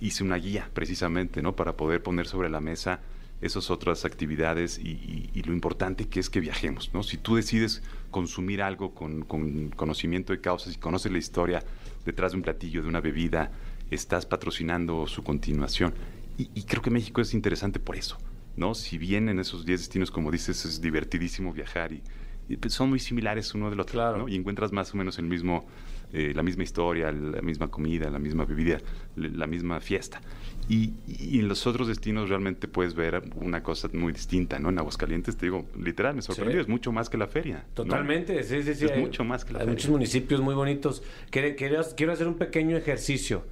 hice 0.00 0.24
una 0.24 0.36
guía 0.36 0.68
precisamente, 0.72 1.42
¿no? 1.42 1.54
Para 1.54 1.76
poder 1.76 2.02
poner 2.02 2.26
sobre 2.26 2.48
la 2.48 2.60
mesa 2.60 3.00
esas 3.42 3.70
otras 3.70 4.04
actividades 4.04 4.78
y, 4.78 4.88
y- 4.92 5.30
y 5.34 5.42
lo 5.42 5.52
importante 5.52 6.08
que 6.08 6.20
es 6.20 6.30
que 6.30 6.40
viajemos, 6.40 6.90
¿no? 6.94 7.02
Si 7.02 7.16
tú 7.18 7.36
decides 7.36 7.82
consumir 8.10 8.62
algo 8.62 8.94
con, 8.94 9.22
con 9.24 9.68
conocimiento 9.70 10.32
de 10.32 10.40
causas 10.40 10.74
y 10.74 10.78
conoces 10.78 11.12
la 11.12 11.18
historia 11.18 11.62
detrás 12.06 12.32
de 12.32 12.36
un 12.38 12.42
platillo, 12.42 12.82
de 12.82 12.88
una 12.88 13.00
bebida, 13.00 13.50
estás 13.90 14.24
patrocinando 14.26 15.06
su 15.06 15.22
continuación. 15.22 15.92
Y, 16.38 16.48
y 16.54 16.62
creo 16.62 16.80
que 16.82 16.90
México 16.90 17.20
es 17.20 17.34
interesante 17.34 17.78
por 17.78 17.96
eso, 17.96 18.16
¿no? 18.56 18.74
Si 18.74 18.96
bien 18.96 19.28
en 19.28 19.38
esos 19.38 19.66
10 19.66 19.80
destinos, 19.80 20.10
como 20.10 20.30
dices, 20.30 20.64
es 20.64 20.80
divertidísimo 20.80 21.52
viajar 21.52 21.92
y, 21.92 22.02
y, 22.48 22.56
pues, 22.56 22.72
son 22.74 22.88
muy 22.90 23.00
similares 23.00 23.54
uno 23.54 23.68
del 23.70 23.80
otro, 23.80 23.92
Claro. 23.94 24.18
¿no? 24.18 24.28
Y 24.28 24.36
encuentras 24.36 24.72
más 24.72 24.94
o 24.94 24.96
menos 24.96 25.18
el 25.18 25.26
mismo, 25.26 25.66
eh, 26.12 26.32
la 26.34 26.42
misma 26.42 26.62
historia, 26.62 27.10
la 27.12 27.40
misma 27.42 27.68
comida, 27.68 28.10
la 28.10 28.18
misma 28.18 28.44
bebida, 28.44 28.78
la 29.16 29.46
misma 29.46 29.80
fiesta. 29.80 30.20
Y, 30.68 30.92
y 31.08 31.40
en 31.40 31.48
los 31.48 31.66
otros 31.66 31.88
destinos 31.88 32.28
realmente 32.28 32.68
puedes 32.68 32.94
ver 32.94 33.22
una 33.36 33.62
cosa 33.62 33.88
muy 33.92 34.12
distinta, 34.12 34.58
¿no? 34.58 34.68
En 34.68 34.78
Aguascalientes, 34.78 35.36
te 35.36 35.46
digo, 35.46 35.64
literal, 35.78 36.14
me 36.14 36.22
sorprendió, 36.22 36.58
Sí. 36.58 36.62
es 36.62 36.68
mucho 36.68 36.92
más 36.92 37.10
que 37.10 37.18
la 37.18 37.26
feria. 37.26 37.64
¿no? 37.68 37.74
Totalmente, 37.74 38.42
sí, 38.44 38.62
sí, 38.62 38.74
sí. 38.74 38.84
Es 38.84 38.92
hay- 38.92 39.00
mucho 39.00 39.24
más 39.24 39.44
que 39.44 39.52
la 39.54 39.58
Hay 39.60 39.64
feria. 39.64 39.74
muchos 39.74 39.90
municipios 39.90 40.40
muy 40.40 40.54
bonitos. 40.54 41.02
Quiero, 41.30 41.56
quiero, 41.56 41.82
quiero 41.96 42.12
hacer 42.12 42.28
un 42.28 42.34
pequeño 42.34 42.76
ejercicio. 42.76 43.44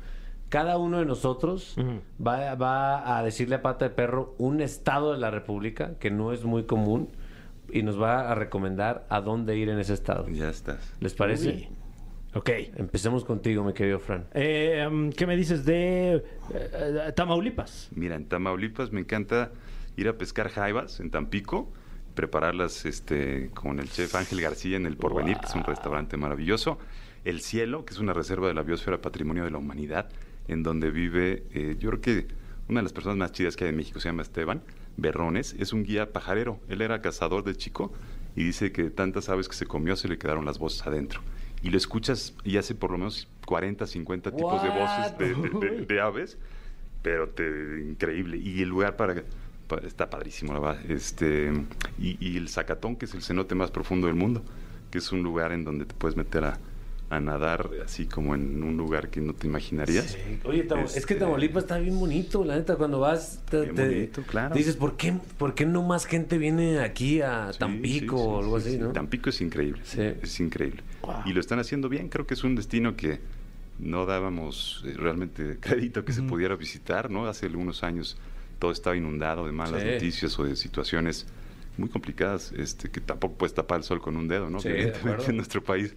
Cada 0.51 0.79
uno 0.79 0.99
de 0.99 1.07
nosotros 1.07 1.77
va, 2.25 2.55
va 2.57 3.19
a 3.19 3.23
decirle 3.23 3.55
a 3.57 3.63
Pata 3.63 3.89
de 3.89 3.95
Perro 3.95 4.35
un 4.39 4.61
estado 4.61 5.13
de 5.13 5.19
la 5.19 5.31
República 5.31 5.95
que 6.01 6.11
no 6.11 6.33
es 6.33 6.45
muy 6.45 6.65
común 6.65 7.09
y 7.73 7.83
nos 7.85 8.01
va 8.01 8.31
a 8.31 8.35
recomendar 8.35 9.07
a 9.11 9.21
dónde 9.21 9.57
ir 9.57 9.69
en 9.69 9.79
ese 9.79 9.95
estado. 9.95 10.29
Ya 10.29 10.51
estás. 10.51 10.93
¿Les 11.01 11.15
parece? 11.15 11.69
Ok. 12.35 12.51
Empecemos 12.77 13.25
contigo, 13.25 13.65
mi 13.65 13.73
querido 13.73 13.99
Fran. 13.99 14.27
Eh, 14.35 14.87
um, 14.89 15.11
¿Qué 15.11 15.27
me 15.27 15.37
dices 15.37 15.65
de 15.65 16.15
eh, 16.15 16.23
eh, 16.55 17.13
Tamaulipas? 17.15 17.89
Mira, 17.95 18.15
en 18.15 18.27
Tamaulipas 18.27 18.93
me 18.93 19.01
encanta 19.01 19.51
ir 19.97 20.09
a 20.09 20.17
pescar 20.17 20.49
jaivas 20.49 21.01
en 21.01 21.11
Tampico, 21.11 21.73
prepararlas 22.15 22.87
este, 22.87 23.51
con 23.53 23.81
el 23.81 23.91
chef 23.91 24.15
Ángel 24.15 24.41
García 24.41 24.77
en 24.77 24.87
el 24.87 24.97
Porvenir, 24.97 25.39
que 25.39 25.47
es 25.47 25.55
un 25.55 25.65
restaurante 25.65 26.17
maravilloso. 26.17 26.79
El 27.25 27.41
Cielo, 27.41 27.85
que 27.85 27.95
es 27.95 27.99
una 27.99 28.13
reserva 28.13 28.47
de 28.47 28.55
la 28.55 28.63
biosfera 28.63 29.01
Patrimonio 29.01 29.45
de 29.45 29.51
la 29.51 29.59
Humanidad, 29.59 30.09
en 30.47 30.63
donde 30.63 30.91
vive, 30.91 31.45
eh, 31.53 31.77
yo 31.79 31.91
creo 31.91 32.01
que 32.01 32.27
una 32.69 32.81
de 32.81 32.85
las 32.85 32.93
personas 32.93 33.19
más 33.19 33.33
chidas 33.33 33.57
que 33.57 33.65
hay 33.65 33.71
en 33.71 33.77
México 33.77 33.99
se 33.99 34.09
llama 34.09 34.23
Esteban 34.23 34.63
Berrones, 34.97 35.57
es 35.59 35.73
un 35.73 35.83
guía 35.83 36.13
pajarero. 36.13 36.61
Él 36.69 36.81
era 36.81 37.03
cazador 37.03 37.43
de 37.43 37.57
chico 37.57 37.93
y 38.37 38.45
dice 38.45 38.71
que 38.71 38.91
tantas 38.91 39.29
aves 39.29 39.49
que 39.49 39.57
se 39.57 39.67
comió 39.67 39.97
se 39.97 40.09
le 40.09 40.19
quedaron 40.19 40.45
las 40.45 40.59
voces 40.59 40.87
adentro. 40.87 41.21
Y 41.63 41.71
lo 41.71 41.77
escuchas 41.77 42.35
y 42.45 42.57
hace 42.57 42.75
por 42.75 42.91
lo 42.91 42.99
menos 42.99 43.29
40, 43.47 43.87
50 43.87 44.31
tipos 44.35 44.63
de 44.63 44.69
voces 44.71 45.19
de- 45.19 45.35
de- 45.35 45.71
de- 45.81 45.87
de 45.87 46.01
aves 46.01 46.39
pero 47.03 47.29
te, 47.31 47.45
increíble. 47.89 48.37
Y 48.37 48.61
el 48.63 48.69
lugar 48.69 48.97
para, 48.97 49.23
pa- 49.67 49.79
está 49.79 50.11
padrísimo, 50.11 50.53
la 50.53 50.61
verdad. 50.61 50.91
Este, 50.91 51.51
y, 51.99 52.17
y 52.21 52.37
el 52.37 52.49
Zacatón, 52.51 52.97
que 52.97 53.07
es 53.07 53.15
el 53.15 53.23
cenote 53.23 53.55
más 53.55 53.71
profundo 53.71 54.07
del 54.07 54.17
mundo, 54.17 54.43
que 54.91 54.99
es 54.99 55.11
un 55.11 55.23
lugar 55.23 55.53
en 55.53 55.65
donde 55.65 55.87
te 55.87 55.95
puedes 55.95 56.17
meter 56.17 56.45
a, 56.45 56.59
a 57.11 57.19
nadar 57.19 57.69
así 57.85 58.07
como 58.07 58.37
en 58.37 58.63
un 58.63 58.77
lugar 58.77 59.11
que 59.11 59.21
no 59.21 59.35
te 59.35 59.49
imaginarías. 59.49 60.13
Sí. 60.13 60.39
Oye, 60.45 60.63
Tamo- 60.63 60.85
es 60.85 60.93
que 60.93 60.99
Este, 61.15 61.17
Tamaulipas 61.17 61.65
está 61.65 61.79
bien 61.79 61.99
bonito, 61.99 62.45
la 62.45 62.55
neta, 62.55 62.77
cuando 62.77 63.01
vas, 63.01 63.41
te, 63.51 63.63
Bien 63.63 63.75
te- 63.75 63.85
bonito, 63.89 64.23
claro. 64.23 64.55
dices, 64.55 64.77
¿por 64.77 64.97
qué, 64.97 65.15
¿por 65.37 65.55
qué 65.55 65.67
no 65.67 65.83
más 65.83 66.07
gente 66.07 66.39
viene 66.39 66.79
aquí 66.79 67.21
a 67.21 67.53
Sí, 67.53 67.59
Tampico 67.59 68.17
sí, 68.17 68.23
sí, 68.23 68.29
o 68.29 68.39
algo 68.39 68.61
sí, 68.61 68.69
así, 68.69 68.77
sí. 68.77 68.83
no? 68.83 68.93
Tampico 68.93 69.29
es 69.31 69.41
increíble, 69.41 69.83
Sí. 69.85 70.03
es 70.23 70.39
increíble. 70.41 70.83
Y 71.27 71.33
lo 71.33 71.41
están 71.41 71.59
haciendo 71.59 71.89
bien, 71.89 72.09
creo 72.09 72.27
que 72.29 72.35
es 72.35 72.45
un 72.45 72.55
destino 72.55 72.95
que 72.95 73.19
no 73.81 74.07
dábamos 74.07 74.85
eh, 74.87 74.95
realmente 74.97 75.59
crédito 75.61 76.05
que 76.05 76.13
se 76.13 76.23
pudiera 76.23 76.55
visitar, 76.55 77.11
¿no? 77.11 77.27
Hace 77.27 77.47
algunos 77.47 77.83
años 77.83 78.19
todo 78.61 78.71
estaba 78.71 78.97
inundado 78.97 79.47
de 79.47 79.53
malas 79.53 79.83
Sí. 79.83 79.89
noticias 79.89 80.39
o 80.39 80.45
de 80.45 80.55
situaciones 80.55 81.27
muy 81.77 81.89
complicadas, 81.89 82.53
este, 82.57 82.89
que 82.91 83.01
tampoco 83.01 83.35
puedes 83.35 83.55
tapar 83.55 83.79
el 83.79 83.85
sol 83.85 84.01
con 84.01 84.17
un 84.17 84.29
dedo, 84.29 84.49
¿no? 84.51 84.61
Sí, 84.61 84.69
de 84.69 84.75
evidentemente 84.83 85.31
en 85.31 85.37
nuestro 85.39 85.65
país 85.65 85.95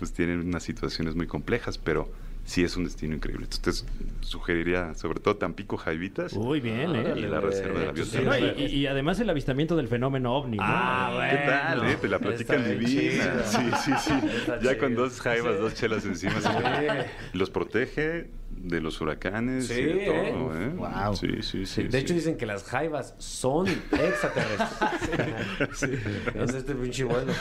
pues 0.00 0.14
tienen 0.14 0.40
unas 0.40 0.62
situaciones 0.62 1.14
muy 1.14 1.26
complejas, 1.26 1.76
pero 1.76 2.10
sí 2.46 2.64
es 2.64 2.74
un 2.74 2.84
destino 2.84 3.14
increíble. 3.14 3.46
Entonces 3.52 3.84
sugeriría 4.22 4.94
sobre 4.94 5.20
todo 5.20 5.36
Tampico 5.36 5.76
Jaivitas 5.76 6.32
Uy, 6.32 6.58
bien, 6.60 6.96
¿eh? 6.96 7.12
y 7.16 7.20
la 7.20 7.38
reserva 7.38 7.80
de 7.80 7.86
la 7.86 7.92
Sí, 7.92 7.96
biosfera. 7.96 8.24
No, 8.40 8.58
y, 8.58 8.64
y- 8.64 8.86
además 8.86 9.20
el 9.20 9.28
avistamiento 9.28 9.76
del 9.76 9.88
fenómeno 9.88 10.34
ovni, 10.34 10.56
¿no? 10.56 10.62
Ah, 10.66 11.10
bueno. 11.14 11.30
¿Qué 11.38 11.46
tal? 11.46 11.84
eh? 11.90 11.98
Te 12.00 12.08
la 12.08 12.18
platican 12.18 12.64
bien 12.64 12.80
divina. 12.80 13.42
Sí, 13.44 13.70
sí, 13.84 13.92
sí. 14.00 14.12
Está 14.38 14.54
Ya 14.60 14.70
chido. 14.70 14.78
con 14.78 14.94
dos 14.94 15.20
jaivas, 15.20 15.58
dos 15.58 15.74
chelas 15.74 16.06
encima. 16.06 16.40
Sí. 16.40 16.48
Los 17.34 17.50
protege 17.50 18.30
de 18.50 18.80
los 18.80 19.00
huracanes 19.00 19.68
Sí, 19.68 19.74
y 19.74 19.84
de 19.84 20.06
todo, 20.06 20.56
¿eh? 20.56 20.66
¿eh? 20.66 20.72
Wow. 20.76 21.16
Sí, 21.16 21.28
sí, 21.42 21.44
sí. 21.64 21.66
Sí, 21.66 21.82
de 21.84 21.98
hecho 21.98 22.08
sí. 22.08 22.14
dicen 22.14 22.36
que 22.36 22.46
las 22.46 22.64
jaivas 22.64 23.14
son 23.18 23.68
extraterrestres. 23.68 25.68
sí. 25.74 25.86
Es 26.34 26.54
este 26.54 26.74
pinche 26.74 27.04
vuelo. 27.04 27.32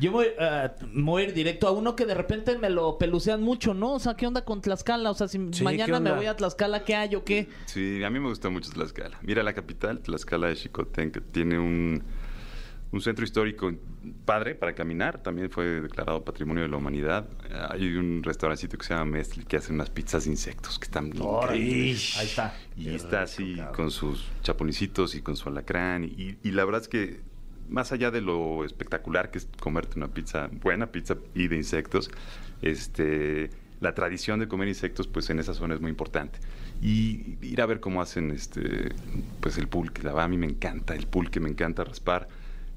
Yo 0.00 0.12
voy, 0.12 0.26
eh, 0.38 0.70
voy 0.94 1.22
a 1.22 1.24
ir 1.26 1.34
directo 1.34 1.68
a 1.68 1.72
uno 1.72 1.96
que 1.96 2.06
de 2.06 2.14
repente 2.14 2.56
me 2.58 2.70
lo 2.70 2.98
pelucean 2.98 3.42
mucho, 3.42 3.74
¿no? 3.74 3.94
O 3.94 3.98
sea, 3.98 4.14
¿qué 4.14 4.26
onda 4.26 4.44
con 4.44 4.60
Tlaxcala? 4.60 5.10
O 5.10 5.14
sea, 5.14 5.28
si 5.28 5.38
Sí, 5.38 5.58
¿qué 5.58 5.64
mañana 5.64 6.00
me 6.00 6.12
voy 6.12 6.26
a 6.26 6.36
Tlaxcala, 6.36 6.84
¿qué 6.84 6.94
hay 6.94 7.14
o 7.14 7.24
qué? 7.24 7.48
Sí, 7.66 8.02
a 8.04 8.10
mí 8.10 8.20
me 8.20 8.28
gusta 8.28 8.48
mucho 8.48 8.70
Tlaxcala. 8.70 9.18
Mira, 9.22 9.42
la 9.42 9.54
capital, 9.54 10.00
Tlaxcala 10.00 10.48
de 10.48 10.56
Xicotenca, 10.56 11.20
tiene 11.32 11.58
un, 11.58 12.02
un 12.92 13.00
centro 13.00 13.24
histórico 13.24 13.72
padre 14.24 14.54
para 14.54 14.74
caminar. 14.74 15.22
También 15.22 15.50
fue 15.50 15.80
declarado 15.80 16.24
Patrimonio 16.24 16.62
de 16.62 16.68
la 16.68 16.76
Humanidad. 16.76 17.28
Hay 17.70 17.96
un 17.96 18.22
restaurancito 18.22 18.76
que 18.78 18.84
se 18.84 18.94
llama 18.94 19.06
Mestli 19.06 19.44
que 19.44 19.56
hace 19.56 19.72
unas 19.72 19.90
pizzas 19.90 20.24
de 20.24 20.30
insectos 20.30 20.78
que 20.78 20.84
están 20.84 21.06
increíbles. 21.06 22.16
Ahí 22.18 22.26
está. 22.26 22.54
Y 22.76 22.88
está 22.94 23.22
así 23.22 23.56
con 23.74 23.90
sus 23.90 24.30
chapulicitos 24.42 25.14
y 25.14 25.22
con 25.22 25.36
su 25.36 25.48
alacrán. 25.48 26.04
Y, 26.04 26.36
y 26.42 26.50
la 26.52 26.64
verdad 26.64 26.82
es 26.82 26.88
que 26.88 27.20
más 27.68 27.92
allá 27.92 28.10
de 28.10 28.20
lo 28.20 28.64
espectacular 28.64 29.30
que 29.30 29.38
es 29.38 29.48
comerte 29.58 29.96
una 29.96 30.08
pizza, 30.08 30.50
buena 30.52 30.92
pizza 30.92 31.16
y 31.34 31.48
de 31.48 31.56
insectos, 31.56 32.10
este, 32.60 33.50
la 33.80 33.94
tradición 33.94 34.38
de 34.38 34.48
comer 34.48 34.68
insectos 34.68 35.08
pues 35.08 35.30
en 35.30 35.38
esa 35.38 35.54
zona 35.54 35.74
es 35.74 35.80
muy 35.80 35.90
importante. 35.90 36.38
Y 36.82 37.36
ir 37.40 37.62
a 37.62 37.66
ver 37.66 37.80
cómo 37.80 38.02
hacen 38.02 38.30
este, 38.32 38.90
pues 39.40 39.56
el 39.56 39.68
pulque. 39.68 40.02
La 40.02 40.10
verdad 40.10 40.26
a 40.26 40.28
mí 40.28 40.36
me 40.36 40.46
encanta 40.46 40.94
el 40.94 41.06
pulque, 41.06 41.40
me 41.40 41.48
encanta 41.48 41.84
raspar. 41.84 42.28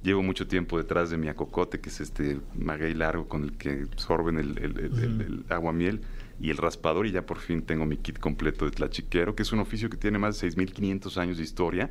Llevo 0.06 0.22
mucho 0.22 0.46
tiempo 0.48 0.78
detrás 0.78 1.10
de 1.10 1.18
mi 1.18 1.30
acocote, 1.30 1.80
que 1.82 1.90
es 1.90 2.00
este 2.00 2.40
maguey 2.54 2.94
largo 2.94 3.28
con 3.28 3.44
el 3.44 3.54
que 3.58 3.88
sorben 3.96 4.38
el, 4.38 4.56
el, 4.60 4.78
el- 4.80 5.00
el- 5.04 5.22
el 5.22 5.46
aguamiel 5.50 6.02
y 6.40 6.52
el 6.52 6.58
raspador 6.58 7.08
y 7.08 7.12
ya 7.12 7.26
por 7.26 7.40
fin 7.40 7.64
tengo 7.64 7.88
mi 7.88 7.98
kit 7.98 8.20
completo 8.20 8.66
de 8.66 8.72
tlachiquero, 8.72 9.36
que 9.36 9.42
es 9.42 9.52
un 9.52 9.60
oficio 9.62 9.90
que 9.90 9.98
tiene 9.98 10.20
más 10.20 10.40
de 10.40 10.48
6.500 10.52 11.18
años 11.18 11.38
de 11.38 11.44
historia 11.44 11.90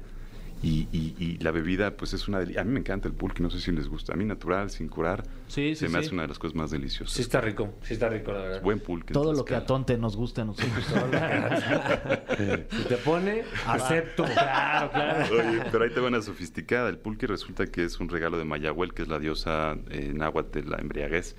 y, 0.65 0.89
y- 0.93 1.15
y 1.19 1.39
la 1.39 1.51
bebida 1.51 1.97
pues 1.97 2.15
es 2.15 2.27
una 2.29 2.39
delicia. 2.39 2.63
A 2.63 2.65
mí 2.65 2.73
me 2.73 2.81
encanta 2.81 3.07
el 3.09 3.15
pulque, 3.15 3.43
no 3.43 3.51
sé 3.51 3.61
si 3.61 3.71
les 3.73 3.87
gusta. 3.89 4.15
A 4.15 4.17
mí 4.17 4.25
natural, 4.25 4.71
sin 4.71 4.89
curar, 4.89 5.23
Sí, 5.47 5.75
se 5.75 5.87
sí, 5.87 5.93
me 5.93 5.99
sí. 6.01 6.07
hace 6.07 6.15
una 6.15 6.23
de 6.23 6.29
las 6.29 6.39
cosas 6.39 6.55
más 6.55 6.71
deliciosas. 6.71 7.15
Sí 7.15 7.23
está 7.23 7.41
rico, 7.41 7.75
sí 7.83 7.95
está 7.95 8.09
rico, 8.09 8.33
la 8.33 8.39
verdad. 8.39 8.63
Buen 8.63 8.81
pulque. 8.81 9.13
Todo 9.13 9.33
lo 9.33 9.45
que 9.45 9.55
a. 9.55 9.67
Tonte 9.67 9.99
nos 9.99 10.17
guste 10.17 10.41
a 10.41 10.45
nosotros. 10.45 10.85
Si 12.71 12.83
te 12.89 12.97
pone, 12.97 13.45
acepto. 13.67 14.25
Claro, 14.25 14.91
claro. 14.91 15.35
Oye, 15.35 15.63
pero 15.71 15.85
ahí 15.85 15.91
te 15.91 16.01
va 16.01 16.09
una 16.09 16.23
sofisticada. 16.23 16.89
El 16.89 16.99
pulque 16.99 17.27
resulta 17.27 17.67
que 17.67 17.85
es 17.85 18.01
un 18.01 18.09
regalo 18.09 18.39
de 18.39 18.45
Mayahuel, 18.45 18.93
que 18.95 19.03
es 19.03 19.09
la 19.09 19.19
diosa 19.19 19.77
eh, 19.91 20.13
náhuatl 20.15 20.61
de 20.61 20.65
la 20.69 20.79
embriaguez. 20.79 21.37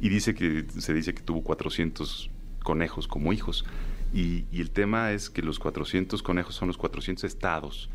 Y 0.00 0.08
dice 0.08 0.34
que 0.34 0.66
se 0.78 0.92
dice 0.92 1.14
que 1.14 1.22
tuvo 1.22 1.42
400 1.42 2.30
conejos 2.62 3.08
como 3.08 3.32
hijos. 3.32 3.64
Y, 4.12 4.44
y 4.52 4.60
el 4.60 4.70
tema 4.70 5.12
es 5.12 5.30
que 5.30 5.42
los 5.42 5.58
400 5.58 6.22
conejos 6.22 6.54
son 6.54 6.68
los 6.68 6.76
400 6.76 7.24
estados 7.24 7.90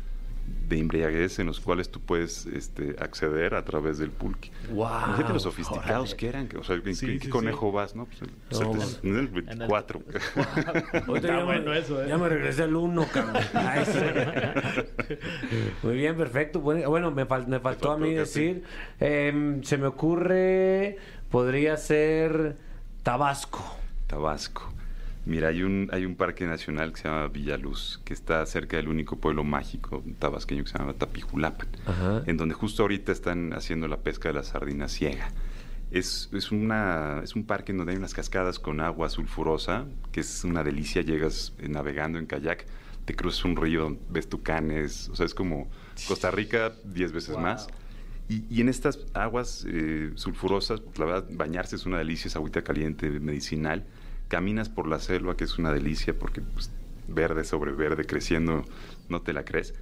de 0.68 0.78
embriaguez 0.78 1.38
en 1.40 1.46
los 1.48 1.58
cuales 1.58 1.90
tú 1.90 1.98
puedes 2.00 2.46
este, 2.46 2.94
acceder 3.00 3.54
a 3.56 3.64
través 3.64 3.98
del 3.98 4.10
pulque. 4.10 4.50
Wow. 4.70 4.86
Imagínate 5.06 5.32
los 5.32 5.42
sofisticados 5.42 6.14
que 6.14 6.28
eran. 6.28 6.46
que- 6.48 6.58
O 6.58 6.62
sea, 6.64 6.76
¿en, 6.76 6.82
Sí, 6.94 7.06
en 7.06 7.12
sí, 7.12 7.18
qué 7.18 7.24
sí. 7.24 7.28
conejo 7.30 7.72
vas? 7.72 7.96
No, 7.96 8.06
pues 8.06 8.22
el, 8.22 8.30
No, 8.60 8.72
en 9.02 9.16
el 9.18 9.26
24. 9.28 10.00
Ahorita 11.08 11.26
ya, 11.28 11.44
bueno 11.44 11.70
me, 11.70 11.78
eso, 11.78 12.02
¿eh? 12.02 12.08
ya 12.08 12.18
me 12.18 12.28
regresé 12.28 12.62
al 12.62 12.76
1, 12.76 13.06
cabrón. 13.12 13.42
Ay, 13.54 13.84
sí. 13.84 15.16
Muy 15.82 15.96
bien, 15.96 16.16
perfecto. 16.16 16.60
Bueno, 16.60 16.88
bueno, 16.88 17.10
me, 17.10 17.26
fal- 17.26 17.46
me 17.46 17.58
faltó 17.60 17.88
a 17.90 17.92
faltó 17.94 17.98
mí 17.98 18.10
que 18.10 18.20
decir, 18.20 18.62
em, 19.00 19.62
se 19.64 19.76
me 19.76 19.86
ocurre, 19.88 20.98
podría 21.30 21.76
ser 21.76 22.56
Tabasco. 23.02 23.76
Tabasco. 24.06 24.72
Mira, 25.26 25.48
hay 25.48 25.62
un, 25.62 25.88
hay 25.92 26.06
un 26.06 26.16
parque 26.16 26.46
nacional 26.46 26.92
que 26.92 27.00
se 27.00 27.08
llama 27.08 27.28
Villaluz, 27.28 28.00
que 28.04 28.14
está 28.14 28.44
cerca 28.46 28.78
del 28.78 28.88
único 28.88 29.16
pueblo 29.16 29.44
mágico 29.44 30.02
tabasqueño 30.18 30.64
que 30.64 30.70
se 30.70 30.78
llama 30.78 30.94
Tapijulapan, 30.94 31.68
Ajá. 31.86 32.22
en 32.26 32.36
donde 32.38 32.54
justo 32.54 32.82
ahorita 32.82 33.12
están 33.12 33.52
haciendo 33.52 33.86
la 33.86 33.98
pesca 33.98 34.28
de 34.28 34.34
la 34.34 34.42
sardina 34.42 34.88
ciega. 34.88 35.30
Es, 35.90 36.30
es, 36.32 36.52
una, 36.52 37.20
es 37.22 37.34
un 37.34 37.44
parque 37.44 37.72
en 37.72 37.78
donde 37.78 37.92
hay 37.92 37.98
unas 37.98 38.14
cascadas 38.14 38.58
con 38.58 38.80
agua 38.80 39.10
sulfurosa, 39.10 39.84
que 40.12 40.20
es 40.20 40.44
una 40.44 40.62
delicia, 40.64 41.02
llegas 41.02 41.52
navegando 41.60 42.18
en 42.18 42.26
kayak, 42.26 42.64
te 43.04 43.14
cruzas 43.14 43.44
un 43.44 43.56
río, 43.56 43.98
ves 44.08 44.28
tucanes, 44.28 45.08
o 45.10 45.16
sea, 45.16 45.26
es 45.26 45.34
como 45.34 45.68
Costa 46.06 46.30
Rica 46.30 46.72
diez 46.84 47.12
veces 47.12 47.36
más. 47.36 47.66
Y, 48.28 48.44
y 48.48 48.60
en 48.60 48.68
estas 48.68 49.00
aguas 49.12 49.66
eh, 49.68 50.12
sulfurosas, 50.14 50.80
pues, 50.80 50.98
la 50.98 51.04
verdad, 51.06 51.26
bañarse 51.32 51.74
es 51.74 51.84
una 51.84 51.98
delicia, 51.98 52.28
es 52.28 52.36
agüita 52.36 52.62
caliente, 52.62 53.10
medicinal. 53.10 53.84
Caminas 54.30 54.70
por 54.70 54.88
la 54.88 54.98
selva, 54.98 55.36
que 55.36 55.44
es 55.44 55.58
una 55.58 55.70
delicia, 55.70 56.18
porque 56.18 56.40
pues, 56.40 56.70
verde 57.06 57.44
sobre 57.44 57.72
verde 57.72 58.06
creciendo, 58.06 58.64
no 59.10 59.20
te 59.20 59.34
la 59.34 59.44
crees. 59.44 59.74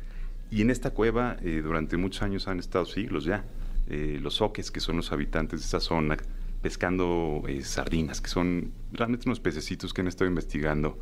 Y 0.51 0.63
en 0.63 0.71
esta 0.71 0.91
cueva, 0.91 1.37
eh, 1.43 1.61
durante 1.63 1.97
muchos 1.97 2.23
años 2.23 2.49
han 2.49 2.59
estado 2.59 2.85
siglos 2.85 3.25
ya, 3.25 3.45
eh, 3.89 4.19
los 4.21 4.41
oques, 4.41 4.73
que 4.73 4.81
son 4.81 4.97
los 4.97 5.13
habitantes 5.13 5.61
de 5.61 5.67
esa 5.67 5.79
zona, 5.79 6.17
pescando 6.63 7.45
eh, 7.47 7.63
sardinas, 7.63 8.21
que 8.21 8.29
son 8.29 8.73
realmente 8.93 9.29
unos 9.29 9.39
pececitos 9.39 9.95
que 9.95 10.01
han 10.01 10.09
estado 10.09 10.29
investigando 10.29 10.99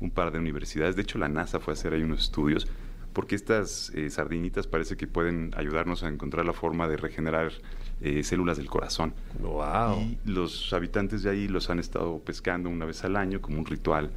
un 0.00 0.10
par 0.10 0.30
de 0.30 0.38
universidades. 0.38 0.96
De 0.96 1.02
hecho, 1.02 1.18
la 1.18 1.28
NASA 1.28 1.60
fue 1.60 1.72
a 1.72 1.74
hacer 1.74 1.92
ahí 1.92 2.02
unos 2.02 2.20
estudios 2.22 2.66
porque 3.14 3.36
estas 3.36 3.90
eh, 3.94 4.10
sardinitas 4.10 4.66
parece 4.66 4.96
que 4.96 5.06
pueden 5.06 5.52
ayudarnos 5.56 6.02
a 6.02 6.08
encontrar 6.08 6.44
la 6.44 6.52
forma 6.52 6.88
de 6.88 6.96
regenerar 6.96 7.52
eh, 8.00 8.22
células 8.22 8.56
del 8.56 8.66
corazón. 8.66 9.14
Wow. 9.40 10.00
Y 10.00 10.18
los 10.30 10.72
habitantes 10.72 11.22
de 11.22 11.30
ahí 11.30 11.48
los 11.48 11.70
han 11.70 11.78
estado 11.78 12.18
pescando 12.18 12.68
una 12.68 12.84
vez 12.84 13.04
al 13.04 13.16
año 13.16 13.40
como 13.40 13.58
un 13.58 13.66
ritual 13.66 14.10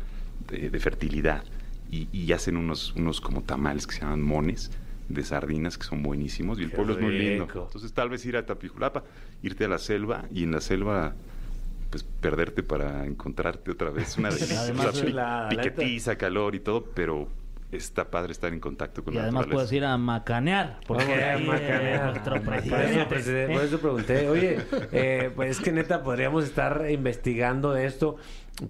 de, 0.50 0.70
de 0.70 0.80
fertilidad. 0.80 1.44
Y, 1.90 2.10
y 2.12 2.32
hacen 2.34 2.58
unos, 2.58 2.94
unos 2.96 3.22
como 3.22 3.44
tamales 3.44 3.88
que 3.88 3.94
se 3.94 4.02
llaman 4.02 4.22
mones 4.22 4.72
de 5.10 5.24
sardinas 5.24 5.78
que 5.78 5.86
son 5.86 6.04
buenísimos 6.04 6.60
y 6.60 6.64
el 6.64 6.70
Qué 6.70 6.76
pueblo 6.76 6.94
es 6.96 7.02
muy 7.02 7.18
lindo. 7.18 7.44
Entonces 7.46 7.94
tal 7.94 8.10
vez 8.10 8.26
ir 8.26 8.36
a 8.38 8.46
Tapijulapa, 8.46 9.04
irte 9.42 9.66
a 9.66 9.68
la 9.70 9.78
selva 9.78 10.26
y 10.34 10.44
en 10.44 10.52
la 10.52 10.62
selva 10.62 11.16
pues 11.90 12.04
perderte 12.04 12.64
para 12.64 13.06
encontrarte 13.06 13.72
otra 13.72 13.90
vez 13.90 14.18
una 14.18 14.30
delicia. 14.32 14.60
Además, 14.62 14.88
O 14.88 14.94
sea, 14.94 15.10
la 15.10 15.48
piquetiza, 15.50 16.18
calor 16.18 16.56
y 16.56 16.60
todo, 16.60 16.84
pero 16.94 17.30
está 17.72 18.10
padre 18.10 18.32
estar 18.32 18.54
en 18.54 18.60
contacto 18.60 19.04
con 19.04 19.14
Y 19.14 19.18
la 19.18 19.24
además 19.24 19.42
naturaleza. 19.48 19.56
puedes 19.68 19.72
ir 19.74 19.86
a 19.86 19.98
macanear. 19.98 20.80
Porque 20.88 21.04
a 21.04 21.34
ahí, 21.36 21.44
eh, 21.44 21.46
macanear. 21.46 22.06
nuestro 22.12 22.42
Por 22.44 22.54
eso, 22.56 22.70
presidente. 22.70 23.06
presidente, 23.06 23.54
por 23.54 23.64
eso 23.64 23.80
pregunté, 23.80 24.30
oye, 24.30 24.58
eh, 24.92 25.32
pues 25.36 25.52
es 25.52 25.60
que 25.60 25.72
neta 25.72 26.02
podríamos 26.04 26.44
estar 26.46 26.86
investigando 26.90 27.76
esto. 27.76 28.16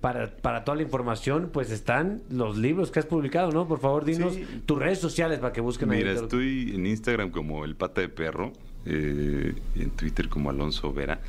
Para, 0.02 0.28
para 0.36 0.66
toda 0.66 0.76
la 0.76 0.82
información, 0.84 1.50
pues 1.54 1.72
están 1.72 2.22
los 2.30 2.58
libros 2.58 2.92
que 2.92 3.00
has 3.00 3.06
publicado, 3.06 3.52
¿no? 3.54 3.70
Por 3.70 3.80
favor, 3.80 4.04
dinos 4.04 4.34
Sí. 4.34 4.46
tus 4.66 4.78
redes 4.78 5.00
sociales 5.00 5.40
para 5.40 5.54
que 5.54 5.62
busquen 5.62 5.90
ahí 5.92 6.00
Mira, 6.00 6.12
estoy 6.12 6.74
en 6.76 6.86
Instagram 6.86 7.30
como 7.32 7.64
el 7.64 7.78
pata 7.78 8.02
de 8.02 8.10
perro, 8.10 8.52
eh, 8.86 9.54
y 9.76 9.82
en 9.84 9.92
Twitter 9.92 10.28
como 10.28 10.50
Alonso 10.50 10.92
Vera, 10.92 11.22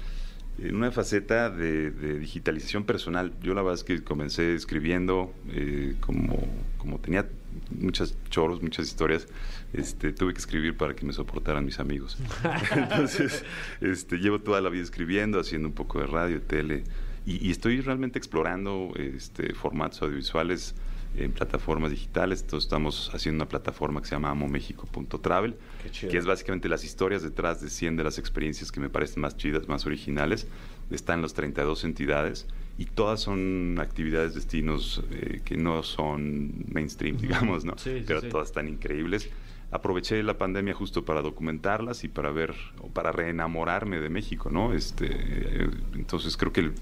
en 0.61 0.75
una 0.75 0.91
faceta 0.91 1.51
de, 1.51 1.93
de 1.93 2.19
digitalización 2.19 2.83
personal. 2.83 3.33
Yo 3.43 3.55
la 3.55 3.63
verdad 3.63 3.75
es 3.75 3.85
que 3.85 4.03
comencé 4.03 4.55
escribiendo, 4.57 5.33
eh, 5.51 5.95
como, 6.01 6.37
como 6.79 6.99
tenía 6.99 7.29
muchas 7.71 8.17
choros, 8.31 8.63
muchas 8.63 8.87
historias, 8.87 9.29
este, 9.73 10.13
tuve 10.13 10.33
que 10.33 10.39
escribir 10.39 10.77
para 10.77 10.95
que 10.95 11.05
me 11.05 11.13
soportaran 11.13 11.65
mis 11.65 11.81
amigos. 11.81 12.19
Entonces, 12.77 13.45
este, 13.81 14.19
llevo 14.19 14.41
toda 14.41 14.61
la 14.61 14.71
vida 14.71 14.83
escribiendo, 14.83 15.41
haciendo 15.41 15.69
un 15.69 15.75
poco 15.75 16.01
de 16.01 16.07
radio, 16.07 16.41
tele, 16.43 16.85
y, 17.27 17.47
y 17.47 17.51
estoy 17.51 17.81
realmente 17.81 18.19
explorando 18.19 18.93
este, 18.97 19.55
formatos 19.55 20.03
audiovisuales 20.03 20.75
en 21.17 21.33
plataformas 21.33 21.91
digitales. 21.91 22.43
Entonces 22.43 22.67
estamos 22.67 23.11
haciendo 23.15 23.43
una 23.43 23.49
plataforma 23.49 24.01
que 24.01 24.09
se 24.09 24.15
llama 24.15 24.31
amomexico.travel, 24.31 25.57
que 26.01 26.17
es 26.17 26.27
básicamente 26.27 26.69
las 26.69 26.85
historias 26.85 27.23
detrás 27.23 27.61
de 27.61 27.71
100 27.71 27.97
de 27.97 28.05
las 28.05 28.19
experiencias 28.19 28.73
que 28.73 28.81
me 28.81 28.89
parecen 28.89 29.23
más 29.23 29.37
chidas, 29.37 29.69
más 29.69 29.87
originales. 29.87 30.47
Están 30.91 31.23
las 31.23 31.35
32 31.35 31.85
entidades 31.85 32.47
y 32.79 32.87
todas 32.87 33.21
son 33.21 33.77
actividades, 33.81 34.35
destinos 34.35 35.03
eh, 35.11 35.41
que 35.45 35.57
no 35.57 35.83
son 35.83 36.53
mainstream, 36.73 37.17
digamos, 37.19 37.65
¿no? 37.65 37.77
Sí, 37.77 37.99
sí, 37.99 38.05
Pero 38.07 38.21
sí. 38.23 38.29
todas 38.29 38.49
están 38.49 38.69
increíbles. 38.69 39.29
Aproveché 39.71 40.23
la 40.23 40.39
pandemia 40.39 40.73
justo 40.73 41.05
para 41.05 41.21
documentarlas 41.21 42.05
y 42.05 42.09
para 42.09 42.31
ver, 42.31 42.55
o 42.81 42.89
para 42.89 43.13
reenamorarme 43.13 43.99
de 44.01 44.09
México, 44.09 44.49
¿no? 44.51 44.73
Este, 44.73 45.07
eh, 45.11 45.71
entonces 45.95 46.37
creo 46.39 46.53
que 46.53 46.61
el- 46.61 46.73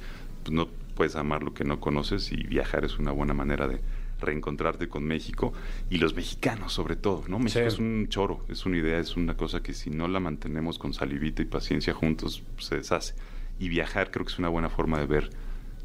pues, 0.44 0.52
no 0.54 0.68
puedes 0.94 1.16
amar 1.16 1.42
lo 1.42 1.52
que 1.52 1.64
no 1.64 1.80
conoces 1.80 2.30
y 2.30 2.36
viajar 2.36 2.84
es 2.84 2.98
una 2.98 3.10
buena 3.10 3.34
manera 3.34 3.66
de 3.66 3.80
reencontrarte 4.20 4.88
con 4.88 5.04
México 5.04 5.52
y 5.90 5.98
los 5.98 6.14
mexicanos 6.14 6.72
sobre 6.72 6.96
todo, 6.96 7.24
¿no? 7.28 7.38
México 7.38 7.60
Sí. 7.68 7.74
es 7.74 7.78
un 7.78 8.06
choro, 8.08 8.44
es 8.48 8.64
una 8.64 8.78
idea, 8.78 8.98
es 8.98 9.16
una 9.16 9.36
cosa 9.36 9.62
que 9.62 9.74
si 9.74 9.90
no 9.90 10.08
la 10.08 10.20
mantenemos 10.20 10.78
con 10.78 10.94
salivita 10.94 11.42
y 11.42 11.46
paciencia 11.46 11.92
juntos, 11.92 12.42
pues, 12.54 12.66
se 12.66 12.76
deshace. 12.76 13.14
Y 13.58 13.68
viajar 13.68 14.10
creo 14.10 14.24
que 14.24 14.32
es 14.32 14.38
una 14.38 14.48
buena 14.48 14.68
forma 14.70 14.98
de 15.00 15.06
ver, 15.06 15.30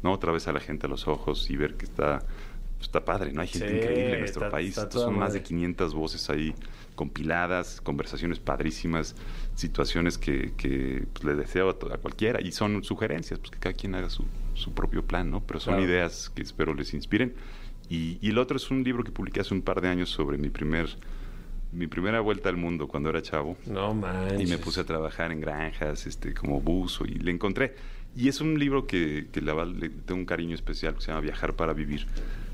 ¿no? 0.02 0.12
Otra 0.12 0.32
vez 0.32 0.48
a 0.48 0.52
la 0.52 0.60
gente 0.60 0.86
a 0.86 0.88
los 0.88 1.06
ojos 1.08 1.48
y 1.50 1.56
ver 1.56 1.76
que 1.76 1.84
está, 1.84 2.18
pues, 2.76 2.82
está 2.88 3.04
padre, 3.04 3.32
¿no? 3.32 3.40
Hay 3.42 3.48
gente 3.48 3.68
Sí, 3.68 3.76
increíble 3.76 4.12
en 4.14 4.18
nuestro 4.20 4.42
está- 4.44 4.50
país. 4.50 4.68
está 4.70 4.88
toda 4.88 5.06
son 5.06 5.18
más 5.18 5.32
de 5.32 5.42
500 5.42 5.94
voces 5.94 6.28
ahí 6.30 6.54
compiladas, 6.94 7.80
conversaciones 7.80 8.38
padrísimas, 8.38 9.16
situaciones 9.54 10.18
que, 10.18 10.52
que, 10.56 11.04
pues, 11.12 11.24
le 11.24 11.34
deseo 11.34 11.68
a, 11.70 11.94
a 11.94 11.98
cualquiera 11.98 12.40
y 12.40 12.52
son 12.52 12.84
sugerencias, 12.84 13.38
pues 13.38 13.50
que 13.50 13.58
cada 13.58 13.72
quien 13.74 13.94
haga 13.94 14.10
su, 14.10 14.24
su 14.54 14.72
propio 14.72 15.04
plan, 15.04 15.30
¿no? 15.30 15.40
Pero 15.40 15.58
son 15.60 15.74
Claro. 15.74 15.88
ideas 15.90 16.30
que 16.34 16.42
espero 16.42 16.74
les 16.74 16.92
inspiren. 16.94 17.34
Y, 17.88 18.18
y 18.20 18.30
el 18.30 18.38
otro 18.38 18.56
es 18.56 18.70
un 18.70 18.84
libro 18.84 19.02
que 19.04 19.10
publiqué 19.10 19.40
hace 19.40 19.52
un 19.54 19.62
par 19.62 19.80
de 19.80 19.88
años 19.88 20.10
sobre 20.10 20.38
mi 20.38 20.48
primer 20.50 20.88
mi 21.74 21.86
primera 21.86 22.20
vuelta 22.20 22.50
al 22.50 22.58
mundo 22.58 22.86
cuando 22.86 23.08
era 23.08 23.22
chavo 23.22 23.56
No 23.64 23.94
manches. 23.94 24.42
y 24.42 24.46
me 24.46 24.58
puse 24.58 24.80
a 24.80 24.84
trabajar 24.84 25.32
en 25.32 25.40
granjas 25.40 26.06
este 26.06 26.34
como 26.34 26.60
buzo 26.60 27.06
y 27.06 27.14
le 27.14 27.30
encontré 27.30 27.74
y 28.16 28.28
es 28.28 28.40
un 28.40 28.58
libro 28.58 28.86
que, 28.86 29.26
que 29.32 29.40
la 29.40 29.54
verdad 29.54 29.72
le 29.74 29.88
tengo 29.88 30.20
un 30.20 30.26
cariño 30.26 30.54
especial 30.54 30.94
que 30.94 31.00
se 31.00 31.08
llama 31.08 31.20
Viajar 31.20 31.54
para 31.54 31.72
vivir 31.72 32.06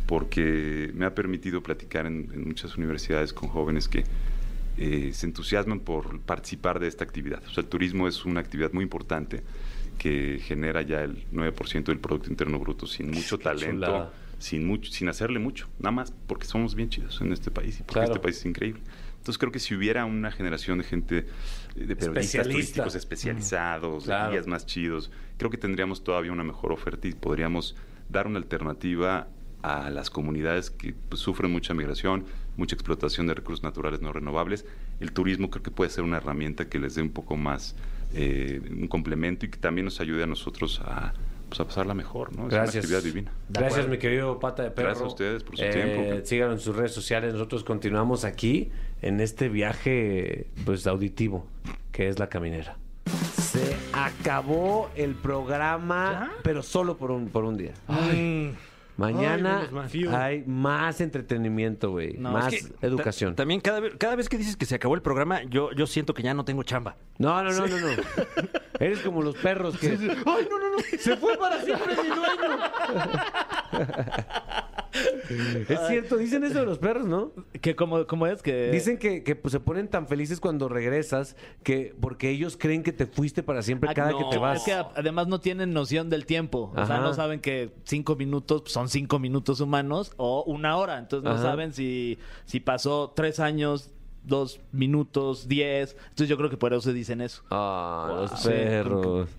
porque 0.07 0.91
me 0.95 1.05
ha 1.05 1.15
permitido 1.15 1.63
platicar 1.63 2.07
en, 2.07 2.31
en 2.33 2.47
muchas 2.49 2.77
universidades 2.77 3.33
con 3.33 3.49
jóvenes 3.51 3.89
que 3.89 4.05
eh, 4.79 5.11
se 5.13 5.27
entusiasman 5.27 5.81
por 5.81 6.21
participar 6.21 6.79
de 6.79 6.87
esta 6.89 7.05
actividad. 7.05 7.43
O 7.47 7.51
sea, 7.53 7.63
el 7.63 7.69
turismo 7.69 8.09
es 8.09 8.25
una 8.25 8.41
actividad 8.41 8.73
muy 8.73 8.85
importante 8.85 9.43
que 9.99 10.41
genera 10.43 10.83
ya 10.83 11.03
el 11.03 11.27
9% 11.33 11.85
del 11.85 11.99
Producto 11.99 12.31
Interno 12.31 12.59
Bruto 12.61 12.87
sin 12.87 13.11
mucho 13.11 13.39
talento, 13.39 14.11
sin 14.39 14.65
mucho, 14.65 14.91
sin 14.93 15.09
hacerle 15.09 15.41
mucho, 15.41 15.69
nada 15.81 15.91
más 15.91 16.13
porque 16.29 16.47
somos 16.47 16.77
bien 16.77 16.89
chidos 16.89 17.21
en 17.21 17.33
este 17.33 17.51
país 17.51 17.81
y 17.81 17.83
porque 17.83 17.95
Claro. 17.95 18.13
este 18.13 18.21
país 18.23 18.37
es 18.39 18.47
increíble. 18.47 18.81
Entonces 19.19 19.37
creo 19.37 19.51
que 19.51 19.59
si 19.59 19.75
hubiera 19.75 20.05
una 20.05 20.31
generación 20.31 20.79
de 20.79 20.85
gente, 20.85 21.27
de 21.75 21.97
periodistas 21.97 22.17
Especialista. 22.17 22.51
turísticos 22.53 22.95
especializados, 22.95 24.05
Claro. 24.05 24.27
de 24.31 24.37
guías 24.37 24.47
más 24.47 24.67
chidos, 24.67 25.11
creo 25.37 25.51
que 25.51 25.59
tendríamos 25.59 26.03
todavía 26.05 26.33
una 26.33 26.45
mejor 26.45 26.73
oferta 26.73 27.09
y 27.09 27.13
podríamos 27.13 27.77
dar 28.09 28.27
una 28.27 28.39
alternativa 28.39 29.29
a 29.63 29.91
las 29.91 30.09
comunidades 30.11 30.71
que 30.71 30.95
pues, 31.09 31.21
sufren 31.21 31.51
mucha 31.51 31.75
migración, 31.75 32.25
mucha 32.57 32.75
explotación 32.75 33.27
de 33.27 33.35
recursos 33.35 33.63
naturales 33.65 34.01
no 34.01 34.13
renovables. 34.13 34.65
El 35.01 35.13
turismo 35.13 35.51
creo 35.51 35.63
que 35.63 35.71
puede 35.71 35.91
ser 35.91 36.05
una 36.05 36.19
herramienta 36.19 36.69
que 36.69 36.79
les 36.79 36.95
dé 36.95 37.03
un 37.03 37.11
poco 37.11 37.37
más, 37.37 37.75
eh, 38.15 38.61
un 38.71 38.87
complemento 38.89 39.47
y 39.47 39.51
que 39.51 39.59
también 39.59 39.85
nos 39.85 40.01
ayude 40.01 40.23
a 40.23 40.27
nosotros 40.27 40.81
a, 40.85 41.13
pues, 41.49 41.61
a 41.61 41.65
pasarla 41.65 41.95
mejor, 41.95 42.37
¿no? 42.37 42.45
Es 42.45 42.51
Gracias. 42.51 42.85
una 42.87 42.99
actividad 42.99 43.03
divina. 43.03 43.33
Gracias, 43.49 43.89
mi 43.89 43.99
querido 43.99 44.39
pata 44.39 44.63
de 44.63 44.71
perro. 44.71 44.89
Gracias 44.89 45.05
a 45.05 45.09
ustedes 45.09 45.43
por 45.45 45.57
su 45.57 45.63
Eh, 45.65 45.71
tiempo. 45.71 46.27
Síganos 46.27 46.55
en 46.55 46.61
sus 46.61 46.77
redes 46.77 46.93
sociales. 46.93 47.33
Nosotros 47.33 47.65
continuamos 47.65 48.25
aquí 48.25 48.71
en 49.03 49.21
este 49.21 49.49
viaje 49.49 50.47
pues 50.65 50.87
auditivo 50.87 51.47
que 51.93 52.09
es 52.09 52.19
la 52.19 52.29
caminera. 52.29 52.77
Se 53.41 53.77
acabó 53.93 54.91
el 54.95 55.15
programa, 55.15 56.31
pero 56.43 56.63
solo 56.63 56.97
por 56.97 57.11
un, 57.11 57.29
por 57.29 57.45
un 57.45 57.57
día. 57.57 57.73
Mañana 58.99 59.71
Ay, 59.93 60.05
hay 60.13 60.45
más 60.45 61.01
entretenimiento, 61.01 61.93
güey. 61.93 62.15
No, 62.19 62.33
más 62.33 62.53
Es 62.53 62.67
que 62.69 62.87
educación. 62.87 63.35
ta- 63.35 63.43
también 63.43 63.61
cada 63.61 63.79
vez, 63.79 63.95
cada 63.97 64.17
vez 64.17 64.29
que 64.29 64.37
dices 64.37 64.57
que 64.57 64.67
se 64.67 64.75
acabó 64.75 64.97
el 64.97 65.03
programa, 65.03 65.43
yo, 65.45 65.71
yo 65.73 65.87
siento 65.87 66.15
que 66.15 66.23
ya 66.25 66.35
no 66.35 66.45
tengo 66.45 66.65
chamba. 66.65 66.97
No, 67.17 67.43
no, 67.45 67.51
no, 67.53 67.67
no, 67.69 67.79
no. 67.79 67.89
Eres 68.81 68.99
como 69.01 69.23
los 69.23 69.37
perros 69.37 69.79
que. 69.79 69.91
¡Ay, 69.91 70.49
no, 70.51 70.59
no, 70.59 70.71
no! 70.73 70.79
¡Se 70.99 71.17
fue 71.17 71.39
para 71.39 71.63
siempre 71.63 71.95
mi 71.95 72.09
dueño! 72.09 72.59
es 75.69 75.79
cierto, 75.89 76.17
dicen 76.17 76.45
eso 76.45 76.61
de 76.61 76.67
los 76.67 76.79
perros, 76.79 77.07
¿no? 77.07 77.33
Que 77.61 77.77
como, 77.77 78.07
como 78.07 78.27
es 78.27 78.43
que... 78.43 78.71
Dicen 78.71 78.99
que, 78.99 79.23
que, 79.23 79.37
pues, 79.37 79.53
se 79.53 79.61
ponen 79.61 79.89
tan 79.89 80.09
felices 80.09 80.41
cuando 80.41 80.69
regresas 80.69 81.37
que 81.63 81.95
porque 82.01 82.31
ellos 82.31 82.57
creen 82.57 82.83
que 82.83 82.93
te 82.93 83.07
fuiste 83.07 83.43
para 83.43 83.63
siempre 83.63 83.91
Ah, 83.91 83.95
cada 83.95 84.11
no, 84.13 84.19
que 84.19 84.25
te 84.31 84.39
vas. 84.39 84.59
Es 84.59 84.65
que 84.65 84.73
además 84.73 85.29
no 85.29 85.41
tienen 85.41 85.73
noción 85.73 86.11
del 86.11 86.27
tiempo. 86.27 86.73
O 86.77 86.87
sea, 86.87 86.99
no 86.99 87.15
saben 87.15 87.41
que 87.41 87.73
cinco 87.85 88.17
minutos 88.17 88.63
pues, 88.63 88.73
son 88.73 88.89
cinco 88.89 89.19
minutos 89.19 89.61
humanos 89.61 90.13
o 90.17 90.45
una 90.45 90.77
hora. 90.77 90.99
Entonces 90.99 91.25
no 91.25 91.35
Ajá. 91.35 91.43
saben 91.43 91.73
si, 91.73 92.19
si 92.45 92.61
pasó 92.61 93.13
tres 93.15 93.41
años, 93.41 93.91
dos 94.25 94.61
minutos, 94.73 95.49
diez. 95.49 95.97
Entonces 96.01 96.29
yo 96.29 96.37
creo 96.37 96.51
que 96.51 96.57
por 96.57 96.73
eso 96.73 96.93
dicen 96.93 97.21
eso. 97.21 97.43
Ah, 97.51 98.27
los 98.31 98.43
perros. 98.43 99.29
Sí. 99.29 99.35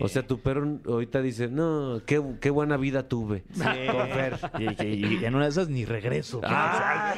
O 0.00 0.08
sea, 0.08 0.26
tu 0.26 0.40
perro 0.40 0.80
ahorita 0.86 1.22
dice, 1.22 1.48
no, 1.48 2.02
qué, 2.06 2.22
qué 2.40 2.50
buena 2.50 2.76
vida 2.76 3.08
tuve. 3.08 3.44
Sí. 3.54 3.60
Con 3.90 4.08
Fer. 4.08 4.38
Y, 4.58 4.82
y- 4.84 5.18
y 5.20 5.24
en 5.24 5.34
una 5.34 5.44
de 5.44 5.50
esas 5.50 5.68
ni 5.68 5.84
regreso. 5.84 6.40
Ah, 6.44 7.14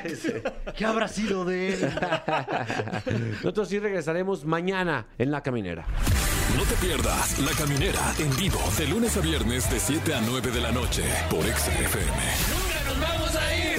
¿Qué 0.77 0.85
habrá 0.85 1.09
sido 1.09 1.45
de 1.45 1.75
él? 1.75 1.81
Nosotros 3.43 3.69
sí 3.69 3.79
regresaremos 3.79 4.45
mañana 4.45 5.07
en 5.19 5.31
La 5.31 5.43
Caminera. 5.43 5.85
No 6.57 6.63
te 6.65 6.75
pierdas 6.77 7.39
La 7.41 7.53
Caminera 7.53 8.01
en 8.19 8.35
vivo 8.37 8.61
de 8.79 8.87
lunes 8.87 9.17
a 9.17 9.21
viernes 9.21 9.71
de 9.71 9.79
7 9.81 10.15
a 10.15 10.21
9 10.21 10.51
de 10.51 10.61
la 10.61 10.73
noche 10.73 11.03
por 11.31 11.45
Exa 11.47 11.73
FM. 11.73 12.11
Nunca 12.51 12.85
nos 12.87 13.01
vamos 13.01 13.37
a 13.37 13.57
ir. 13.57 13.76